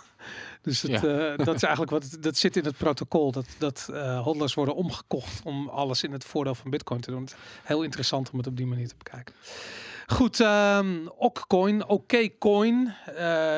[0.62, 1.00] Dus het,
[1.46, 3.32] dat is eigenlijk wat het- dat zit in het protocol.
[3.32, 3.86] Dat, dat
[4.22, 7.28] hodlers worden omgekocht om alles in het voordeel van Bitcoin te doen.
[7.62, 9.34] Heel interessant om het op die manier te bekijken.
[10.06, 13.14] Goed, ehm Okcoin, OKCoin, eh,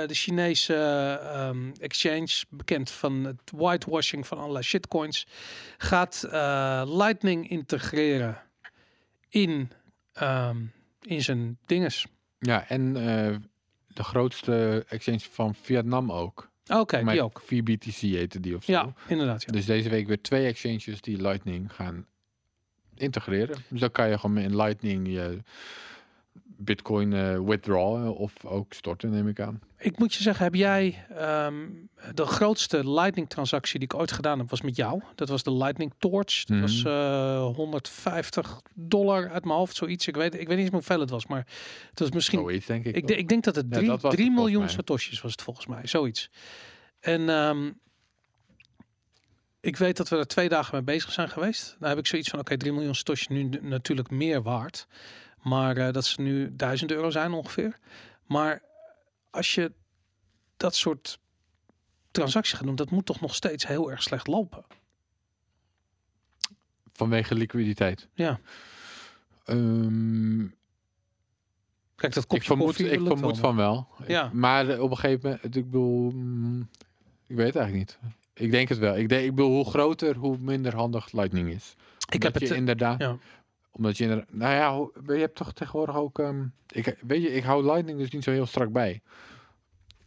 [0.07, 5.27] de Chinese ehm, exchange, bekend van het whitewashing van allerlei shitcoins,
[5.79, 8.43] gaat eh, Lightning integreren
[9.29, 9.71] in,
[10.13, 10.57] ehm,
[11.01, 12.07] in zijn dinges.
[12.39, 13.37] Ja, en eh,
[13.87, 16.51] de grootste exchange van Vietnam ook.
[16.67, 17.43] Oké, Maar die ook.
[17.45, 18.73] VBTC heette die of zo.
[18.73, 19.43] Ja, inderdaad.
[19.43, 19.53] Ja.
[19.53, 22.07] Dus deze week weer twee exchanges die Lightning gaan
[22.95, 23.57] integreren.
[23.69, 25.39] Dus dan kan je gewoon in Lightning je
[26.59, 29.61] Bitcoin eh, withdrawen of ook storten, neem ik aan.
[29.79, 31.55] Ik moet je zeggen, heb jij ehm,
[32.15, 35.03] de grootste Lightning transactie die ik ooit gedaan heb, was met jou.
[35.15, 36.45] Dat was de Lightning Torch.
[36.45, 36.61] Dat Mhm.
[36.61, 40.07] was eh 150 dollar uit mijn hoofd, zoiets.
[40.07, 41.47] Ik weet, ik weet niet eens hoeveel het was, maar
[41.91, 42.97] het was misschien Zoiets, denk ik.
[42.97, 44.75] Ik, ik denk dat het Ja, drie, dat was drie het volgens miljoen mij.
[44.85, 46.31] satoshis was het volgens mij, zoiets.
[47.01, 47.71] En ehm,
[49.61, 51.77] ik weet dat we er twee dagen mee bezig zijn geweest.
[51.79, 54.87] Dan heb ik zoiets van, oké, 3 miljoen satoshis nu natuurlijk meer waard.
[55.49, 57.79] Maar eh, dat ze nu 1000 euro zijn ongeveer.
[58.25, 58.63] Maar
[59.31, 59.73] als je
[60.57, 61.19] dat soort
[62.11, 64.65] transacties gaat doen, dat moet toch nog steeds heel erg slecht lopen.
[66.93, 68.09] Vanwege liquiditeit.
[68.15, 68.41] Ja,
[69.45, 70.47] Ehm,
[71.95, 73.35] kijk, dat ik kopje vermoed, koffie ik vermoed wel.
[73.35, 73.89] van wel.
[74.07, 74.27] Ja.
[74.27, 76.69] Ik- maar eh, op een gegeven moment, ik bedoel, mm,
[77.27, 78.13] ik weet het eigenlijk niet.
[78.35, 78.97] Ik denk het wel.
[78.97, 81.75] Ik, denk, ik bedoel, hoe groter, hoe minder handig Lightning is.
[82.11, 83.17] Ik heb het, eh, inderdaad, ja.
[83.77, 87.65] Omdat je nou ja, je hebt toch tegenwoordig ook, ehm, ik, weet je, ik hou
[87.65, 89.01] Lightning dus niet zo heel strak bij.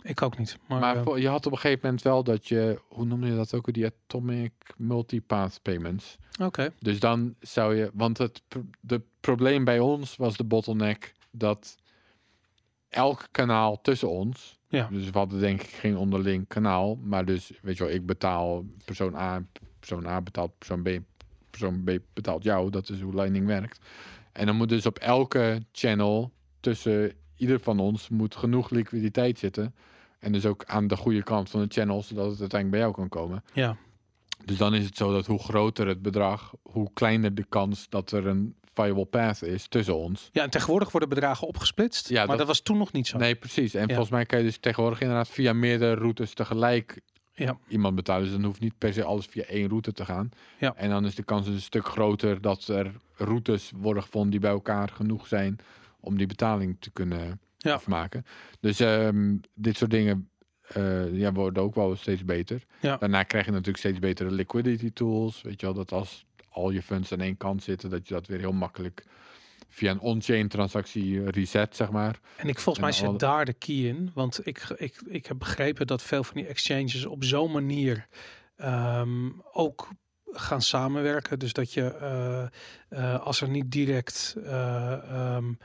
[0.01, 0.57] ik ook niet.
[0.67, 3.25] Maar, Maar eh, voor- je had op een gegeven moment wel dat je, hoe noem
[3.25, 6.17] je dat ook, die atomic multipath payments.
[6.41, 8.41] oké, Dus dan zou je, want het
[8.79, 11.75] de probleem bij ons was de bottleneck dat
[12.89, 14.87] elk kanaal tussen ons, Ja.
[14.91, 18.65] dus we hadden denk ik geen onderling kanaal, maar dus weet je wel, ik betaal
[18.85, 19.43] persoon A,
[19.79, 20.89] persoon A betaalt persoon B,
[21.49, 23.79] persoon B betaalt jou, dat is hoe Lightning werkt.
[24.31, 29.75] En dan moet dus op elke channel tussen ieder van ons moet genoeg liquiditeit zitten.
[30.19, 32.93] En dus ook aan de goede kant van de channel, zodat het uiteindelijk bij jou
[32.93, 33.43] kan komen.
[33.53, 33.77] ja.
[34.45, 38.11] Dus dan is het zo dat hoe groter het bedrag, hoe kleiner de kans dat
[38.11, 40.29] er een viable path is tussen ons.
[40.31, 42.09] Ja, en tegenwoordig worden bedragen opgesplitst.
[42.09, 43.17] Ja, maar dat, dat- was toen nog niet zo.
[43.17, 43.73] Nee, precies.
[43.73, 43.87] En Ja.
[43.87, 47.01] volgens mij kan je dus tegenwoordig inderdaad via meerdere routes tegelijk
[47.45, 47.57] Ja.
[47.67, 48.23] iemand betalen.
[48.23, 50.29] Dus dan hoeft niet per se alles via één route te gaan.
[50.59, 50.75] Ja.
[50.75, 54.39] En dan is de kans dus een stuk groter dat er routes worden gevonden die
[54.39, 55.57] bij elkaar genoeg zijn
[55.99, 57.73] om die betaling te kunnen Ja.
[57.73, 58.25] afmaken.
[58.59, 60.29] Dus ehm, dit soort dingen
[60.73, 62.63] eh, ja, worden ook wel steeds beter.
[62.81, 62.97] Ja.
[62.97, 65.41] Daarna krijg je natuurlijk steeds betere liquidity tools.
[65.41, 68.27] Weet je wel, dat als al je funds aan één kant zitten, dat je dat
[68.27, 69.03] weer heel makkelijk
[69.69, 72.19] via een on-chain transactie reset, zeg maar.
[72.35, 74.11] En ik volgens mij zit daar de key in.
[74.13, 78.07] Want ik, ik, ik heb begrepen dat veel van die exchanges op zo'n manier
[78.55, 79.89] ehm, ook
[80.31, 81.39] gaan samenwerken.
[81.39, 81.97] Dus dat je
[82.91, 84.35] uh, uh, als er niet direct.
[84.37, 85.57] Uh, um,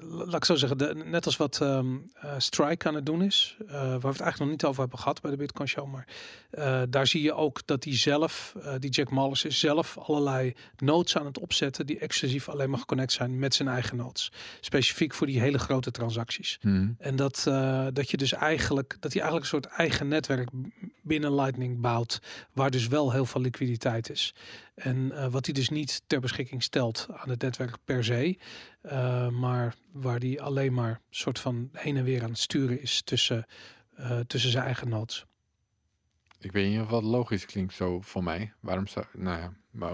[0.00, 4.00] laat ik zo zeggen, de, net als wat um, Strike aan het doen is, waar
[4.00, 6.06] we het eigenlijk nog niet over hebben gehad bij de Bitcoin Show, maar
[6.88, 11.26] daar zie je ook dat die zelf, die Jack Mallers is zelf allerlei nodes aan
[11.26, 15.40] het opzetten die exclusief alleen maar geconnect zijn met zijn eigen nodes, specifiek voor die
[15.40, 16.58] hele grote transacties.
[16.60, 16.96] Hmm.
[16.98, 17.42] En dat,
[17.92, 20.48] dat je dus eigenlijk, dat hij eigenlijk een soort eigen netwerk
[21.02, 22.20] binnen Lightning bouwt,
[22.52, 24.34] waar dus wel heel veel liquiditeit is.
[24.74, 28.38] En uh, wat hij dus niet ter beschikking stelt aan het netwerk per se,
[28.82, 33.02] uh, maar waar die alleen maar soort van heen en weer aan het sturen is
[33.02, 33.46] tussen,
[33.98, 35.24] uh, tussen zijn eigen nodes.
[36.38, 38.52] Ik weet niet of wat logisch klinkt zo voor mij.
[38.60, 39.92] Waarom zou, nou ja, maar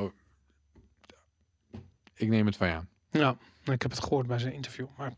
[2.14, 2.89] ik neem het van je aan.
[3.11, 3.37] Ja,
[3.73, 4.87] ik heb het gehoord bij zijn interview.
[4.97, 5.12] Maar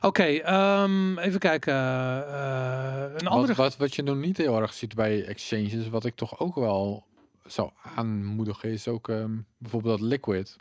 [0.00, 1.74] oké, okay, um, even kijken.
[1.74, 3.54] Uh, een andere.
[3.54, 6.54] Wat, wat, wat je nog niet heel erg ziet bij exchanges, wat ik toch ook
[6.54, 7.06] wel
[7.44, 10.56] zou aanmoedigen, is ook um, bijvoorbeeld dat liquid.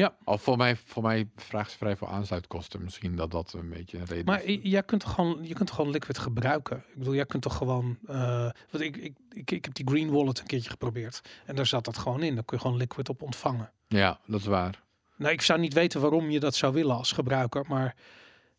[0.00, 0.16] Ja.
[0.24, 2.82] Al voor mij, voor mij vraagt ze vrij veel aansluitkosten.
[2.82, 4.56] Misschien dat dat een beetje een reden maar is.
[4.56, 6.76] Maar jij kunt toch gewoon, je kunt toch gewoon liquid gebruiken.
[6.76, 7.98] Ik bedoel, jij kunt toch gewoon.
[8.10, 11.20] Uh, want ik, ik, ik, ik heb die Green Wallet een keertje geprobeerd.
[11.46, 12.34] En daar zat dat gewoon in.
[12.34, 13.70] Dan kun je gewoon liquid op ontvangen.
[13.88, 14.82] Ja, dat is waar.
[15.16, 17.94] Nou, ik zou niet weten waarom je dat zou willen als gebruiker, maar.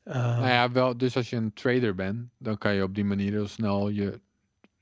[0.04, 0.98] Uh, nou ja, wel.
[0.98, 4.20] Dus als je een trader bent, dan kan je op die manier heel snel je.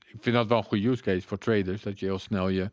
[0.06, 2.70] Ik vind dat wel een goede use case voor traders, dat je heel snel je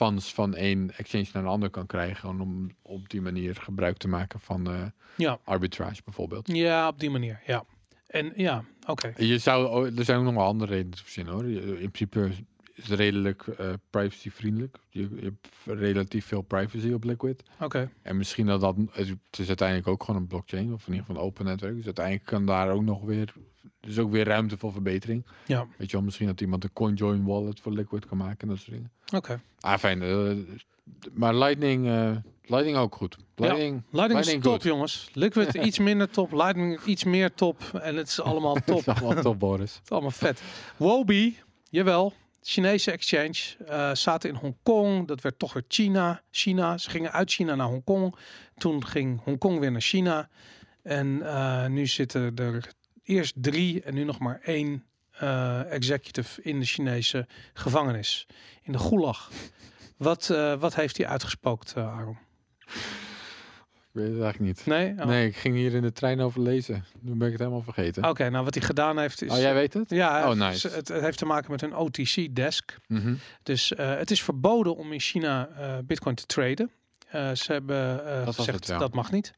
[0.00, 4.08] funds van één exchange naar een ander kan krijgen, om op die manier gebruik te
[4.08, 4.82] maken van uh,
[5.16, 5.38] ja.
[5.44, 6.48] arbitrage bijvoorbeeld.
[6.52, 7.40] Ja, op die manier.
[7.46, 7.64] Ja.
[8.06, 8.90] En ja, oké.
[8.90, 9.26] Okay.
[9.26, 11.44] Je zou, er zijn ook nog wel andere redenen te verzinnen hoor.
[11.44, 12.30] In principe
[12.74, 14.78] is redelijk eh, privacyvriendelijk.
[14.88, 17.42] Je, je hebt relatief veel privacy op Liquid.
[17.60, 17.90] Oké.
[18.02, 18.76] En misschien dat dat...
[18.90, 20.72] Het is uiteindelijk ook gewoon een blockchain.
[20.72, 21.76] Of in ieder geval een open netwerk.
[21.76, 23.34] Dus uiteindelijk kan daar ook nog weer...
[23.80, 25.26] Is ook weer ruimte voor verbetering.
[25.46, 28.48] Ja, Weet je wel, misschien dat iemand een CoinJoin wallet voor Liquid kan maken en
[28.48, 28.90] dat soort dingen.
[29.14, 29.40] oké.
[29.60, 30.02] Ah, fijn.
[30.02, 30.36] eh,
[31.12, 33.16] maar Lightning, eh, Lightning ook goed.
[33.36, 34.62] Lightning, Lightning top, goed.
[34.62, 35.10] jongens.
[35.12, 36.32] Liquid iets minder top.
[36.32, 37.62] Lightning iets meer top.
[37.82, 38.84] En het is allemaal top.
[38.84, 39.74] Dat is allemaal top, Boris.
[39.74, 40.42] Het is allemaal vet.
[40.76, 41.36] Wobi,
[41.70, 42.12] jawel.
[42.42, 43.38] Chinese exchange.
[43.66, 45.06] eh zaten in Hongkong.
[45.08, 46.22] Dat werd toch weer China.
[46.30, 46.78] China.
[46.78, 48.14] Ze gingen uit China naar Hongkong.
[48.56, 50.28] Toen ging Hongkong weer naar China.
[50.82, 51.22] En
[51.72, 52.72] nu zitten er
[53.10, 58.26] eerst drie en nu nog maar één eh, executive in de Chinese gevangenis.
[58.62, 59.30] In de gulag.
[59.96, 62.18] Wat, eh, wat heeft hij uitgespookt, eh Aaron?
[62.66, 64.66] Ik weet het eigenlijk niet.
[64.66, 64.92] Nee?
[64.98, 65.04] Oh.
[65.04, 66.84] Nee, ik ging hier in de trein over lezen.
[67.00, 68.08] Nu ben ik het helemaal vergeten.
[68.08, 69.30] Oké, nou wat hij gedaan heeft is...
[69.30, 69.90] Oh, jij weet het?
[69.90, 70.68] Ja, Oh, nice.
[70.68, 72.76] het, het heeft te maken met een OTC-desk.
[72.86, 73.14] Mhm.
[73.42, 75.48] Dus het is verboden om in China
[75.84, 76.70] bitcoin te traden.
[77.12, 78.00] Ze hebben
[78.34, 78.78] gezegd het, ja.
[78.78, 79.32] dat mag niet.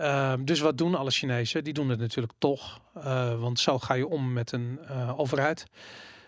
[0.00, 1.64] Ehm, dus wat doen alle Chinezen?
[1.64, 2.80] Die doen het natuurlijk toch.
[2.94, 5.64] eh, want zo ga je om met een eh, overheid.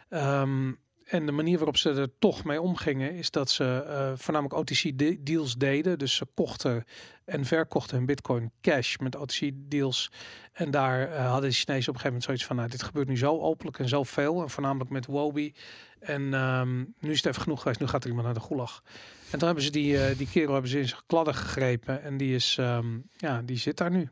[0.08, 0.72] Ehm,
[1.12, 4.98] en de manier waarop ze er toch mee omgingen is dat ze eh, voornamelijk OTC
[4.98, 5.98] de- deals deden.
[5.98, 6.84] Dus ze kochten
[7.24, 10.10] en verkochten hun bitcoin cash met OTC deals.
[10.52, 13.08] En daar eh, hadden de Chinezen op een gegeven moment zoiets van, nou, dit gebeurt
[13.08, 14.42] nu zo openlijk en zo veel.
[14.42, 15.54] En voornamelijk met Wobi.
[16.00, 17.80] En ehm, nu is het even genoeg geweest.
[17.80, 18.82] Nu gaat er iemand naar de gulag.
[19.30, 22.02] En toen hebben ze die, eh, die kerel hebben ze in zijn kladden gegrepen.
[22.02, 24.10] En die is, ehm, ja, die zit daar nu.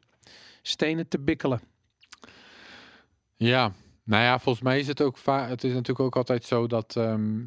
[0.62, 1.60] Stenen te bikkelen.
[3.36, 3.72] Ja,
[4.10, 5.48] nou ja, volgens mij is het ook vaak.
[5.48, 7.40] Het is natuurlijk ook altijd zo dat ehm,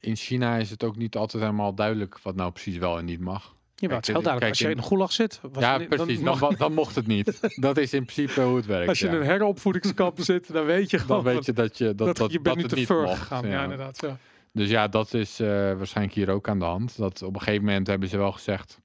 [0.00, 3.20] in China is het ook niet altijd helemaal duidelijk wat nou precies wel en niet
[3.20, 3.54] mag.
[3.74, 4.48] Ja, maar het is heel Kijk, duidelijk.
[4.48, 6.22] Als je in de gulag zit, was ja, precies.
[6.22, 7.40] Dan, mag- dan mocht het niet.
[7.66, 8.88] Dat is in principe hoe het werkt.
[8.88, 9.12] als je ja.
[9.12, 12.16] in een heropvoedingskamp zit, dan weet je gewoon dan weet je dat je dat, dat,
[12.16, 13.18] dat, je bent dat het te niet ver mocht.
[13.18, 13.48] gegaan.
[13.48, 14.00] Ja, inderdaad.
[14.00, 14.18] Ja.
[14.52, 16.96] Dus ja, dat is eh, waarschijnlijk hier ook aan de hand.
[16.96, 18.80] Dat op een gegeven moment hebben ze wel gezegd.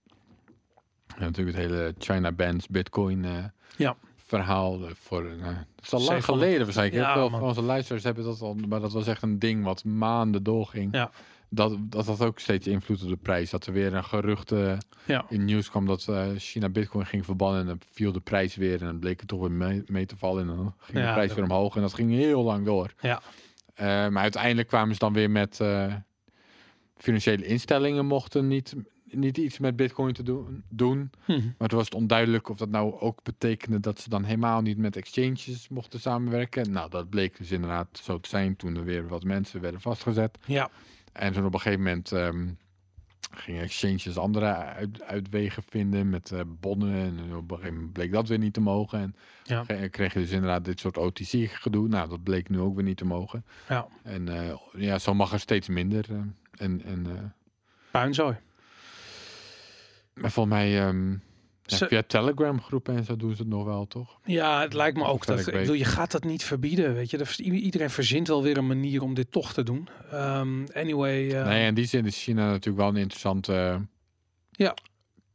[1.17, 3.31] Natuurlijk het hele China bans Bitcoin eh,
[3.77, 3.95] Ja.
[4.37, 4.85] Verhaal.
[4.85, 7.01] eh, Voor, eh, het is al lang geleden waarschijnlijk.
[7.01, 7.39] Ja, Heel veel man.
[7.39, 8.53] van onze luisteraars hebben dat al.
[8.67, 10.93] Maar dat was echt een ding wat maanden doorging.
[10.95, 11.11] Ja.
[11.49, 13.49] Dat, dat had ook steeds invloed op de prijs.
[13.49, 14.51] Dat er weer een gerucht
[15.05, 15.25] Ja.
[15.29, 17.59] in nieuws kwam dat eh, China Bitcoin ging verbannen.
[17.61, 18.79] En dan viel de prijs weer.
[18.79, 20.41] En dan bleek het toch weer mee, mee te vallen.
[20.49, 21.75] En dan ging Ja, de prijs dat- weer omhoog.
[21.75, 22.93] En dat ging heel lang door.
[23.01, 23.21] Ja.
[24.09, 25.59] Maar uiteindelijk kwamen ze dan weer met
[26.97, 28.75] financiële instellingen mochten niet,
[29.11, 31.11] niet iets met bitcoin te doen, doen.
[31.25, 31.39] Hm.
[31.57, 34.77] Maar toen was het onduidelijk of dat nou ook betekende dat ze dan helemaal niet
[34.77, 36.71] met exchanges mochten samenwerken.
[36.71, 40.37] Nou, dat bleek dus inderdaad zo te zijn toen er weer wat mensen werden vastgezet.
[40.45, 40.69] ja.
[41.11, 42.47] En toen op een gegeven moment ehm,
[43.31, 46.93] gingen exchanges andere uit, uitwegen vinden met eh, bonnen.
[46.93, 48.99] En op een gegeven moment bleek dat weer niet te mogen.
[48.99, 49.87] En Ja.
[49.87, 51.87] kreeg je dus inderdaad dit soort OTC gedoe.
[51.87, 53.45] Nou, dat bleek nu ook weer niet te mogen.
[53.69, 53.87] ja.
[54.03, 56.05] En eh, ja, zo mag er steeds minder.
[56.09, 56.17] eh,
[56.57, 57.33] en en
[57.91, 58.35] Puinzooi.
[60.13, 61.11] Maar volgens mij ehm,
[61.63, 64.19] ja, Ze- via Telegram groepen en zo doen ze het nog wel, toch?
[64.23, 65.47] Ja, het lijkt me ook dat.
[65.47, 66.93] ik bedoel, je gaat dat niet verbieden.
[66.93, 69.87] Weet je, Er- iedereen verzint wel weer een manier om dit toch te doen.
[70.11, 71.31] Ehm, anyway.
[71.31, 73.85] eh, Nee, in die zin is China natuurlijk wel een interessante
[74.51, 74.75] Ja.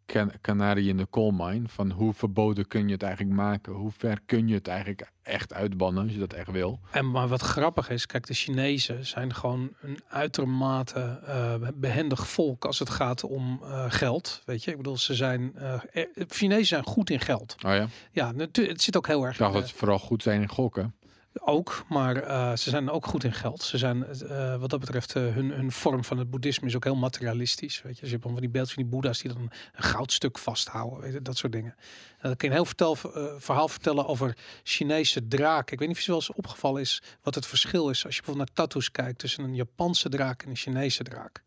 [0.06, 1.68] Kan kanarie in de coal mine.
[1.68, 3.72] Van hoe verboden kun je het eigenlijk maken?
[3.72, 6.80] Hoe ver kun je het eigenlijk echt uitbannen als je dat echt wil?
[6.90, 12.64] En maar wat grappig is, kijk, de Chinezen zijn gewoon een uitermate eh, behendig volk
[12.64, 14.42] als het gaat om eh, geld.
[14.44, 15.52] Weet je, ik bedoel, ze zijn.
[15.56, 17.54] eh Chinezen zijn goed in geld.
[17.66, 19.32] Oh ja, Ja, het zit ook heel erg.
[19.32, 20.94] ik dacht dat ze vooral goed zijn in gokken.
[21.40, 23.62] Ook, maar eh, ze zijn ook goed in geld.
[23.62, 26.84] Ze zijn, eh, wat dat betreft, eh, hun, hun vorm van het boeddhisme is ook
[26.84, 27.82] heel materialistisch.
[27.82, 30.38] Weet je, dus je hebt van die beeldjes van die boeddha's die dan een goudstuk
[30.38, 31.74] vasthouden, weet je, dat soort dingen.
[32.18, 32.96] En dan kun je een heel vertel,
[33.38, 35.72] verhaal vertellen over Chinese draken.
[35.72, 38.20] Ik weet niet of je wel eens opgevallen is wat het verschil is als je
[38.20, 41.42] bijvoorbeeld naar tattoos kijkt tussen een Japanse draak en een Chinese draak.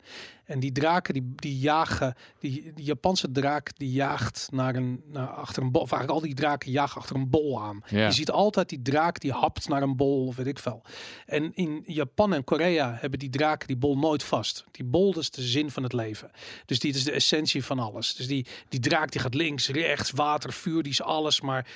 [0.50, 5.26] En die draken die, die jagen, die, die Japanse draak die jaagt naar een, naar
[5.26, 5.82] achter een bol.
[5.82, 7.82] Of eigenlijk al die draken jagen achter een bol aan.
[7.88, 8.06] Ja.
[8.06, 10.82] Je ziet altijd die draak die hapt naar een bol of weet ik veel.
[11.26, 14.64] En in Japan en Korea hebben die draken die bol nooit vast.
[14.70, 16.30] Die bol is de zin van het leven.
[16.66, 18.14] Dus die is de essentie van alles.
[18.14, 21.40] Dus die, die draak die gaat links, rechts, water, vuur, die is alles.
[21.40, 21.66] Maar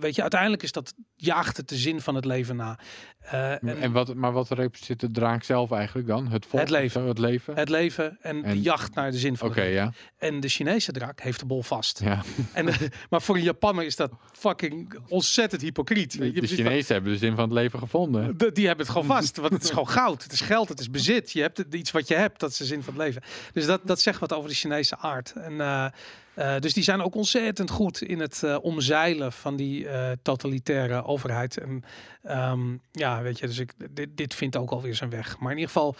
[0.00, 2.78] weet je, uiteindelijk is dat jaagt het de zin van het leven na.
[3.20, 6.28] Eh, en En wat, maar wat representeert de draak zelf eigenlijk dan?
[6.28, 6.60] Het volk?
[6.62, 7.02] Het leven.
[7.06, 7.54] Het leven?
[7.56, 9.84] het leven en, En- die jacht naar de zin van Oké, het leven.
[9.84, 10.26] ja.
[10.28, 12.00] En de Chinese draak heeft de bol vast.
[12.04, 12.22] ja.
[12.52, 12.76] En, eh,
[13.10, 16.14] maar voor een Japanner is dat fucking ontzettend hypocriet.
[16.16, 16.40] Weet je?
[16.40, 18.36] De van- Chinezen hebben de zin van het leven gevonden.
[18.38, 19.36] De- die hebben het gewoon vast.
[19.36, 20.22] Want het is gewoon goud.
[20.22, 20.68] Het is geld.
[20.68, 21.32] Het is bezit.
[21.32, 22.40] Je hebt het, iets wat je hebt.
[22.40, 23.22] Dat is de zin van het leven.
[23.52, 25.32] Dus dat, dat zegt wat over de Chinese aard.
[25.32, 25.86] En, eh,
[26.34, 31.04] eh, dus die zijn ook ontzettend goed in het eh, omzeilen van die eh, totalitaire
[31.04, 31.56] overheid.
[31.58, 31.84] En
[32.22, 33.72] ehm, ja, weet je, dus ik,
[34.10, 35.38] dit, vindt ook alweer zijn weg.
[35.38, 35.96] Maar in ieder geval,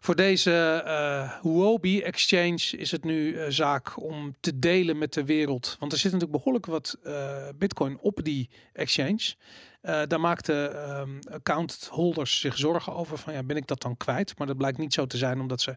[0.00, 0.82] voor deze
[1.42, 5.76] Huobi Exchange is het nu zaak om te delen met de wereld.
[5.78, 6.98] Want er zit natuurlijk behoorlijk wat
[7.58, 9.34] bitcoin op die exchange.
[9.82, 14.38] Daar maakten ehm account holders zich zorgen over van ja, ben ik dat dan kwijt?
[14.38, 15.74] Maar dat blijkt niet zo te zijn omdat ze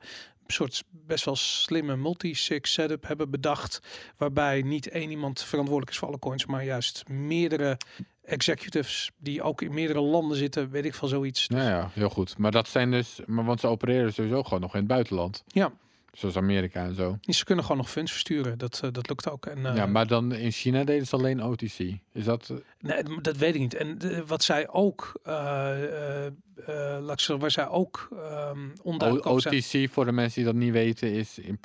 [0.52, 3.80] soort best wel slimme multi-sig setup hebben bedacht.
[4.18, 7.78] Waarbij niet één iemand verantwoordelijk is voor alle coins, maar juist meerdere
[8.24, 11.46] executives die ook in meerdere landen zitten, weet ik van zoiets.
[11.48, 12.38] Ja, ja, heel goed.
[12.38, 15.44] Maar dat zijn dus, maar want ze opereren sowieso gewoon nog in het buitenland.
[15.48, 15.72] Ja,
[16.14, 17.18] Zoals Amerika en zo.
[17.22, 18.58] ze kunnen gewoon nog funds versturen.
[18.58, 19.46] Dat, eh, dat lukt ook.
[19.46, 21.80] En, eh, ja, maar dan in China deden ze alleen OTC.
[22.14, 22.50] Is dat...
[22.50, 23.74] eh, Nee, dat weet ik niet.
[23.74, 29.42] En de- wat zij ook, eh, eh, eh, laat waar zij ook ehm O- onduidelijk
[29.42, 29.56] zijn,
[29.86, 31.60] OTC, voor de mensen die dat niet weten, is in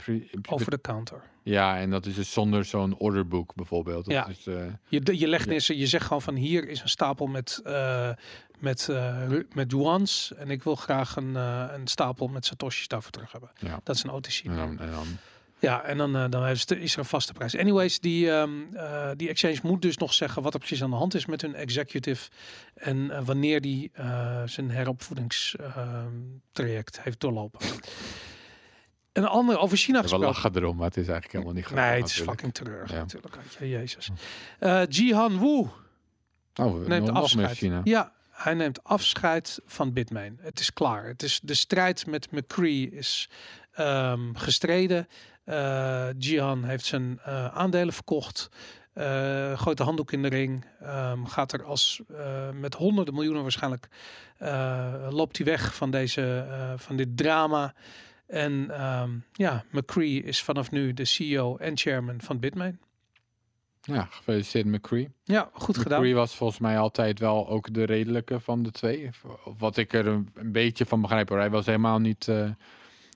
[0.48, 1.22] over de counter.
[1.44, 4.04] Ja, en dat is dus zonder zo'n orderboek bijvoorbeeld.
[4.04, 4.26] Dat Ja.
[4.28, 4.54] is, eh,
[4.88, 5.74] Je, je legt Ja.
[5.76, 8.10] je zegt gewoon van hier is een stapel met, eh
[8.62, 8.86] met,
[9.28, 13.32] ru- met yuans en ik wil graag een, eh, een stapel met satoshis daarvoor terug
[13.32, 13.50] hebben.
[13.58, 13.80] ja.
[13.82, 14.40] Dat is een OTC.
[14.44, 15.06] En dan, en dan,
[15.58, 17.56] Ja, en dan, eh, dan is, er, is er een vaste prijs.
[17.56, 20.96] Anyways, die, ehm, eh, die exchange moet dus nog zeggen wat er precies aan de
[20.96, 22.30] hand is met hun executive.
[22.74, 23.90] En wanneer die
[24.44, 27.60] zijn heropvoedingstraject heeft doorlopen.
[29.12, 30.28] Een ander over China we gesproken.
[30.28, 31.84] lachen erom, maar het is eigenlijk helemaal niet grappig.
[31.86, 32.40] Nee, het is natuurlijk.
[32.40, 32.96] fucking terug Ja.
[32.98, 33.36] natuurlijk.
[33.58, 34.10] je, Jezus.
[34.88, 35.68] Jihan Wu Oh,
[36.54, 37.56] we- neemt afscheid.
[37.56, 37.80] China.
[37.84, 38.12] Ja,
[38.42, 40.38] hij neemt afscheid van Bitmain.
[40.40, 41.06] Het is klaar.
[41.06, 43.28] Het is de strijd met McCree is
[43.72, 45.08] ehm, gestreden.
[45.44, 48.48] Eh Jihan heeft zijn eh, aandelen verkocht.
[48.92, 50.64] Eh gooit de handdoek in de ring.
[50.80, 53.88] Ehm, gaat er als eh, met honderden miljoenen waarschijnlijk
[54.38, 57.74] eh, loopt hij weg van deze eh, van dit drama.
[58.26, 62.80] En ehm, ja, McCree is vanaf nu de CEO en chairman van Bitmain.
[63.84, 65.08] Ja, gefeliciteerd McCree.
[65.24, 65.98] Ja, goed gedaan.
[65.98, 69.10] McCree was volgens mij altijd wel ook de redelijke van de twee.
[69.58, 71.28] Wat ik er een, een beetje van begrijp.
[71.28, 71.38] Hoor.
[71.38, 72.50] Hij was helemaal niet eh,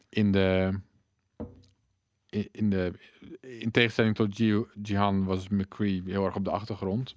[0.09, 0.73] in de...
[2.53, 2.93] In, de
[3.41, 7.15] in tegenstelling tot Ji- Jihan was McCree heel erg op de achtergrond.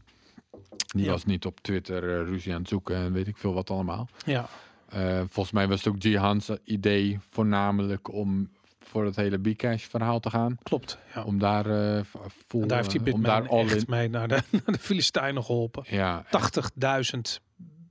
[0.87, 1.11] Die Ja.
[1.11, 4.09] was niet op Twitter eh, ruzie aan het zoeken en weet ik veel wat allemaal.
[4.25, 4.49] Ja,
[4.89, 8.49] Eh, volgens mij was het ook Jihan's idee voornamelijk om
[8.89, 10.57] voor het hele Bcash verhaal te gaan.
[10.63, 10.97] klopt.
[11.15, 11.23] Ja.
[11.23, 12.05] Om daar uh, En
[12.49, 13.83] daar heeft hij om daar all echt in.
[13.87, 15.83] mee naar de, naar de Filistijnen geholpen.
[15.87, 17.19] Ja, 80.000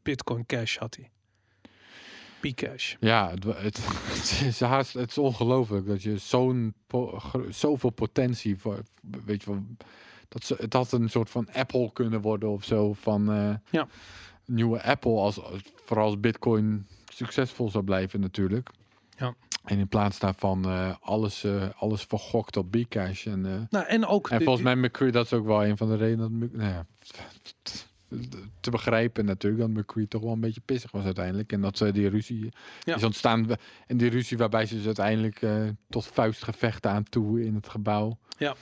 [0.03, 1.11] bitcoin cash had hij.
[2.41, 2.95] Bcash.
[3.01, 3.79] Ja, het, het,
[4.13, 8.83] het is haast, het is ongelooflijk dat je zo'n po- zoveel potentie voor,
[9.25, 9.65] weet je wel,
[10.29, 13.87] dat ze, het had een soort van Apple kunnen worden of zo van eh, Ja.
[14.45, 18.71] nieuwe Apple als, als vooral als Bitcoin succesvol zou blijven natuurlijk.
[19.17, 19.35] Ja.
[19.65, 24.07] En in plaats daarvan eh, alles, eh, alles vergokt op Bcash en eh, Nou, en
[24.07, 24.31] ook...
[24.31, 26.71] en de- volgens mij McCree, dat is ook wel een van de redenen dat nou
[26.71, 26.87] ja,
[28.61, 31.53] te begrijpen natuurlijk dat McCree toch wel een beetje pissig was uiteindelijk.
[31.53, 32.95] En dat ze die ruzie Ja.
[32.97, 33.47] is ontstaan.
[33.87, 35.47] En die ruzie waarbij ze dus uiteindelijk
[35.89, 38.55] tot vuistgevechten aan toe in het gebouw Ja.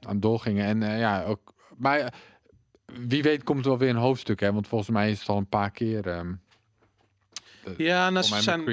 [0.00, 0.64] aan doorgingen.
[0.82, 1.54] En ja, ook.
[1.76, 2.14] Maar
[3.06, 4.52] wie weet komt er wel weer een hoofdstuk, hè?
[4.52, 6.06] Want volgens mij is het al een paar keer.
[6.06, 6.32] ehm,
[7.76, 8.64] Ja, nou, ze zijn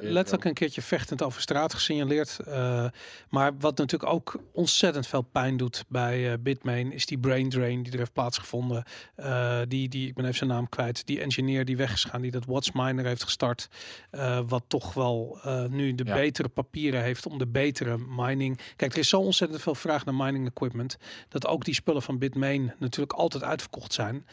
[0.00, 2.38] letterlijk een keertje vechtend over straat gesignaleerd.
[2.46, 2.86] Eh,
[3.28, 6.92] maar wat natuurlijk ook ontzettend veel pijn doet bij eh, Bitmain...
[6.92, 8.84] is die brain drain die er heeft plaatsgevonden.
[9.14, 11.06] Eh, die, die, ik ben even zijn naam kwijt.
[11.06, 13.68] Die engineer die weg is gegaan, die dat Watchminer heeft gestart.
[14.10, 16.14] eh, wat toch wel eh, nu de Ja.
[16.14, 18.60] betere papieren heeft om de betere mining...
[18.76, 20.96] Kijk, er is zo ontzettend veel vraag naar mining equipment...
[21.28, 24.26] dat ook die spullen van Bitmain natuurlijk altijd uitverkocht zijn.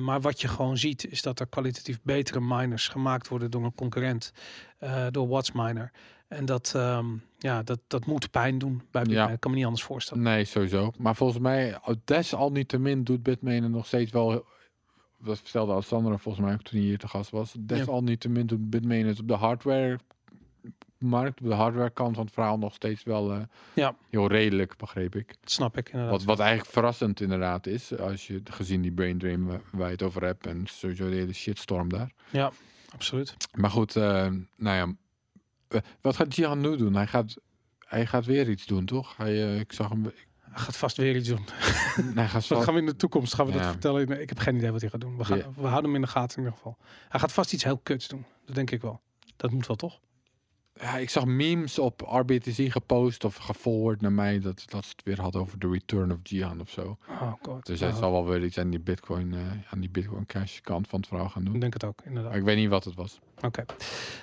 [0.00, 3.74] Maar wat je gewoon ziet is dat er kwalitatief betere miners gemaakt worden door een
[3.74, 4.32] concurrent,
[4.80, 5.92] uh, door Watchminer.
[6.28, 9.28] En dat, um, ja, dat, dat moet pijn doen bij Bitmain.
[9.28, 9.34] Ja.
[9.34, 10.22] Ik kan me niet anders voorstellen.
[10.22, 10.92] Nee, sowieso.
[10.98, 14.44] Maar volgens mij, desalniettemin doet Bitmain er nog steeds wel...
[15.18, 17.54] Dat vertelde Alexander volgens mij ook toen hij hier te gast was.
[17.58, 19.98] Desalniettemin doet Bitmain het op de hardware
[20.98, 23.40] markt, op de hardware kant van het verhaal nog steeds wel uh,
[23.74, 23.94] ja.
[24.10, 25.26] heel redelijk, begreep ik.
[25.40, 26.10] Dat snap ik inderdaad.
[26.12, 29.92] Wat, wat eigenlijk verrassend inderdaad is, als je gezien die brain drain waar, waar je
[29.92, 32.12] het over hebt en sowieso de hele shitstorm daar.
[32.30, 32.52] Ja,
[32.92, 33.36] absoluut.
[33.54, 34.02] Maar goed, uh,
[34.56, 34.86] nou ja,
[35.68, 36.94] uh, wat gaat Jihan nu doen?
[36.94, 37.34] Hij gaat,
[37.78, 39.16] hij gaat weer iets doen, toch?
[39.16, 40.12] Hij, uh, ik zag hem...
[40.40, 41.44] Hij gaat vast weer iets doen.
[42.14, 43.58] nee, gaat dat gaan we in de toekomst gaan we Ja.
[43.58, 44.20] dat vertellen.
[44.20, 45.16] Ik heb geen idee wat hij gaat doen.
[45.16, 45.50] We, gaan, Ja.
[45.54, 46.76] we houden hem in de gaten in ieder geval.
[47.08, 48.24] Hij gaat vast iets heel kuts doen.
[48.44, 49.00] Dat denk ik wel.
[49.36, 50.00] Dat moet wel toch?
[50.80, 55.02] Ja, ik zag memes op RBTC gepost of geforward naar mij dat, dat ze het
[55.04, 56.96] weer had over de return of Gian of zo.
[57.08, 57.66] Oh god.
[57.66, 59.40] Dus hij zal wel weer iets aan die Bitcoin, eh,
[59.70, 61.60] aan die Bitcoin Cash kant van het verhaal gaan Ik doen.
[61.60, 62.30] denk het ook, inderdaad.
[62.30, 63.18] Maar ik weet niet wat het was.
[63.40, 63.64] Oké.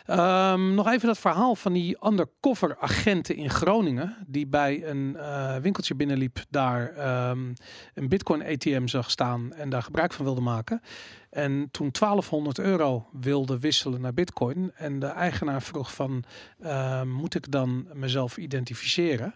[0.06, 4.16] Ehm, nog even dat verhaal van die undercover agenten in Groningen.
[4.28, 6.44] Die bij een eh, winkeltje binnenliep.
[6.50, 7.54] Daar ehm,
[7.94, 9.54] een bitcoin ATM zag staan.
[9.54, 10.82] En daar gebruik van wilde maken.
[11.30, 14.72] En toen 1200 euro wilde wisselen naar bitcoin.
[14.76, 16.24] En de eigenaar vroeg van
[16.62, 19.36] ehm, moet ik dan mezelf identificeren?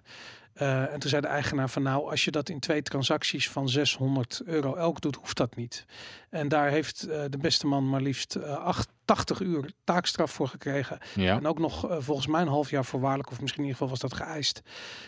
[0.57, 3.69] Eh, en toen zei de eigenaar van nou, als je dat in twee transacties van
[3.69, 5.85] 600 euro elk doet, hoeft dat niet.
[6.29, 10.47] En daar heeft eh, de beste man maar liefst eh, acht- 80 uur taakstraf voor
[10.47, 10.99] gekregen.
[11.15, 11.35] Ja.
[11.37, 13.99] En ook nog eh, volgens mij een half jaar voorwaardelijk, of misschien in ieder geval
[13.99, 14.61] was dat geëist.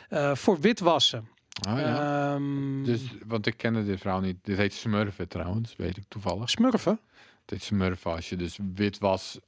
[0.09, 1.27] Eh, voor witwassen.
[1.67, 2.33] Ah, ja.
[2.33, 4.37] Ehm, Dus, want ik kende dit verhaal niet.
[4.41, 6.49] Dit heet smurfen trouwens, weet ik toevallig.
[6.49, 6.99] smurfen.
[7.45, 9.39] Dit smurfen als je dus wit was.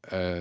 [0.00, 0.38] eh,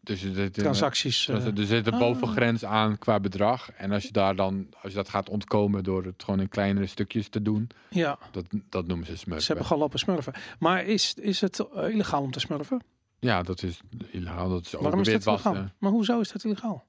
[0.00, 1.28] dus zit een- Transacties.
[1.28, 1.98] er eh, er zit een ah.
[1.98, 3.70] bovengrens aan qua bedrag.
[3.72, 6.86] En als je daar dan, als je dat gaat ontkomen door het gewoon in kleinere
[6.86, 9.40] stukjes te doen, ja, dat, dat noemen ze smurfen.
[9.42, 10.32] ze hebben gewoon lopen smurfen.
[10.58, 12.82] Maar is, is het eh, illegaal om te smurfen?
[13.18, 14.48] Ja, dat is illegaal.
[14.48, 15.44] Dat is ook Waarom is dat?
[15.78, 16.84] Maar hoezo is dat illegaal?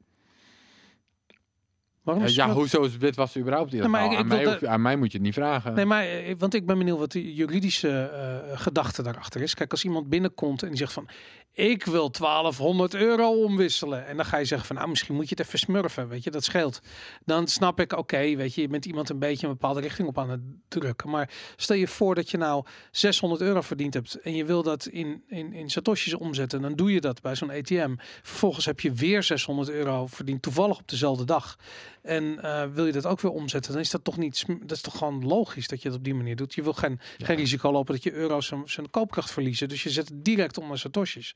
[2.04, 3.92] Waarom is ja, hoezo is witwassen überhaupt illegaal?
[3.92, 4.18] maar ik- ik
[4.68, 5.74] aan, mij aan moet je het niet vragen.
[5.74, 8.12] Nee, maar eh, want ik ben benieuwd wat de juridische
[8.54, 9.54] gedachte daarachter is.
[9.54, 11.08] Kijk, als iemand binnenkomt en die zegt van
[11.54, 14.08] ik wil 1200 euro omwisselen.
[14.08, 16.08] En dan ga je zeggen van nou, misschien moet je het even smurfen.
[16.08, 16.80] Weet je, dat scheelt.
[17.26, 20.18] Dan snap ik, oké, weet je, je bent iemand een beetje een bepaalde richting op
[20.18, 21.10] aan het drukken.
[21.10, 24.86] Maar stel je voor dat je nou 600 euro verdiend hebt en je wil dat
[24.86, 26.62] in, in, in satoshis omzetten.
[26.62, 27.96] Dan doe je dat bij zo'n ATM.
[28.22, 31.58] Vervolgens heb je weer 600 euro verdiend, toevallig op dezelfde dag.
[32.02, 34.82] En eh, wil je dat ook weer omzetten, dan is dat toch niet, dat is
[34.82, 36.54] toch gewoon logisch dat je het op die manier doet.
[36.54, 39.70] Je wil geen, geen risico lopen dat je euro's zijn, zijn koopkracht verliezen.
[39.70, 41.36] Dus je zet het direct om naar satoshis.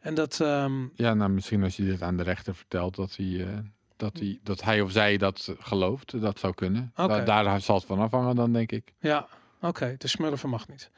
[0.00, 3.40] En dat, ehm, Ja, nou misschien als je dit aan de rechter vertelt dat hij,
[3.40, 3.48] eh,
[3.96, 6.92] dat hij, dat hij of zij dat gelooft, dat zou kunnen.
[6.94, 8.92] Da- daar zal het van afhangen dan, denk ik.
[8.98, 9.28] ja,
[9.60, 10.90] oké, de smurfen mag niet.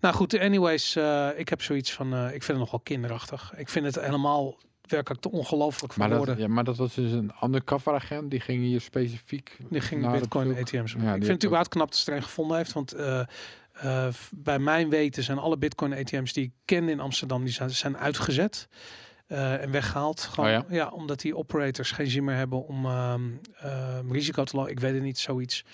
[0.00, 3.52] Nou goed, anyways, eh, ik heb zoiets van, eh, ik vind het nogal kinderachtig.
[3.56, 7.12] Ik vind het helemaal werkelijk te ongelooflijk voor Maar dat, ja, maar dat was dus
[7.12, 10.56] een undercover agent, die ging hier specifiek Die ging naar Bitcoin.
[10.56, 10.92] ATM's.
[10.92, 12.72] Ja, ik vind het überhaupt knap dat ze een gevonden heeft.
[12.72, 12.94] Want
[13.74, 17.70] eh, bij mijn weten zijn alle Bitcoin ATM's die ik ken in Amsterdam, die zijn,
[17.70, 18.68] zijn uitgezet.
[19.26, 20.20] eh, en weggehaald.
[20.20, 20.88] Gewoon, Oh ja?
[20.88, 23.22] omdat die operators geen zin meer hebben om ehm,
[23.60, 24.70] ehm, risico te lopen.
[24.72, 25.64] Ik weet het niet, zoiets.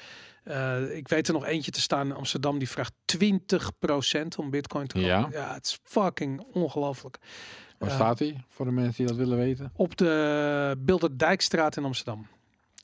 [0.44, 4.86] Eh, ik weet er nog eentje te staan in Amsterdam die vraagt 20% om bitcoin
[4.86, 5.10] te kopen.
[5.10, 5.28] Ja?
[5.32, 7.18] ja het is fucking ongelooflijk.
[7.78, 8.44] Waar staat hij?
[8.48, 9.70] Voor de mensen die dat willen weten.
[9.74, 12.26] Op de Bilderdijkstraat in Amsterdam.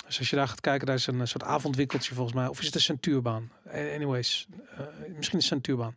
[0.06, 2.46] Dus als je daar gaat kijken, daar is een eh, soort avondwikkeltje volgens mij.
[2.46, 3.50] Of is het een centuurbaan?
[3.68, 4.46] A- Anyways,
[4.76, 4.80] eh,
[5.16, 5.94] misschien een centuurbaan.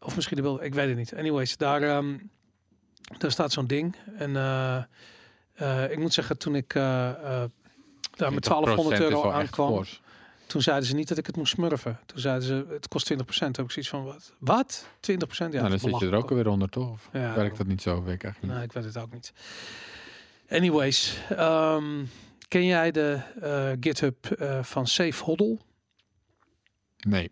[0.00, 1.14] Of misschien de beeld, ik weet het niet.
[1.14, 2.16] Anyways, daar, ehm,
[3.18, 3.96] daar staat zo'n ding.
[4.18, 4.76] En eh,
[5.54, 7.14] eh, ik moet zeggen, toen ik eh, eh,
[8.16, 9.68] daar met 1200 euro aankwam,
[10.46, 11.98] toen zeiden ze niet dat ik het moest smurfen.
[12.06, 13.16] Toen zeiden ze, het kost 20%.
[13.54, 14.32] Toen heb ik zoiets van, wat?
[14.38, 14.86] Wat?
[15.00, 15.52] 20%?
[15.54, 16.90] Ja, nou, dan zit je er ook alweer onder, toch?
[16.90, 18.02] Of Ja, werkt dat niet zo?
[18.02, 18.52] Weet ik eigenlijk niet.
[18.52, 19.32] Nee, ik weet het ook niet.
[20.50, 22.04] Anyways, ehm,
[22.54, 25.56] ken jij de eh, GitHub eh, van Safe Hodl?
[26.96, 27.30] Nee.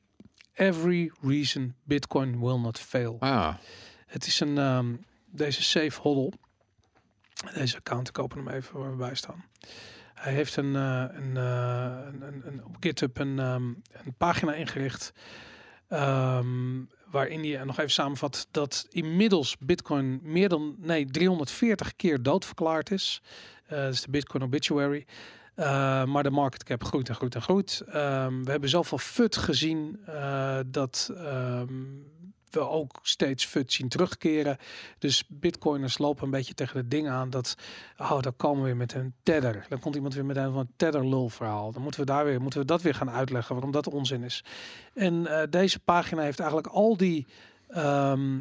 [0.53, 3.17] Every reason Bitcoin will not fail.
[3.21, 3.55] Ah,
[4.07, 4.95] Het is een, ehm,
[5.27, 6.33] deze Safe Hodl.
[7.55, 9.45] Deze account, ik open hem even waar we bij staan.
[10.15, 15.13] Hij heeft een, een, eh, een, een, een- op GitHub een, ehm, een pagina ingericht.
[15.89, 16.81] ehm,
[17.13, 23.23] waarin hij nog even samenvat dat inmiddels Bitcoin meer dan nee, 340 keer doodverklaard is.
[23.67, 25.07] Eh dat is de Bitcoin Obituary.
[25.55, 27.83] Eh, maar de market cap groeit en groeit en groeit.
[27.87, 31.73] Ehm, we hebben zoveel FUD gezien eh, dat ehm,
[32.55, 34.57] we ook steeds FUD zien terugkeren.
[34.99, 37.57] Dus bitcoiners lopen een beetje tegen het ding aan dat,
[37.99, 39.67] oh, dan komen we weer met een tether.
[39.69, 41.73] Dan komt iemand weer met een van tether lul verhaal.
[41.73, 44.45] Dan moeten we daar weer, moeten we dat weer gaan uitleggen waarom dat onzin is.
[44.95, 47.27] En eh, deze pagina heeft eigenlijk al die,
[47.69, 48.39] ehm,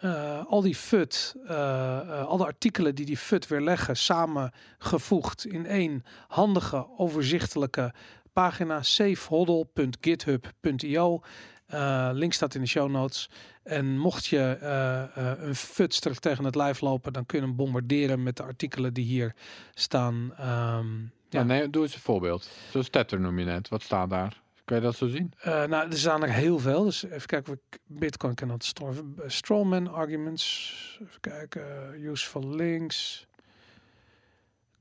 [0.00, 5.66] eh, al die FUD, eh, al de artikelen die die FUD weer leggen, samengevoegd in
[5.66, 7.94] één handige, overzichtelijke
[8.32, 11.22] pagina safehodl.github.io.
[11.66, 13.30] Eh, link staat in de show notes.
[13.62, 17.56] En mocht je eh, eh, een futster tegen het lijf lopen, dan kun je hem
[17.56, 19.34] bombarderen met de artikelen die hier
[19.74, 20.32] staan.
[20.36, 21.08] Ehm, ja.
[21.28, 21.42] ja.
[21.42, 22.48] nee, doe eens een voorbeeld.
[22.70, 23.68] Zoals Tether noem je net.
[23.68, 24.42] Wat staat daar?
[24.64, 25.32] Kan je dat zo zien?
[25.44, 26.84] Nou, er staan er heel veel.
[26.84, 29.04] Dus even kijken of ik Bitcoin kan dat store.
[29.26, 30.98] Strawman arguments.
[31.02, 31.64] Even kijken.
[32.02, 33.26] useful links.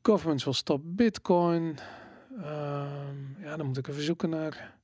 [0.02, 1.78] Governments will stop Bitcoin.
[2.38, 4.76] Ehm, ja, dan moet ik even zoeken naar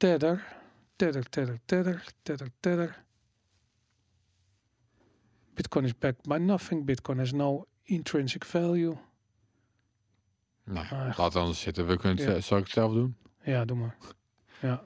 [0.00, 0.40] Tether.
[0.96, 2.96] Tether, Tether, Tether, Tether, Tether.
[5.54, 6.84] Bitcoin is backed by nothing.
[6.86, 8.96] Bitcoin has no intrinsic value.
[10.64, 11.86] Nou, Ah, laat anders zitten.
[11.86, 12.40] We kunnen het, Ja.
[12.40, 13.16] z- zal ik het zelf doen?
[13.42, 13.96] Ja, doe maar.
[14.60, 14.82] Ja,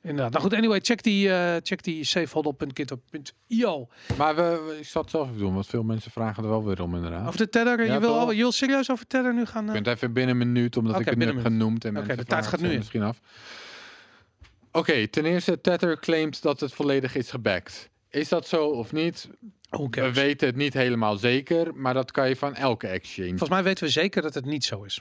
[0.00, 0.30] inderdaad.
[0.32, 3.88] Nou goed, anyway, check die, eh check die safehodl.github.io.
[4.16, 6.64] Maar we, we- ik zal het zelf even doen, want veel mensen vragen er wel
[6.64, 7.26] weer om inderdaad.
[7.26, 7.84] Over de Tether.
[7.84, 9.62] Ja, je, wil, al, je wil serieus over Tether nu gaan?
[9.62, 9.74] Ik eh?
[9.74, 11.84] ben het even binnen een minuut, omdat ik het nu heb genoemd.
[11.84, 12.78] En Oké, mensen de tijd gaat nu in.
[12.78, 13.20] misschien af.
[14.72, 17.90] Oké, ten eerste, Tether claimt dat het volledig is gebackt.
[18.10, 19.28] Is dat zo of niet?
[19.90, 23.28] We weten het niet helemaal zeker, maar dat kan je van elke exchange.
[23.28, 25.00] Volgens mij weten we zeker dat het niet zo is.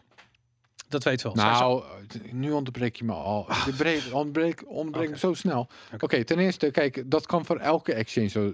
[0.88, 1.45] Dat weten we wel.
[1.56, 1.84] Zij- Nou,
[2.31, 3.45] nu onderbreek je me al.
[3.65, 5.11] Je breekt, onderbreek, onderbreek Oké.
[5.14, 5.68] me zo snel.
[5.93, 6.23] Oké, Oké.
[6.23, 8.53] ten eerste, kijk, dat kan voor elke exchange zo eh,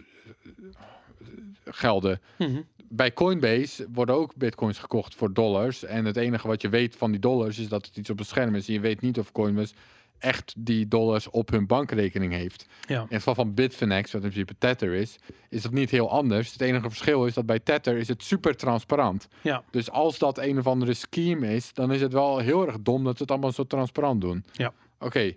[1.66, 2.22] gelden.
[2.38, 2.62] Mhm.
[2.90, 5.84] Bij Coinbase worden ook bitcoins gekocht voor dollars.
[5.84, 8.28] En het enige wat je weet van die dollars is dat het iets op het
[8.28, 8.68] scherm is.
[8.68, 9.74] En je weet niet of Coinbase
[10.20, 12.66] echt die dollars op hun bankrekening heeft.
[12.88, 12.96] Ja.
[12.96, 15.16] In het geval van Bitfinex, wat in principe Tether is,
[15.50, 16.52] is dat niet heel anders.
[16.52, 19.28] Het enige verschil is dat bij Tether is het super transparant.
[19.42, 19.64] Ja.
[19.72, 23.04] Dus als dat een of andere scheme is, dan is het wel heel erg dom
[23.04, 24.46] dat ze het allemaal zo transparant doen.
[24.52, 24.74] Ja.
[25.00, 25.34] Oké.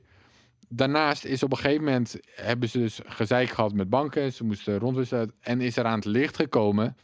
[0.69, 4.33] Daarnaast is op een gegeven moment hebben ze dus gezeik gehad met banken.
[4.33, 5.33] Ze moesten rondwisselen.
[5.41, 6.97] En is er aan het licht gekomen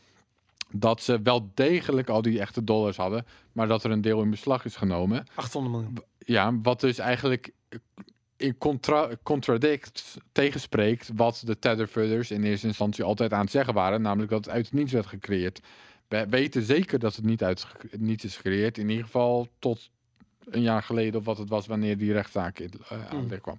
[0.70, 4.30] dat ze wel degelijk al die echte dollars hadden, maar dat er een deel in
[4.30, 5.26] beslag is genomen.
[5.34, 5.98] 800 miljoen.
[6.18, 7.52] Ja, wat dus eigenlijk
[8.36, 14.02] in contra contradict tegenspreekt wat de Tetherfudders in eerste instantie altijd aan het zeggen waren,
[14.02, 15.60] namelijk dat het uit het niets werd gecreëerd.
[16.08, 17.66] We weten zeker dat het niet uit
[17.98, 19.90] niets is gecreëerd, in ieder geval tot
[20.50, 23.42] een jaar geleden of wat het was wanneer die rechtszaak in, eh, aan het licht
[23.42, 23.58] kwam.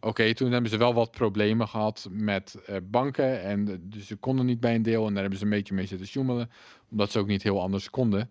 [0.00, 4.16] Oké, toen hebben ze wel wat problemen gehad met eh, banken en eh, dus ze
[4.16, 6.50] konden niet bij een deel en daar hebben ze een beetje mee zitten sjoemelen,
[6.90, 8.30] omdat ze ook niet heel anders konden.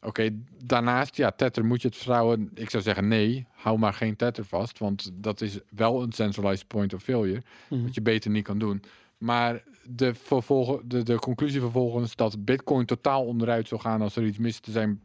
[0.00, 0.30] Oké,
[0.64, 2.50] daarnaast, ja, Tether moet je het vertrouwen.
[2.54, 6.66] Ik zou zeggen nee, hou maar geen Tether vast, want dat is wel een centralized
[6.66, 7.82] point of failure, Mhm.
[7.82, 8.82] wat je beter niet kan doen.
[9.18, 14.24] Maar de, vervolgen, de, de conclusie vervolgens dat Bitcoin totaal onderuit zou gaan als er
[14.24, 15.00] iets mis te zijn,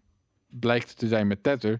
[0.49, 1.79] blijkt te zijn met Tether,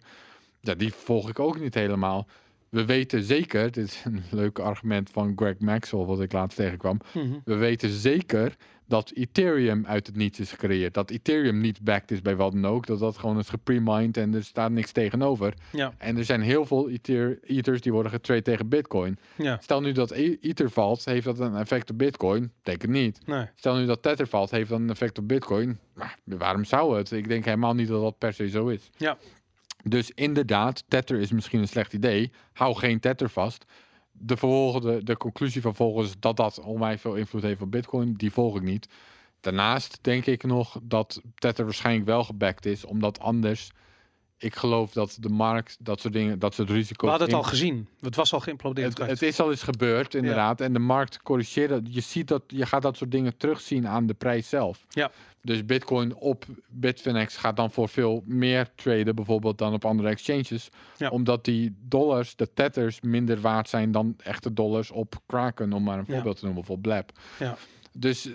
[0.62, 2.28] ja, die volg ik ook niet helemaal.
[2.70, 7.00] We weten zeker, dit is een leuk argument van Greg Maxwell, wat ik laatst tegenkwam.
[7.14, 7.34] Mhm.
[7.46, 8.56] We weten zeker
[8.94, 10.94] dat Ethereum uit het niets is gecreëerd.
[10.94, 12.86] Dat Ethereum niet backed is bij wat dan ook.
[12.86, 15.54] Dat dat gewoon is gepremined en er staat niks tegenover.
[15.72, 15.94] Ja.
[15.98, 19.18] En er zijn heel veel Ether, Ethers die worden getrade tegen Bitcoin.
[19.36, 19.58] Ja.
[19.62, 22.52] Stel nu dat E- Ether valt, heeft dat een effect op Bitcoin?
[22.64, 23.20] Denk het niet.
[23.26, 23.46] Nee.
[23.56, 25.80] Stel nu dat Tether valt, heeft dat een effect op Bitcoin?
[25.94, 27.12] Maar waarom zou het?
[27.12, 28.90] Ik denk helemaal niet dat dat per se zo is.
[28.98, 29.18] Ja.
[29.84, 32.32] Dus inderdaad, Tether is misschien een slecht idee.
[32.54, 33.66] Hou geen Tether vast.
[34.14, 38.56] De, vervolgende, de conclusie vervolgens dat dat onwijs veel invloed heeft op Bitcoin, die volg
[38.56, 38.88] ik niet.
[39.40, 43.72] Daarnaast denk ik nog dat Tether waarschijnlijk wel gebackt is, omdat anders,
[44.44, 47.04] ik geloof dat de markt dat soort dingen, dat soort risico's.
[47.04, 47.88] We hadden het al gezien.
[48.00, 48.98] Het was al geïmplodeerd.
[48.98, 50.62] het, is al eens gebeurd, inderdaad.
[50.62, 51.82] En de markt corrigeert dat.
[51.94, 54.86] Je ziet dat, je gaat dat soort dingen terugzien aan de prijs zelf.
[54.90, 55.12] Ja.
[55.42, 60.70] Dus Bitcoin op Bitfinex gaat dan voor veel meer traden, bijvoorbeeld dan op andere exchanges.
[60.98, 61.10] Ja.
[61.10, 65.98] Omdat die dollars, de tethers, minder waard zijn dan echte dollars op Kraken, om maar
[65.98, 66.14] een Ja.
[66.14, 67.20] voorbeeld te noemen, bijvoorbeeld Blab.
[67.40, 67.58] Ja.
[67.92, 68.34] Dus eh,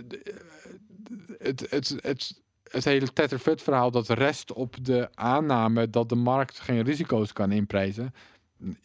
[1.38, 6.60] het, het, het, het hele Tether verhaal dat rest op de aanname dat de markt
[6.60, 8.14] geen risico's kan inprijzen.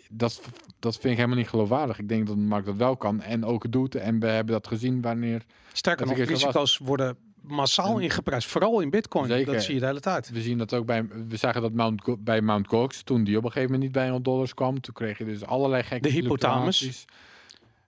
[0.10, 0.42] Dat,
[0.80, 2.00] dat vind ik helemaal niet geloofwaardig.
[2.00, 3.96] Ik denk dat de markt dat wel kan en ook doet.
[3.96, 5.44] En we hebben dat gezien wanneer
[5.74, 8.48] Sterker nog, risico's worden massaal ingeprijsd.
[8.48, 9.28] Vooral in bitcoin.
[9.28, 9.54] Zeker.
[9.54, 10.30] Dat zie je de hele tijd.
[10.30, 13.38] we zien dat ook bij, we zagen dat Mount, Go- bij Mount Gox, toen die
[13.38, 16.08] op een gegeven moment niet bij 100 dollars kwam, toen kreeg je dus allerlei gekke
[16.08, 17.06] De hypothalamus.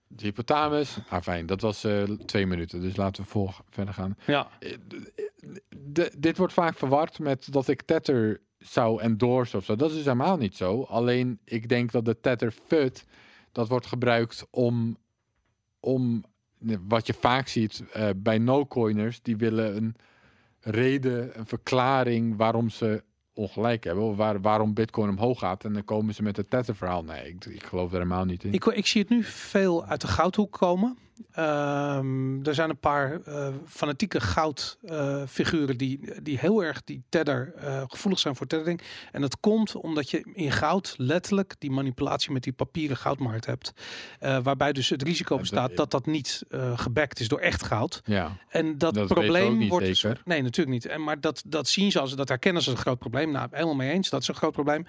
[0.08, 0.98] De hypothalamus.
[1.08, 4.16] Ah, fijn, dat was eh, twee minuten, dus laten we verder gaan.
[4.26, 4.48] Ja.
[5.76, 9.76] de, dit wordt vaak verward met dat ik Tether zou endorsen of zo.
[9.76, 10.82] Dat is helemaal niet zo.
[10.82, 13.04] Alleen ik denk dat de Tether FUD,
[13.52, 14.96] dat wordt gebruikt om,
[15.80, 16.24] om
[16.88, 19.94] wat je vaak ziet eh, bij no-coiners, die willen een
[20.60, 23.04] reden, een verklaring waarom ze
[23.36, 25.64] ongelijk hebben, waar, waarom Bitcoin omhoog gaat.
[25.64, 27.04] En dan komen ze met het Tether-verhaal.
[27.04, 28.52] Nee, ik, ik geloof er helemaal niet in.
[28.52, 30.98] Ik, ik zie het nu veel uit de goudhoek komen.
[31.32, 37.82] Ehm, er zijn een paar eh, fanatieke goudfiguren die, die heel erg die tether eh,
[37.86, 38.80] gevoelig zijn voor tethering.
[39.12, 43.72] En dat komt omdat je in goud letterlijk die manipulatie met die papieren goudmarkt hebt.
[44.18, 46.42] Eh, waarbij dus het risico bestaat dat- dat niet
[46.74, 48.00] gebackt is door echt goud.
[48.04, 50.86] ja, En dat, probleem niet wordt dus- nee, natuurlijk niet.
[50.86, 53.30] En maar dat, dat zien ze als dat herkennen ze als een groot probleem.
[53.30, 54.08] Nou, helemaal mee eens.
[54.10, 54.86] Dat is een groot probleem.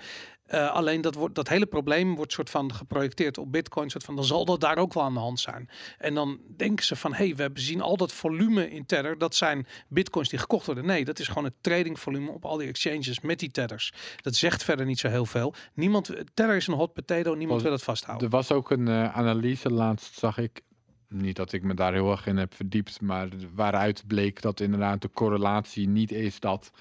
[0.47, 3.89] Eh, alleen dat wordt dat hele probleem wordt soort van geprojecteerd op Bitcoin.
[3.89, 5.69] Soort van dan zal dat daar ook wel aan de hand zijn.
[5.97, 9.17] En dan denken ze van, hé, hey, we hebben zien al dat volume in Tether.
[9.17, 10.85] Dat zijn Bitcoins die gekocht worden.
[10.85, 13.93] Nee, dat is gewoon het tradingvolume op al die exchanges met die Tethers.
[14.21, 15.53] Dat zegt verder niet zo heel veel.
[15.73, 17.33] Niemand, Tether is een hot potato.
[17.35, 18.27] Niemand wil het vasthouden.
[18.27, 20.61] er was ook een eh, analyse laatst, zag ik.
[21.09, 25.01] niet dat ik me daar heel erg in heb verdiept, maar waaruit bleek dat inderdaad
[25.01, 26.71] de correlatie niet is dat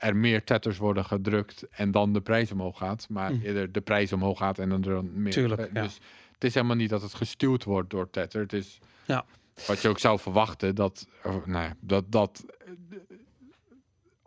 [0.00, 3.40] er meer tetters worden gedrukt en dan de prijs omhoog gaat, maar Hm.
[3.42, 5.32] eerder de prijs omhoog gaat en dan er meer.
[5.32, 5.82] Tuurlijk, eh, ja.
[5.82, 5.98] Dus
[6.32, 8.40] het is helemaal niet dat het gestuurd wordt door tetter.
[8.40, 9.24] Het is Ja.
[9.66, 12.44] wat je ook zou verwachten dat, nou ja, dat, dat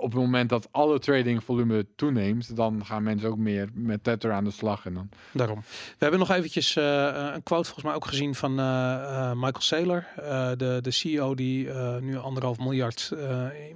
[0.04, 4.32] op het moment dat alle trading volume toeneemt, dan gaan mensen ook meer met tether
[4.32, 5.64] aan de slag en dan Daarom.
[5.70, 6.84] We hebben nog eventjes eh,
[7.34, 10.06] een quote volgens mij ook gezien van eh, eh, Michael Saylor,
[10.58, 11.70] de, de CEO die
[12.02, 13.12] nu anderhalf miljard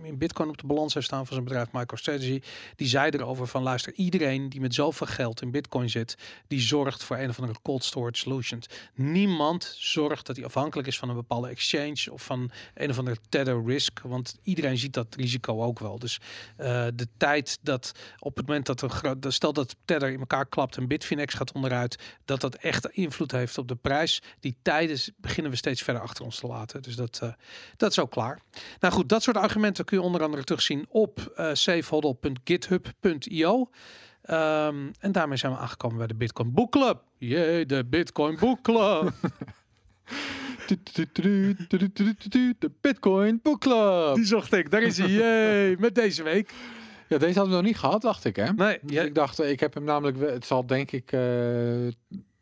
[0.04, 2.42] in bitcoin op de balans heeft staan van zijn bedrijf MicroStrategy.
[2.76, 6.18] Die zei erover van luister, iedereen die met zoveel geld in bitcoin zit,
[6.48, 8.68] die zorgt voor een of andere cold storage solutions.
[8.94, 13.18] Niemand zorgt dat hij afhankelijk is van een bepaalde exchange of van een of andere
[13.30, 16.00] tether risk, want iedereen ziet dat risico ook wel.
[16.00, 16.17] Dus
[16.58, 20.78] eh, de tijd dat op het moment dat een stel dat Tether in elkaar klapt
[20.78, 24.22] en Bitfinex gaat onderuit, dat dat echt invloed heeft op de prijs.
[24.40, 26.82] Die tijden beginnen we steeds verder achter ons te laten.
[26.82, 27.34] Dus dat, eh,
[27.78, 28.40] dat is ook klaar.
[28.80, 33.70] Nou goed, dat soort argumenten kun je onder andere terugzien op eh safehodl.github.io.
[34.22, 37.04] Ehm, en daarmee zijn we aangekomen bij de Bitcoin Book Club.
[37.18, 39.14] Jee, de Bitcoin Book Club.
[42.60, 44.16] De Bitcoin Book Club.
[44.16, 44.72] Die zocht ik.
[44.72, 45.10] Daar is hij.
[45.10, 46.54] Jee, met deze week.
[47.08, 48.54] Ja, deze hadden we nog niet gehad, dacht ik, hè?
[48.54, 51.20] Nee, Dus ja, ik dacht, eh, ik heb hem namelijk, het zal denk ik, eh,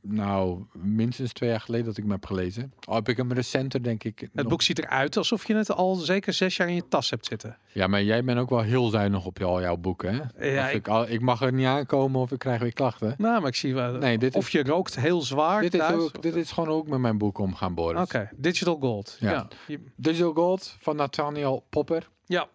[0.08, 2.74] nou, minstens twee jaar geleden dat ik hem heb gelezen.
[2.84, 4.20] Al heb ik hem recenter, denk ik.
[4.20, 7.10] het nog- boek ziet eruit alsof je het al zeker zes jaar in je tas
[7.10, 7.58] hebt zitten.
[7.72, 10.48] Ja, maar jij bent ook wel heel zuinig op al jouw boeken, hè?
[10.54, 13.16] Ja, ik- ik, al, ik mag er niet aankomen of ik krijg weer klachten.
[13.18, 13.92] Nou, maar ik zie wel.
[13.94, 15.62] Nee, dit of is- je rookt heel zwaar.
[15.62, 18.02] Dit is, ook, dit is gewoon ook met mijn boek omgaan, Boris.
[18.02, 19.18] Oké, Digital Gold.
[19.20, 19.32] Ja.
[19.32, 19.48] Ja.
[19.68, 22.10] Je- Digital Gold van Nathaniel Popper.
[22.26, 22.48] Ja.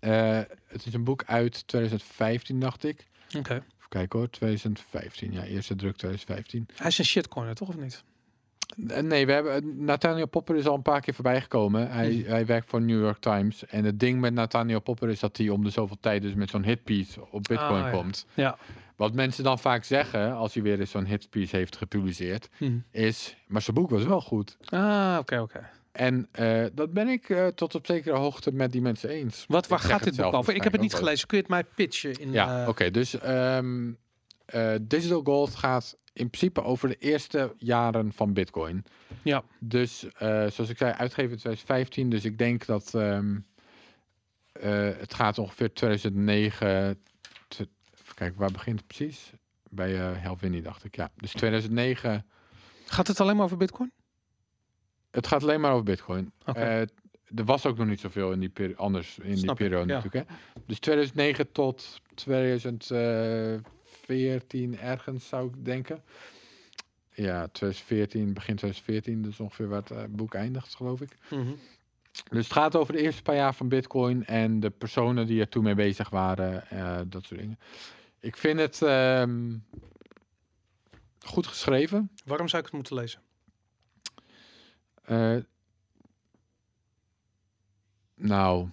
[0.00, 3.06] Eh, het is een boek uit 2015, dacht ik.
[3.38, 3.62] Oké.
[3.90, 5.32] Kijken hoor, 2015.
[5.32, 6.66] Ja, eerste druk 2015.
[6.74, 8.04] Hij is een shitcoiner, toch of niet?
[8.88, 11.90] Eh, Nee, we hebben, eh, Nathaniel Popper is al een paar keer voorbij gekomen.
[11.90, 12.28] Hij, Mhm.
[12.30, 13.66] hij werkt voor New York Times.
[13.66, 16.50] En het ding met Nathaniel Popper is dat hij om de zoveel tijd dus met
[16.50, 18.26] zo'n hitpiece op Bitcoin Ah, komt.
[18.34, 18.58] Ja.
[18.96, 22.78] Wat mensen dan vaak zeggen, als hij weer eens zo'n hitpiece heeft gepubliceerd, Hm.
[22.90, 24.56] is, maar zijn boek was wel goed.
[24.64, 25.70] Ah, oké, oké.
[25.92, 29.44] En eh, dat ben ik eh, tot op zekere hoogte met die mensen eens.
[29.48, 30.54] Wat, waar gaat dit boek over?
[30.54, 31.26] Ik heb het niet gelezen.
[31.26, 32.12] Kun je het mij pitchen?
[32.20, 32.90] In, Ja, eh, oké.
[32.90, 33.92] dus ehm,
[34.44, 38.84] eh, Digital Gold gaat in principe over de eerste jaren van Bitcoin.
[39.22, 39.42] Ja.
[39.58, 42.10] Dus zoals ik zei, uitgeven in 2015.
[42.10, 43.36] Dus ik denk dat ehm,
[44.52, 47.02] eh, het gaat ongeveer 2009.
[47.48, 47.68] te-
[48.02, 49.32] even kijken, waar begint het precies?
[49.70, 50.96] Bij Helvini, dacht ik.
[50.96, 52.26] Ja, dus 2009.
[52.86, 53.92] Gaat het alleen maar over Bitcoin?
[55.10, 56.32] Het gaat alleen maar over Bitcoin.
[56.44, 56.88] Eh, er
[57.44, 60.00] was ook nog niet zoveel in die peri- anders in die ik, periode ja.
[60.00, 60.28] natuurlijk.
[60.28, 60.34] Hè?
[60.66, 66.02] Dus 2009 tot 2014 ergens zou ik denken.
[67.12, 71.16] Ja, 2014, begin 2014, dus ongeveer waar het eh, boek eindigt, geloof ik.
[71.30, 71.52] Mhm.
[72.30, 75.48] Dus het gaat over de eerste paar jaar van Bitcoin en de personen die er
[75.48, 77.58] toen mee bezig waren, eh, dat soort dingen.
[78.20, 79.56] Ik vind het ehm,
[81.18, 82.10] goed geschreven.
[82.24, 83.20] Waarom zou ik het moeten lezen?
[85.02, 85.36] Eh,
[88.14, 88.68] nou,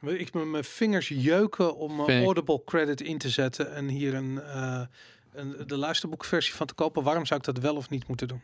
[0.00, 4.40] Ik mijn vingers jeuken om een ik- Audible credit in te zetten en hier een,
[4.40, 4.82] eh,
[5.32, 7.02] een, de luisterboekversie van te kopen.
[7.02, 8.42] Waarom zou ik dat wel of niet moeten doen?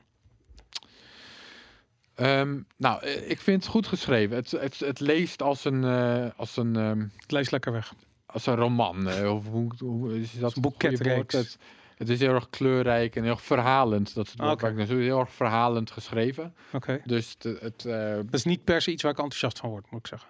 [2.14, 4.36] Ehm, nou, eh, ik vind het goed geschreven.
[4.36, 7.94] Het, het, het leest als een, eh, als een, ehm, Het leest lekker weg.
[8.26, 9.08] als een roman.
[9.08, 11.34] eh, of hoe, hoe is dat een boeketreeks.
[11.34, 11.58] Het,
[11.98, 14.14] het is heel erg kleurrijk en heel erg verhalend.
[14.14, 14.98] Dat is het woord zoek.
[14.98, 16.54] Heel erg verhalend geschreven.
[16.72, 17.00] Oké.
[17.04, 19.90] Dus het, het eh, Dat is niet per se iets waar ik enthousiast van word,
[19.90, 20.28] moet ik zeggen.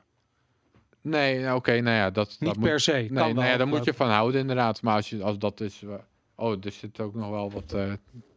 [1.00, 2.92] nee, nou, oké, nou ja, dat, Niet dat per moet, se.
[2.92, 4.82] Nee, nou ja, daar moet je van houden inderdaad.
[4.82, 5.82] Maar als, je, als dat is...
[5.82, 5.94] eh,
[6.34, 7.92] oh, er zit ook nog wel wat eh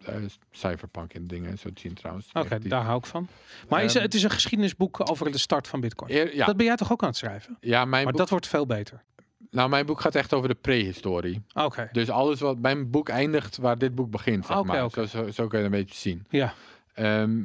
[0.06, 0.16] eh,
[0.52, 1.58] cyberpunk in dingen.
[1.58, 2.30] Zo te zien trouwens.
[2.34, 3.28] Oké, daar hou ik van.
[3.70, 6.12] Maar is, Ehm, het is een geschiedenisboek over de start van Bitcoin.
[6.12, 7.58] Eer- ja, Dat ben jij toch ook aan het schrijven?
[7.60, 9.04] ja, mijn Maar boek, dat wordt veel beter.
[9.52, 11.42] Nou, mijn boek gaat echt over de prehistorie.
[11.54, 11.90] Oké.
[11.92, 14.90] Dus alles wat mijn boek eindigt waar dit boek begint, zeg Oké, maar.
[14.90, 16.26] Zo, zo, zo kun je het een beetje zien.
[16.30, 16.54] Ja.
[16.94, 17.44] Ehm,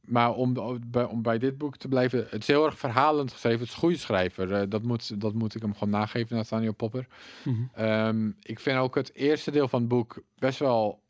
[0.00, 3.58] maar om, bij, om bij dit boek te blijven, het is heel erg verhalend geschreven.
[3.58, 4.52] Het is een goede schrijver.
[4.54, 7.06] Eh, dat, moet, dat moet ik hem gewoon nageven, Nathaniel Popper.
[7.44, 7.62] Mhm.
[7.74, 11.02] Ehm, ik vind ook het eerste deel van het boek best wel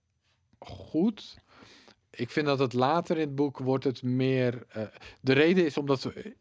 [0.59, 1.39] goed.
[2.11, 4.65] Ik vind dat het later in het boek wordt het meer...
[4.69, 4.83] eh,
[5.21, 6.03] de reden is omdat...
[6.03, 6.35] we-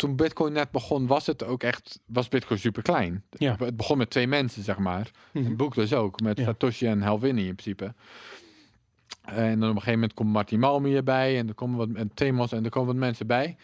[0.00, 2.00] toen Bitcoin net begon, was het ook echt...
[2.06, 3.24] Was Bitcoin super klein.
[3.30, 3.56] Ja.
[3.58, 5.10] Het begon met twee mensen, zeg maar.
[5.32, 6.44] Het boek dus ook, met Ja.
[6.44, 7.94] Satoshi en Helvini in principe.
[9.22, 12.14] En dan op een gegeven moment komt Martin Malmi erbij en er komen wat en
[12.14, 13.56] Themos en er komen wat mensen bij.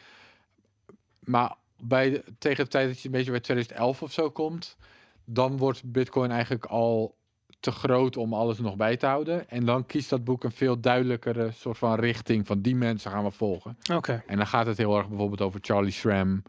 [1.18, 4.76] Maar bij tegen de tijd dat je een beetje bij 2011 of zo komt,
[5.24, 7.15] dan wordt Bitcoin eigenlijk al
[7.60, 9.48] te groot om alles nog bij te houden.
[9.48, 13.24] En dan kiest dat boek een veel duidelijkere soort van richting van die mensen gaan
[13.24, 13.78] we volgen.
[13.92, 14.22] Oké.
[14.26, 16.42] En dan gaat het heel erg bijvoorbeeld over Charlie Schramm,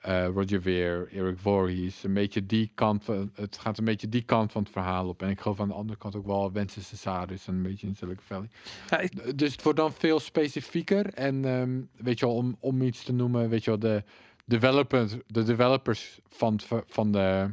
[0.00, 2.02] eh, Roger Ver, Eric Voorhees.
[2.04, 5.22] Een beetje die kant van, het gaat een beetje die kant van het verhaal op.
[5.22, 7.96] En ik geloof aan de andere kant ook wel Wences Cesaris en een beetje in
[7.96, 8.48] Silicon Valley.
[8.90, 11.06] Ja, ik, D- Dus het wordt dan veel specifieker.
[11.14, 14.02] En ehm, weet je wel, om, om iets te noemen, weet je wel, de
[14.46, 17.50] developers, de developers van, van, de,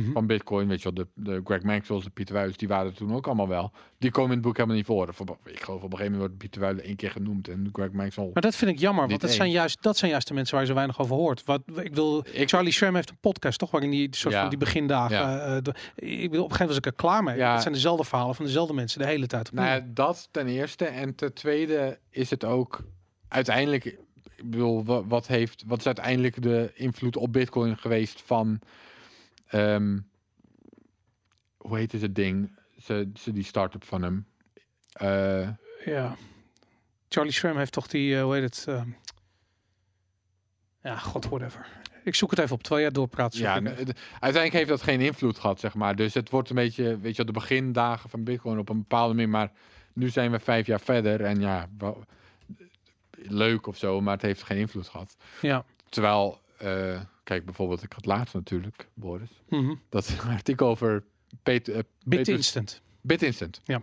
[0.00, 0.12] mhm.
[0.12, 2.96] van Bitcoin, weet je wel, de, de Greg Maxwell, de Pieter Wuijs, die waren er
[2.96, 3.72] toen ook allemaal wel.
[3.98, 5.08] Die komen in het boek helemaal niet voor.
[5.44, 8.30] Ik geloof op een gegeven moment wordt Pieter Wuijs één keer genoemd en Greg Maxwell.
[8.32, 10.62] Maar dat vind ik jammer, want dat zijn, juist, dat zijn juist de mensen waar
[10.62, 11.44] je zo weinig over hoort.
[11.44, 13.70] Wat, ik wil, Ik- Charlie Schramm heeft een podcast, toch?
[13.70, 14.40] Waarin die soort Ja.
[14.40, 15.16] van die begindagen.
[15.16, 15.38] Ja.
[15.56, 17.36] eh, de- ik bedoel, op een gegeven moment was ik er klaar mee.
[17.36, 17.52] Ja.
[17.52, 19.52] Het zijn dezelfde verhalen van dezelfde mensen de hele tijd.
[19.52, 20.84] Nou ja, dat ten eerste.
[20.84, 22.82] En ten tweede is het ook
[23.28, 23.84] uiteindelijk.
[24.36, 28.58] Ik bedoel, wa- wat, heeft, wat is uiteindelijk de invloed op Bitcoin geweest van.
[29.54, 29.98] Ehm,
[31.56, 32.58] hoe heet het ding?
[32.82, 34.26] Ze, ze die start-up van hem.
[34.92, 35.48] Eh,
[35.84, 36.16] Ja.
[37.08, 38.64] Charlie Schramm heeft toch die, eh, hoe heet het?
[38.68, 38.88] ehm,
[40.82, 41.66] ja, god, whatever.
[42.04, 43.36] Ik zoek het even op, terwijl jij doorpraat.
[43.36, 45.96] ja, uiteindelijk heeft dat geen invloed gehad, zeg maar.
[45.96, 49.28] Dus het wordt een beetje, weet je, de begindagen van Bitcoin op een bepaalde manier.
[49.28, 49.52] Maar
[49.92, 52.04] nu zijn we vijf jaar verder en ja, wel-
[53.16, 55.16] leuk of zo, maar het heeft geen invloed gehad.
[55.40, 55.64] ja.
[55.88, 59.74] Terwijl, eh, kijk bijvoorbeeld, ik had laatst natuurlijk, Boris, Mhm.
[59.88, 61.04] dat artikel over
[61.42, 61.84] Pet, eh, Bit
[62.18, 62.80] Petrus- instant.
[63.00, 63.60] BitInstant.
[63.64, 63.80] Ja.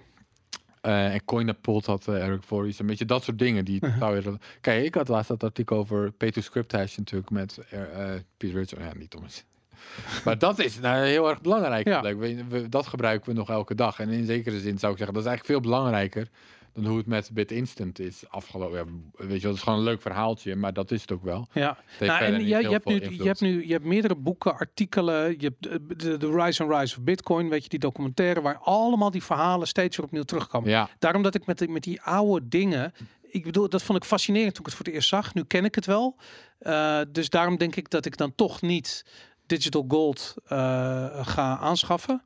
[0.82, 3.66] Eh, en Coinapult had eh, Eric Voorhees, een beetje dat soort dingen.
[3.66, 7.58] Die zou je, kijk, ik had laatst dat artikel over Peter Script Hash natuurlijk met
[7.70, 8.82] eh eh, Peter Richard.
[8.82, 9.44] Ja, niet Thomas.
[10.26, 11.88] maar dat is nou, heel erg belangrijk.
[11.88, 12.02] Ja.
[12.16, 14.00] We, we- dat gebruiken we nog elke dag.
[14.00, 16.28] En in zekere zin zou ik zeggen, dat is eigenlijk veel belangrijker
[16.74, 18.78] dan hoe het met BitInstant is afgelopen.
[18.78, 21.48] Ja, weet je, dat is gewoon een leuk verhaaltje, maar dat is het ook wel.
[21.54, 23.18] Ja, nou, en ja, je, heel hebt nu, invloed.
[23.18, 25.36] je hebt nu je hebt meerdere boeken, artikelen.
[25.38, 28.58] Je hebt de, de, de Rise and Rise of Bitcoin, weet je, die documentaire, waar
[28.58, 30.70] allemaal die verhalen steeds weer opnieuw terugkomen.
[30.70, 32.94] Ja, Daarom dat ik met, met die oude dingen.
[33.22, 35.34] Ik bedoel, dat vond ik fascinerend toen ik het voor het eerst zag.
[35.34, 36.16] Nu ken ik het wel.
[36.60, 39.06] Eh, dus daarom denk ik dat ik dan toch niet
[39.46, 42.24] digital gold eh, ga aanschaffen.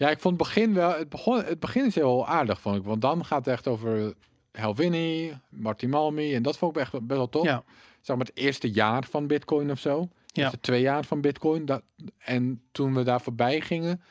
[0.00, 0.98] Ja, ik vond het begin wel.
[0.98, 2.84] Het, begon, het begin is heel aardig, vond ik.
[2.84, 4.14] Want dan gaat het echt over
[4.52, 6.34] Helvini, Marty Malmi.
[6.34, 7.44] En dat vond ik echt best wel tof.
[7.44, 7.64] Ja.
[8.00, 10.08] Zeg maar het eerste jaar van Bitcoin of zo.
[10.26, 10.52] Ja.
[10.60, 11.64] Twee jaar van Bitcoin.
[11.64, 11.82] Dat,
[12.18, 14.02] en toen we daar voorbij gingen.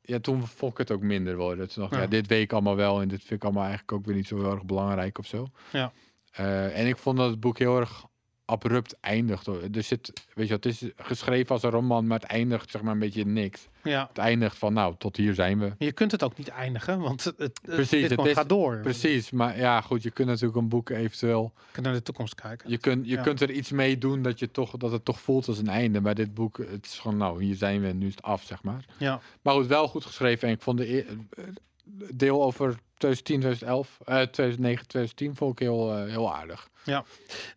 [0.00, 1.68] Ja, toen vond ik het ook minder worden.
[1.68, 2.00] Toen dacht Ja.
[2.00, 2.06] ja.
[2.06, 3.00] dit weet ik allemaal wel.
[3.00, 5.46] En dit vind ik allemaal eigenlijk ook weer niet zo heel erg belangrijk of zo.
[5.72, 5.92] Ja.
[6.32, 8.04] Eh, en ik vond dat het boek heel erg
[8.44, 9.46] abrupt eindigt.
[9.46, 12.92] Er zit, weet je, het is geschreven als een roman, maar het eindigt zeg maar
[12.92, 13.68] een beetje niks.
[13.82, 14.06] Ja.
[14.08, 15.72] Het eindigt van, nou, tot hier zijn we.
[15.78, 18.78] Je kunt het ook niet eindigen, want het, het, Precies, Bitcoin het is- gaat door.
[18.80, 21.52] Precies, maar ja, goed, je kunt natuurlijk een boek eventueel.
[21.56, 22.70] Je kunt naar de toekomst kijken.
[22.70, 23.22] Je, kunt, je Ja.
[23.22, 26.00] kunt er iets mee doen dat, je toch, dat het toch voelt als een einde.
[26.00, 28.42] Maar dit boek, het is gewoon, nou, hier zijn we en nu is het af,
[28.42, 28.84] zeg maar.
[28.98, 29.20] Ja.
[29.42, 30.48] Maar goed, wel goed geschreven.
[30.48, 31.04] En ik vond de e-
[32.14, 36.70] deel over 2010, 2011, eh 2009, 2010 vond ik heel, eh, heel aardig.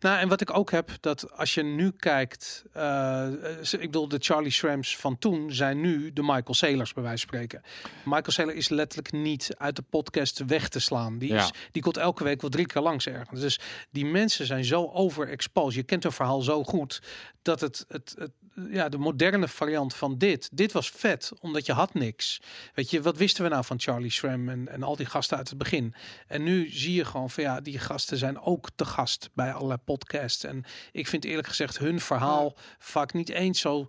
[0.00, 4.16] Nou, en wat ik ook heb, dat als je nu kijkt, ze- ik bedoel, de
[4.20, 7.62] Charlie Shrams van toen zijn nu de Michael Saylors, bij wijze van spreken.
[8.04, 11.18] Michael Saylor is letterlijk niet uit de podcast weg te slaan.
[11.18, 11.38] Die, Ja.
[11.42, 13.40] is, die komt elke week wel drie keer langs ergens.
[13.40, 13.60] Dus
[13.90, 15.74] die mensen zijn zo overexposed.
[15.74, 17.02] Je kent hun verhaal zo goed
[17.42, 18.30] dat het, het, het
[18.70, 20.48] ja, de moderne variant van dit.
[20.52, 22.40] Dit was vet, omdat je had niks.
[22.74, 25.48] Weet je, wat wisten we nou van Charlie Schramm en, en al die gasten uit
[25.48, 25.94] het begin?
[26.26, 29.78] En nu zie je gewoon van ja, die gasten zijn ook te gast bij allerlei
[29.84, 30.44] podcasts.
[30.44, 33.86] En ik vind eerlijk gezegd hun verhaal vaak niet eens zo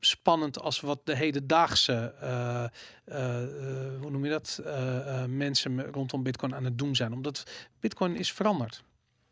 [0.00, 4.60] spannend als wat de hedendaagse, eh, eh, eh, hoe noem je dat,
[5.28, 7.12] mensen me- rondom Bitcoin aan het doen zijn.
[7.12, 7.42] Omdat
[7.80, 8.82] Bitcoin is veranderd.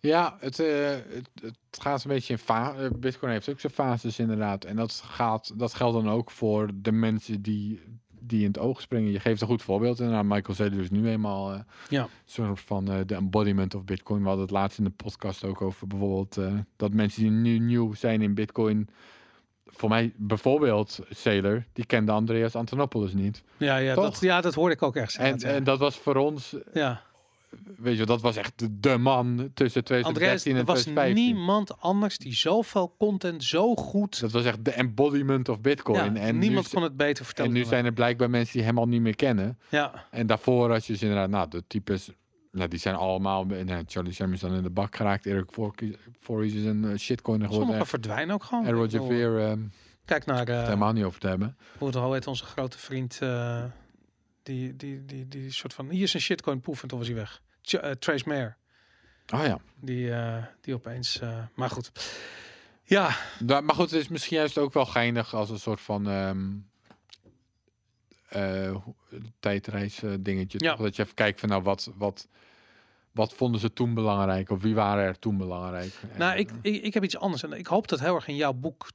[0.00, 4.18] Ja, het, eh, het, het gaat een beetje in fa Bitcoin heeft ook zijn fases
[4.18, 4.64] inderdaad.
[4.64, 7.80] En dat, gaat, dat geldt dan ook voor de mensen die,
[8.20, 9.12] die in het oog springen.
[9.12, 10.00] Je geeft een goed voorbeeld.
[10.00, 12.08] En Michael Saylor is nu eenmaal eh Ja.
[12.24, 14.20] soort van eh, de embodiment of Bitcoin.
[14.20, 17.58] We hadden het laatst in de podcast ook over bijvoorbeeld eh, dat mensen die nu
[17.58, 18.88] nieuw zijn in Bitcoin.
[19.66, 23.42] Voor mij bijvoorbeeld Saylor, die kende Andreas Antonopoulos niet.
[23.56, 24.04] Ja, ja, Toch?
[24.04, 25.16] dat, ja, dat hoorde ik ook echt.
[25.16, 25.48] En, ja.
[25.48, 27.02] en dat was voor ons, ja.
[27.76, 31.24] Weet je, dat was echt de, de man tussen Andreas, 2013 er en was 2015.
[31.34, 34.20] niemand anders die zoveel content zo goed.
[34.20, 36.14] Dat was echt de embodiment of Bitcoin.
[36.14, 37.50] Ja, en niemand nu, kon het beter vertellen.
[37.50, 39.58] En nu zijn er blijkbaar mensen die hem al niet meer kennen.
[39.68, 42.10] Ja, En daarvoor als je dus inderdaad, nou, de types,
[42.52, 45.26] nou, die zijn allemaal, nou, Charlie Sherman is dan in de bak geraakt.
[45.26, 45.52] Eric
[46.20, 47.68] Voorhees is een uh, shitcoiner geworden.
[47.74, 48.66] sommigen verdwijnen ook gewoon.
[48.66, 49.60] En Roger Ver, ehm
[50.04, 51.56] Kijk naar uh, helemaal niet over te hebben.
[51.78, 53.18] hoe het al heet, onze grote vriend.
[53.20, 53.64] eh,
[54.54, 55.88] die, die, die, die soort van.
[55.90, 57.42] Hier is een shitcoin poef en toen was hij weg.
[57.62, 58.56] Ch- eh, Trace Mayer.
[59.34, 59.58] Oh ja.
[59.80, 61.18] Die, eh, die opeens.
[61.20, 61.90] eh, maar goed.
[62.84, 66.06] Ja, Da- maar goed, het is misschien juist ook wel geinig als een soort van...
[68.72, 68.94] hoe-
[69.40, 70.58] tijdreis dingetje.
[70.62, 70.70] Ja.
[70.74, 70.80] toch?
[70.84, 72.28] Dat je even kijkt van nou, wat, wat,
[73.12, 74.50] wat vonden ze toen belangrijk?
[74.50, 75.92] Of wie waren er toen belangrijk?
[76.12, 77.42] En, Nou, ik, ik, ik heb iets anders.
[77.42, 78.90] En ik hoop dat heel erg in jouw boek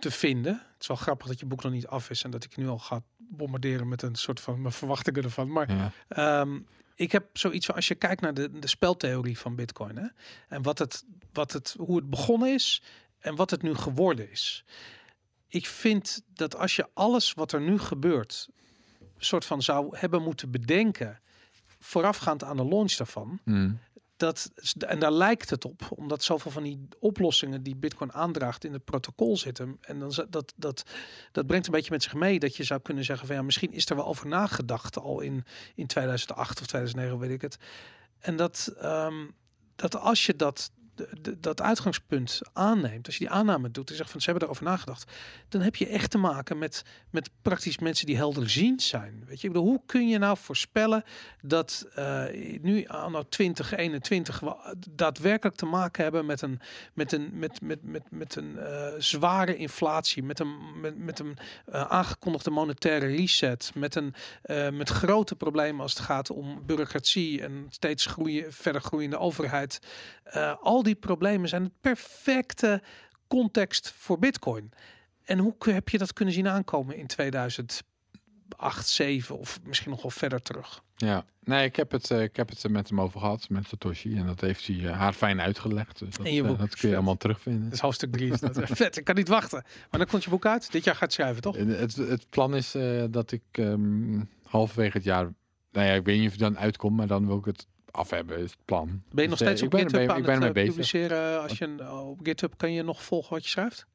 [0.00, 0.52] te vinden.
[0.72, 2.22] Het is wel grappig dat je boek nog niet af is.
[2.24, 3.02] En dat ik nu al ga
[3.36, 5.52] bombarderen met een soort van mijn verwachtingen ervan.
[5.52, 5.92] Maar ja.
[6.08, 6.58] Ehm,
[6.94, 10.06] ik heb zoiets van als je kijkt naar de, de speltheorie van Bitcoin hè,
[10.48, 12.82] en wat het, wat het, hoe het begonnen is
[13.18, 14.64] en wat het nu geworden is.
[15.48, 18.48] Ik vind dat als je alles wat er nu gebeurt,
[19.24, 21.20] soort van zou hebben moeten bedenken,
[21.78, 23.78] voorafgaand aan de launch daarvan, Mm.
[24.16, 28.72] Dat, en daar lijkt het op, omdat zoveel van die oplossingen die Bitcoin aandraagt in
[28.72, 29.78] het protocol zitten.
[29.80, 30.82] En dan dat, dat,
[31.32, 33.72] dat brengt een beetje met zich mee dat je zou kunnen zeggen van ja, misschien
[33.72, 35.44] is er wel over nagedacht al in,
[35.74, 37.56] in 2008 of 2009, weet ik het.
[38.18, 39.26] En dat, ehm,
[39.76, 40.70] dat als je dat,
[41.38, 45.12] dat uitgangspunt aanneemt, als je die aanname doet en zegt van ze hebben erover nagedacht,
[45.48, 49.24] dan heb je echt te maken met, met praktisch mensen die helderziend zijn.
[49.26, 51.04] Weet je, ik bedoel, hoe kun je nou voorspellen
[51.42, 52.24] dat eh,
[52.60, 56.60] nu anno 2021 we daadwerkelijk te maken hebben met een,
[56.94, 61.38] met een, met, met, met, met een eh, zware inflatie, met een, met, met een
[61.66, 64.14] eh, aangekondigde monetaire reset, met, een,
[64.76, 69.80] met grote problemen als het gaat om bureaucratie en steeds groeien, verder groeiende overheid.
[70.60, 72.82] Al die problemen zijn het perfecte
[73.26, 74.70] context voor Bitcoin.
[75.24, 77.84] En hoe heb je dat kunnen zien aankomen in 2008,
[78.88, 80.82] 7 of misschien nog wel verder terug?
[80.96, 84.16] Ja, nee, ik heb, het, eh, ik heb het met hem over gehad, met Satoshi.
[84.16, 85.98] En dat heeft hij eh, haar fijn uitgelegd.
[85.98, 86.58] Dus dat, In je eh, boek.
[86.58, 86.94] dat kun je Vet.
[86.94, 87.64] allemaal terugvinden.
[87.64, 88.32] Dat is hoofdstuk 3.
[88.32, 88.60] Is dat.
[88.70, 89.62] Vet, ik kan niet wachten.
[89.90, 90.72] Maar dan komt je boek uit.
[90.72, 91.56] Dit jaar gaat schrijven, toch?
[91.56, 92.76] En Het, het plan is
[93.10, 95.32] dat ik ehm, halverwege het jaar...
[95.72, 98.10] Nou ja, ik weet niet of het dan uitkomt, maar dan wil ik het af
[98.10, 99.02] hebben, is het plan.
[99.10, 100.70] Ben je nog Dus, eh, steeds op GitHub mee- aan Ik ben ermee eh, bezig.
[100.70, 101.42] publiceren?
[101.42, 103.86] Als je een- op GitHub kan je nog volgen wat je schrijft?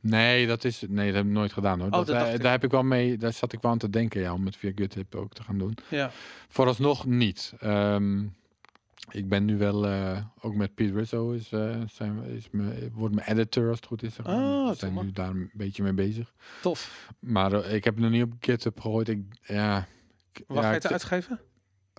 [0.00, 1.86] Nee, dat is nee, dat heb ik nooit gedaan hoor.
[1.90, 4.20] Oh, dat eh, daar heb ik wel mee, daar zat ik wel aan te denken,
[4.20, 5.74] ja, om het via GitHub ook te gaan doen.
[5.88, 6.10] Ja.
[6.48, 7.52] Vooralsnog niet.
[7.58, 8.22] Ehm,
[9.10, 13.14] ik ben nu wel eh, ook met Pete Rizzo is, eh, zijn is me, wordt
[13.14, 14.14] mijn editor als het goed is.
[14.14, 14.34] Zeg maar.
[14.34, 16.32] Ah, we zijn nu daar een beetje mee bezig.
[16.62, 17.08] Tof.
[17.18, 19.08] Maar eh, ik heb het nog niet op GitHub gegooid.
[19.08, 19.86] Ik, ja,
[20.46, 21.40] Waar ga ja, je het uitgeven?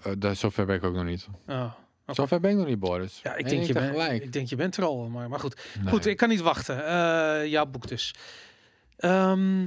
[0.03, 1.27] Eh, daar, zover ben ik ook nog niet.
[1.47, 1.63] Oh.
[2.05, 2.13] Oké.
[2.13, 3.19] Zover ben ik nog niet, Boris.
[3.23, 4.23] Ja, ik denk, je bent, tegelijk.
[4.23, 5.09] ik denk je bent er al.
[5.09, 5.61] Maar, maar goed.
[5.81, 5.87] Nee.
[5.93, 6.85] Goed, ik kan niet wachten.
[6.85, 8.15] Eh jouw boek dus.
[8.97, 9.65] Ehm,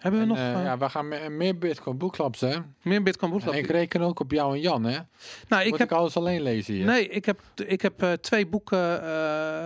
[0.00, 2.56] hebben we En, nog eh, ja, we gaan me- meer Bitcoin boekclubs, hè?
[2.82, 3.40] meer Bitcoin boek?
[3.42, 4.98] En ik reken ook op jou en Jan, hè?
[5.48, 6.84] nou, ik Moet heb ik alles alleen lezen hier?
[6.84, 9.00] Nee, ik heb, ik heb twee boeken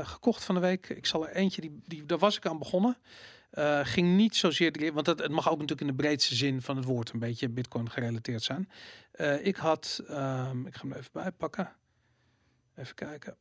[0.06, 0.88] gekocht van de week.
[0.88, 2.96] Ik zal er eentje, die, die, daar was ik aan begonnen.
[3.50, 6.76] Eh, ging niet zozeer, want het, het mag ook natuurlijk in de breedste zin van
[6.76, 8.70] het woord een beetje Bitcoin gerelateerd zijn.
[9.12, 11.76] Eh, ik had, ehm, ik ga hem even bijpakken.
[12.74, 13.36] Even kijken.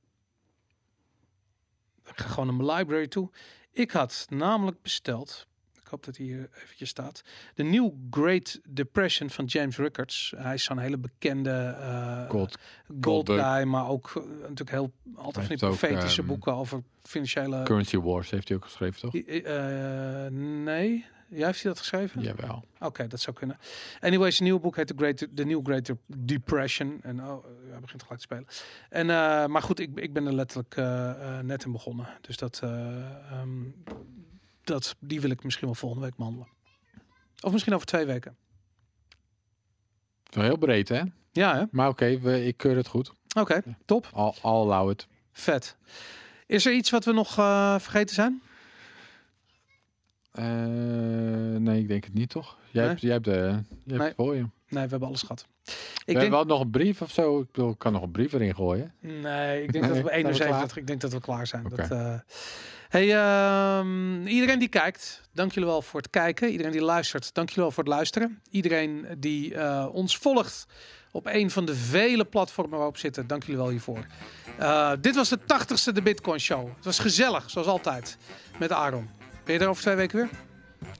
[2.05, 3.29] Ik ga gewoon naar mijn library toe.
[3.71, 5.47] Ik had namelijk besteld,
[5.89, 7.21] ik hoop dat hij hier eventjes staat,
[7.55, 10.33] de New Great Depression van James Rickards.
[10.37, 12.29] Hij is zo'n hele bekende eh,
[13.01, 13.29] Gold.
[13.29, 16.83] Guy, maar ook eh, natuurlijk heel altijd van die heeft ook, profetische ehm, boeken over
[17.01, 17.63] financiële.
[17.63, 19.15] Currency Wars heeft hij ook geschreven, toch?
[19.15, 20.27] Eh,
[20.63, 22.21] nee, jij heeft hij dat geschreven?
[22.21, 22.63] Jawel.
[22.79, 23.57] Oké, dat zou kunnen.
[23.99, 26.99] Anyways, zijn nieuwe boek heet The, Great, The New Great Depression.
[27.01, 28.47] En oh, hij begint gelijk te spelen.
[28.89, 29.05] En,
[29.51, 30.75] maar goed, ik, ik ben er letterlijk
[31.43, 32.07] net in begonnen.
[32.21, 33.63] Dus dat, eh, ehm,
[34.69, 36.47] dat, die wil ik misschien wel volgende week behandelen.
[37.41, 38.35] Of misschien over twee weken.
[40.29, 41.01] Wel heel breed, hè?
[41.31, 41.63] Ja, hè?
[41.71, 42.05] Maar oké,
[42.35, 43.11] ik keur het goed.
[43.37, 44.09] Oké, top.
[44.13, 45.07] Al, al allow it.
[45.31, 45.75] Vet.
[46.45, 48.41] Is er iets wat we nog eh, vergeten zijn?
[50.31, 50.45] Eh,
[51.59, 52.57] nee, ik denk het niet, toch?
[52.71, 52.89] Jij Nee?
[52.89, 53.99] hebt, jij hebt, de, jij hebt Nee.
[54.07, 54.41] het voor je.
[54.69, 55.39] Nee, we hebben alles gehad.
[55.39, 55.73] Ik we
[56.05, 57.39] denk, hebben wel nog een brief of zo.
[57.39, 58.93] Ik bedoel, ik kan nog een brief erin gooien.
[58.99, 60.77] nee, ik denk dat Nee, we zijn we 71, klaar?
[60.77, 61.63] ik denk dat we klaar zijn.
[61.69, 62.13] Dat, eh,
[62.89, 66.49] hey, ehm, iedereen die kijkt, dank jullie wel voor het kijken.
[66.49, 68.41] Iedereen die luistert, dank jullie wel voor het luisteren.
[68.49, 70.65] Iedereen die eh, ons volgt
[71.11, 74.05] op een van de vele platformen waarop we zitten, dank jullie wel hiervoor.
[74.57, 76.67] Eh, dit was de 80ste de Bitcoin Show.
[76.75, 78.17] Het was gezellig, zoals altijd,
[78.59, 79.09] met Aaron.
[79.49, 80.29] Ben je er over twee weken weer?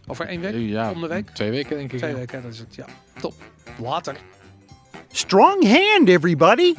[0.07, 0.53] Over één week?
[0.55, 1.29] Ja, Om de week?
[1.29, 1.97] Twee weken, denk ik.
[1.97, 2.17] Twee ja.
[2.17, 2.75] weken, dat is het.
[2.75, 2.85] Ja,
[3.21, 3.33] top.
[3.81, 4.17] Later.
[5.11, 6.73] Strong hand, everybody!